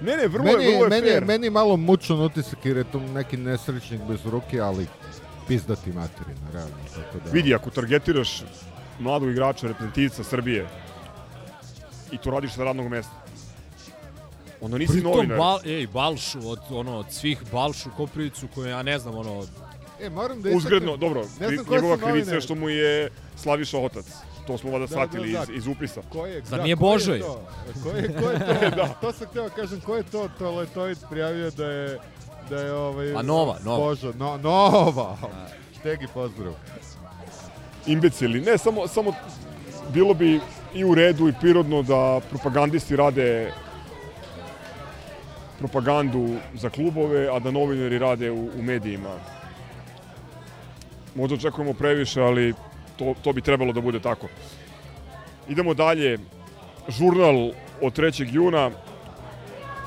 [0.01, 1.25] Ne, ne, vrlo meni, je, vrlo je meni, fair.
[1.25, 4.87] meni je malo mučan utisak jer je to neki nesrećnik bez ruke, ali
[5.47, 6.73] pizdati materina, realno.
[6.95, 8.43] Tako da, Vidi, ako targetiraš
[8.99, 10.67] mladog igrača, reprezentativca Srbije
[12.11, 13.11] i to radiš sa radnog mesta,
[14.61, 15.37] onda nisi Pritom, novinar.
[15.37, 19.43] Bal, ej, Balšu, od, ono, od svih Balšu Koprivicu koje ja ne znam, ono,
[20.01, 24.05] E, moram da Uzgredno, dobro, ne znam njegova krivica je što mu je Slaviša otac.
[24.47, 25.43] To smo vada Da, shvatili da, da.
[25.43, 26.01] iz, iz upisa.
[26.09, 27.19] Ko je, Zar da, nije ko je Božoj?
[27.19, 27.47] to?
[27.83, 28.75] Ko je, ko je to?
[28.75, 28.87] da.
[29.01, 31.99] To sam htio kažem, ko je to to Letović prijavio da je
[32.49, 33.77] da je ovaj A Nova, Nova.
[33.77, 35.17] Božo, no, Nova.
[35.83, 36.53] Tegi pozdrav.
[37.87, 38.41] imbecili.
[38.41, 39.13] Ne, samo, samo
[39.89, 40.39] bilo bi
[40.73, 43.51] i u redu i prirodno da propagandisti rade
[45.59, 49.15] propagandu za klubove, a da novinari rade u, u medijima.
[51.15, 52.53] Možda očekujemo previše, ali
[52.97, 54.27] to, to bi trebalo da bude tako.
[55.49, 56.19] Idemo dalje.
[56.89, 57.51] Žurnal
[57.81, 58.27] od 3.
[58.31, 58.71] juna.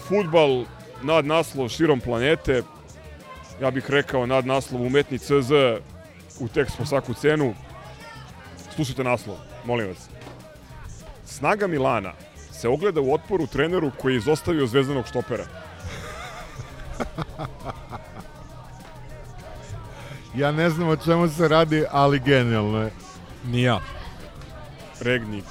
[0.09, 0.64] Futbal
[1.02, 2.62] nad naslov širom planete.
[3.60, 5.52] ja bih rekao nad naslov umetni CZ
[6.40, 7.55] u tekst po svaku cenu.
[8.74, 10.09] Slušajte naslov, molim vas.
[11.24, 12.12] Snaga Milana
[12.52, 15.44] se ogleda u otporu treneru koji je izostavio zvezdanog štopera.
[20.36, 22.90] Ja ne znam o čemu se radi, ali genijalno je.
[23.47, 23.81] Ni ja.
[25.01, 25.44] Regnik,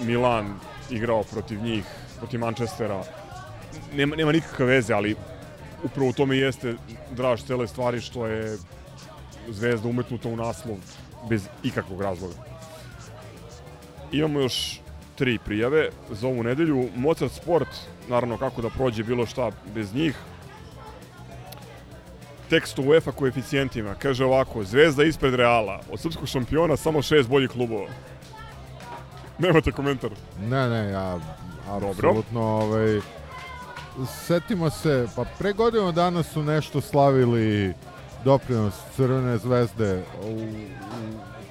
[0.00, 0.54] Milan
[0.90, 1.84] igrao protiv njih,
[2.18, 3.02] protiv Manchestera.
[3.94, 5.16] Nema, nema nikakve veze, ali
[5.84, 6.74] upravo u tome jeste
[7.10, 8.58] draž cele stvari što je
[9.48, 10.76] zvezda umetnuta u naslov
[11.28, 12.34] bez ikakvog razloga.
[14.12, 14.80] Imamo još
[15.14, 16.88] tri prijave za ovu nedelju.
[16.94, 17.68] Mozart Sport,
[18.08, 20.16] naravno kako da prođe bilo šta bez njih.
[22.50, 27.88] Tekst UEFA koeficijentima kaže ovako, Zvezda ispred Reala, od srpskog šampiona samo šest boljih klubova.
[29.38, 30.10] Nemate komentar?
[30.40, 31.18] Ne, ne, ja
[31.90, 33.00] apsolutno ovaj
[34.26, 37.74] setimo se, pa pre godinu dana su nešto slavili
[38.24, 40.74] doprinos Crvene zvezde u, u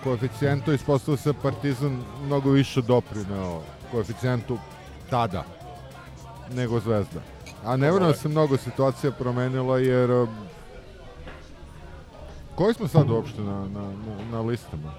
[0.03, 3.61] koeficijentu ispostavio se Partizan mnogo više doprineo
[3.91, 4.57] koeficijentu
[5.09, 5.43] tada
[6.53, 7.19] nego Zvezda.
[7.65, 10.09] A ne da se mnogo situacija promenila jer
[12.55, 13.93] koji smo sad uopšte na, na,
[14.31, 14.93] na, listama?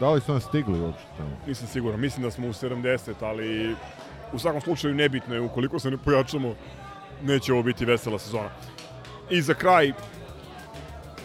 [0.00, 1.36] Da li su nam stigli uopšte tamo?
[1.46, 3.74] Nisam siguran, mislim da smo u 70, ali
[4.32, 6.54] u svakom slučaju nebitno je, ukoliko se ne pojačamo,
[7.22, 8.48] neće ovo biti vesela sezona.
[9.30, 9.92] I za kraj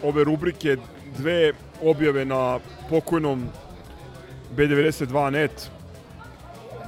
[0.02, 0.76] ove rubrike,
[1.18, 1.52] dve
[1.82, 2.58] objave na
[2.90, 3.48] pokojnom
[4.56, 5.70] B92.net.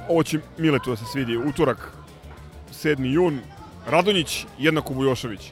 [0.09, 1.37] Ovo će Miletu da se svidi.
[1.37, 1.91] Utorak,
[2.71, 3.13] 7.
[3.13, 3.39] jun,
[3.87, 5.51] Radonjić, jednako Bujošević.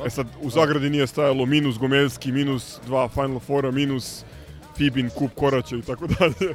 [0.00, 4.24] E sad, u zagradi nije stajalo minus Gomelski, minus dva Final Fora, minus
[4.76, 6.54] Fibin, Kup Koraća i tako dalje.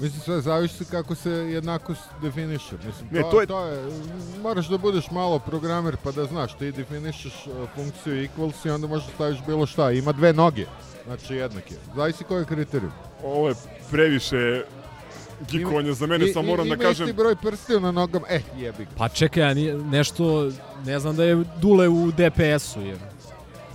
[0.00, 2.74] Mislim, sve zavisi kako se jednakost definiše.
[2.76, 3.82] Mislim, Ne, to, to je- to je...
[4.42, 8.86] Moraš da budeš malo programer pa da znaš, ti definišeš uh, funkciju equals i onda
[8.86, 9.90] možeš da staviš bilo šta.
[9.92, 10.66] Ima dve noge,
[11.06, 11.74] znači jednake.
[11.96, 12.92] Zavisi koji je kriterijum.
[13.24, 13.54] Ovo je
[13.90, 14.62] previše
[15.42, 17.06] gikovanja za mene, I- samo i- moram da ima kažem...
[17.06, 18.90] isti broj prstiju na nogama, eh, jebi ga.
[18.96, 20.50] Pa čekaj, ja nije, nešto,
[20.84, 22.98] ne znam da je Dule u DPS-u, jer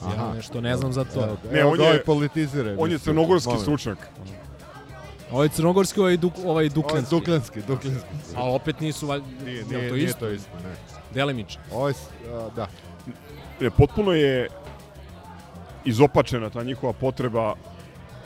[0.03, 0.33] ja Aha.
[0.35, 1.23] nešto ne znam za to.
[1.23, 2.75] Evo, Ne, evo on je- ovaj politizira.
[2.77, 3.97] On je crnogorski stručnjak.
[5.31, 7.15] Ovo je crnogorski, ovaj, duk, ovaj Ovo je duklenski.
[7.15, 8.07] Duklenski, Duklenski.
[8.35, 9.21] A opet nisu, valj...
[9.45, 10.19] Nije, nije, to nije isto?
[10.19, 10.75] to isto, ne.
[11.13, 11.61] Delimično.
[11.71, 11.93] Ovo je,
[12.27, 12.67] a, da.
[13.61, 14.47] E, potpuno je
[15.85, 17.53] izopačena ta njihova potreba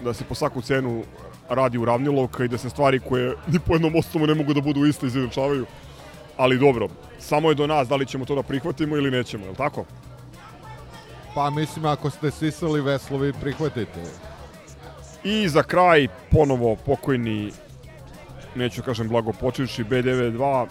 [0.04, 1.04] da se po svaku cenu
[1.56, 4.86] radi uravnilovka i da se stvari koje ni po jednom osnovu ne mogu da budu
[4.86, 5.65] iste izjednačavaju.
[6.38, 6.88] Ali dobro,
[7.19, 9.86] samo je do nas da li ćemo to da prihvatimo ili nećemo, je li tako?
[11.36, 14.03] Pa mislim, ako ste sisali veslovi, prihvatite.
[15.23, 17.52] I za kraj, ponovo pokojni,
[18.56, 20.68] neću kažem blago počeši, B92.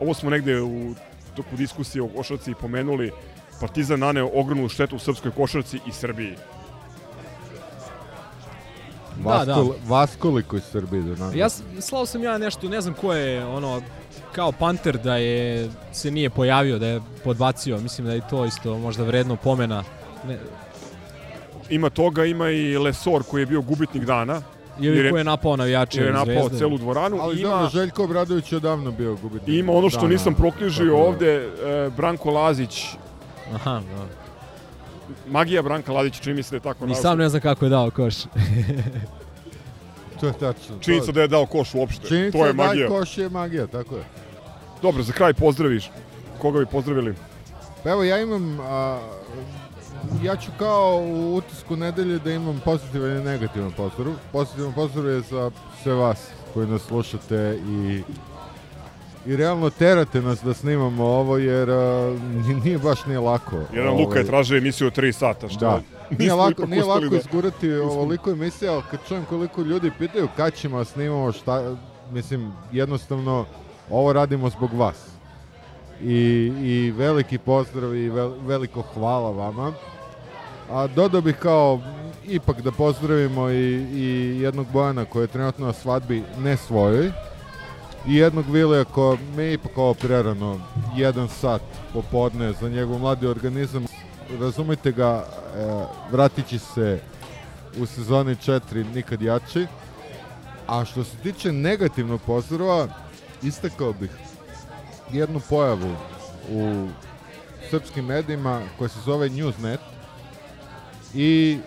[0.00, 0.94] Ovo smo negde u
[1.36, 3.12] toku diskusije o košarci pomenuli.
[3.60, 6.36] Partizan naneo ogromnu štetu u srpskoj košarci i Srbiji.
[9.24, 9.54] Da, da.
[9.54, 11.30] Vaskol, Vaskoliko iz Srbije da.
[11.34, 11.48] Ja,
[11.80, 13.82] slao sam ja nešto, ne znam ko je, ono,
[14.32, 17.78] kao Panter da je se nije pojavio, da je podbacio.
[17.78, 19.84] Mislim da je to isto možda vredno pomena.
[20.26, 20.38] Ne,
[21.70, 24.42] Ima toga, ima i Lesor koji je bio gubitnik dana.
[24.80, 26.58] ili ko je napao navijače jer je napao Zvezde.
[26.58, 27.18] celu dvoranu.
[27.20, 29.58] Ali ima, dobro, Željko Obradović je odavno bio gubitnik.
[29.58, 32.84] Ima ono što dana, nisam proknjižio da- ovde, e, Branko Lazić,
[33.54, 34.23] Aha, da.
[35.26, 37.68] Magija Branka Lazića, čini mi se da je tako Ni sam ne znam kako je
[37.68, 38.14] dao koš.
[40.20, 40.78] To je tačno.
[40.80, 42.08] Činjenica to, da je dao koš uopšte.
[42.08, 42.88] Činjenica to je da je magija.
[42.88, 44.04] koš je magija, tako je.
[44.82, 45.90] Dobro, za kraj pozdraviš.
[46.38, 47.14] Koga bi pozdravili?
[47.82, 48.60] Pa evo, ja imam...
[48.60, 49.00] A,
[50.22, 54.14] ja ću kao u utisku nedelje da imam pozitivan i negativan pozdrav.
[54.32, 55.50] Pozitivan pozdrav je za
[55.82, 58.02] sve vas koji nas slušate i
[59.26, 62.16] i realno terate nas da snimamo ovo jer a,
[62.64, 63.56] nije baš nije lako.
[63.72, 65.80] Jedan Ovaj, Luka je tražio emisiju od 3 sata, što Da.
[66.18, 70.54] Nije lako, nije lako da- izgurati ovoliko emisija, ali kad čujem koliko ljudi pitaju kad
[70.54, 71.76] ćemo da snimamo, šta,
[72.12, 73.44] mislim, jednostavno,
[73.90, 75.06] ovo radimo zbog vas.
[76.02, 76.14] I,
[76.62, 79.72] i veliki pozdrav i vel, veliko hvala vama.
[80.70, 81.80] A dodao bih kao,
[82.26, 87.10] ipak da pozdravimo i, i jednog Bojana koji je trenutno na svadbi ne svojoj,
[88.06, 90.60] i jednog Vilija ko me je ipak ovo prerano,
[90.96, 91.62] jedan sat
[91.92, 93.86] popodne za njegov mladi organizam.
[94.40, 95.24] Razumite ga,
[95.56, 97.00] e, vratit će se
[97.78, 99.66] u sezoni 4 nikad jači.
[100.66, 102.88] A što se tiče negativnog pozdrava,
[103.42, 104.10] istakao bih
[105.12, 105.96] jednu pojavu
[106.50, 106.88] u
[107.70, 109.78] srpskim medijima koja se zove Newsnet
[111.14, 111.58] i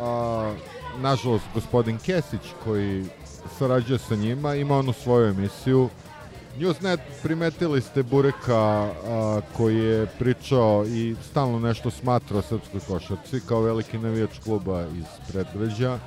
[0.00, 0.54] a,
[0.98, 3.04] nažalost gospodin Kesić koji
[3.58, 5.88] sarađuje sa njima ima onu svoju emisiju
[6.58, 13.60] Newsnet primetili ste Bureka a, koji je pričao i stalno nešto smatrao srpskoj košarci kao
[13.60, 15.98] veliki navijač kluba iz predgrađa.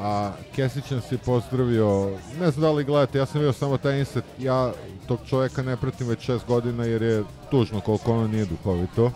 [0.00, 3.98] A Kesić nas je pozdravio, ne znam da li gledate, ja sam vidio samo taj
[3.98, 4.72] insert, ja
[5.06, 9.12] tog čoveka ne pratim već šest godina jer je tužno koliko ono nije duhovito.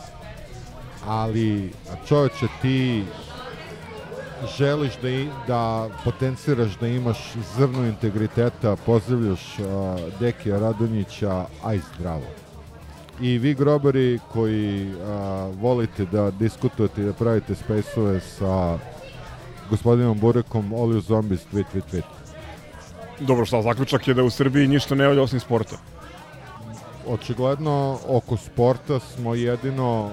[1.06, 1.72] Ali
[2.06, 3.04] čoveče ti
[4.58, 9.66] želiš da, i, da potenciraš da imaš zrno integriteta, pozdravljaš uh,
[10.20, 12.26] Dekija Radonjića, aj zdravo.
[13.20, 14.98] I vi grobari koji uh,
[15.60, 18.78] volite da diskutujete i da pravite spaceove sa
[19.70, 22.04] gospodinom Burekom, you zombies, tweet, tweet, tweet.
[23.20, 25.76] Dobro, šta, zaključak je da u Srbiji ništa ne valja osim sporta.
[27.08, 30.12] Očigledno, oko sporta smo jedino uh,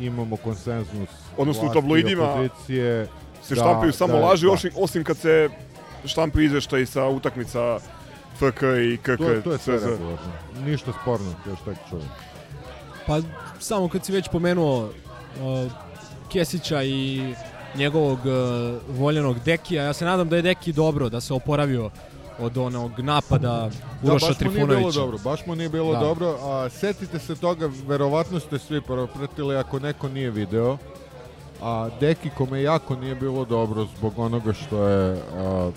[0.00, 3.08] imamo konsenzus Odnosno u tabloidima opozicije
[3.42, 4.52] se da- štampaju samo da- laži, da.
[4.52, 5.48] osim, osim kad se
[6.04, 7.78] štampaju izveštaji sa utakmica
[8.34, 9.16] FK i KK.
[9.18, 10.32] To, je- to je sve regularno.
[10.60, 12.08] Ništa sporno, još tak čovjek.
[13.06, 13.20] Pa
[13.60, 15.72] samo kad si već pomenuo uh,
[16.28, 17.34] Kesića i
[17.74, 18.32] njegovog uh,
[18.90, 21.90] voljenog Dekija, ja se nadam da je Deki dobro, da se oporavio
[22.38, 23.70] od onog napada
[24.02, 25.00] Uroša da, baš mu nije bilo Trifunovića.
[25.00, 25.98] dobro, baš mu nije bilo Da.
[26.00, 26.38] dobro.
[26.42, 30.76] A, setite se toga, verovatno ste svi propratili ako neko nije video.
[31.62, 35.70] A Deki kome jako nije bilo dobro zbog onoga što je a,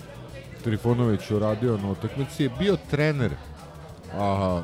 [0.64, 3.32] Trifunović uradio na utakmici je bio trener
[4.18, 4.62] a,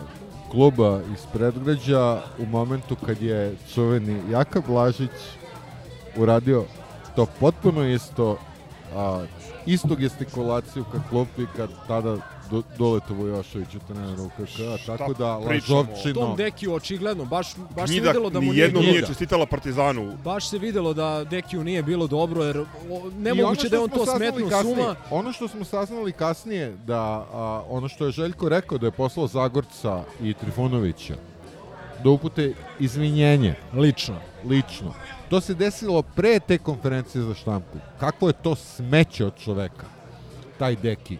[0.50, 5.10] kluba iz predgrađa u momentu kad je čuveni Jaka Blažić
[6.16, 6.64] uradio
[7.16, 8.38] to potpuno isto
[8.96, 9.24] a,
[9.66, 12.16] istu gestikulaciju ka klupi kad tada
[12.50, 12.62] do,
[13.08, 15.36] Vujošević u treneru u KK, tako da?
[15.36, 16.14] Lažovčino...
[16.14, 17.46] Tom Dekiju očigledno, baš,
[17.76, 18.92] baš se Gnjida videlo da mu nije nijednom bilo.
[18.92, 20.16] nije čestitala Partizanu.
[20.24, 22.64] Baš se videlo da Dekiju nije bilo dobro, jer
[23.18, 24.96] nemoguće da je on to smetnuo kasnije- suma.
[25.10, 27.00] Ono što smo saznali kasnije, da
[27.32, 31.14] a, ono što je Željko rekao da je poslao Zagorca i Trifunovića,
[32.04, 33.54] da upute izvinjenje.
[33.74, 34.16] Lično.
[34.44, 34.94] Lično.
[35.28, 37.78] To se desilo pre te konferencije za štampu.
[38.00, 39.86] Kakvo je to smeće od čoveka?
[40.58, 41.18] Taj deki.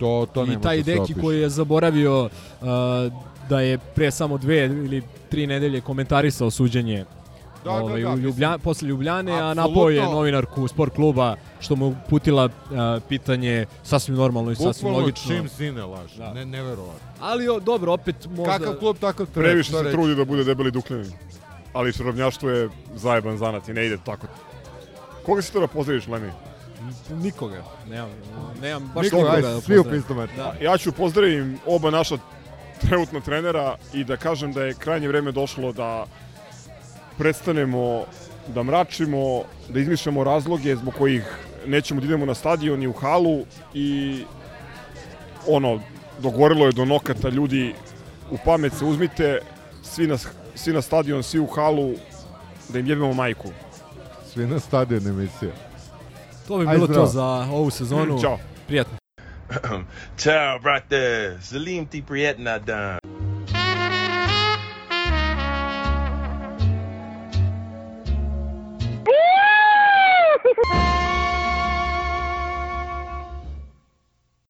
[0.00, 2.68] To, to ne I taj da Deki koji je zaboravio uh,
[3.48, 7.04] da je pre samo dve ili tri nedelje komentarisao suđenje
[7.64, 9.68] Da, ovaj, da, da, u Ljublja, posle Ljubljane, a apsolutno.
[9.68, 12.50] napao je novinarku sport kluba što mu uputila uh,
[13.08, 15.36] pitanje sasvim normalno i sasvim Bukvalno logično.
[15.36, 16.16] čim zine laž.
[16.16, 16.32] Da.
[16.32, 17.08] Ne, neverovatno.
[17.20, 18.58] Ali o, dobro, opet možda...
[18.58, 19.50] Kakav klub, takav trener.
[19.50, 19.96] Previše šta se reći?
[19.96, 21.12] trudi da bude debeli dukljanin.
[21.72, 24.26] Ali čarobnjaštvo je zajeban zanat i ne ide tako.
[25.26, 26.30] Koga si to da pozdraviš, Lemi?
[27.10, 27.62] Nikoga.
[27.88, 28.10] Nemam,
[28.62, 29.84] nemam baš Nikoga, nikoga da svi u.
[30.36, 30.54] Da.
[30.60, 32.16] Ja ću pozdravim oba naša
[32.80, 36.06] trenutna trenera i da kažem da je krajnje vreme došlo da
[37.18, 38.04] prestanemo
[38.48, 41.24] da mračimo, da izmišljamo razloge zbog kojih
[41.66, 43.44] nećemo da idemo na stadion i u halu
[43.74, 44.22] i
[45.46, 45.80] ono,
[46.18, 47.74] dogorilo je do nokata ljudi
[48.30, 49.38] u pamet se uzmite,
[49.82, 50.18] svi na,
[50.54, 51.94] svi na stadion, svi u halu,
[52.68, 53.48] da im jebimo majku.
[54.32, 55.69] Svi na stadion emisija.
[56.50, 57.06] To bi Aj, bilo zdravo.
[57.06, 58.18] to za ovu sezonu.
[58.20, 58.38] Ćao.
[58.66, 58.96] Prijatno.
[60.16, 60.98] Ciao, brate.
[61.42, 62.98] Salim ti prijetna dan.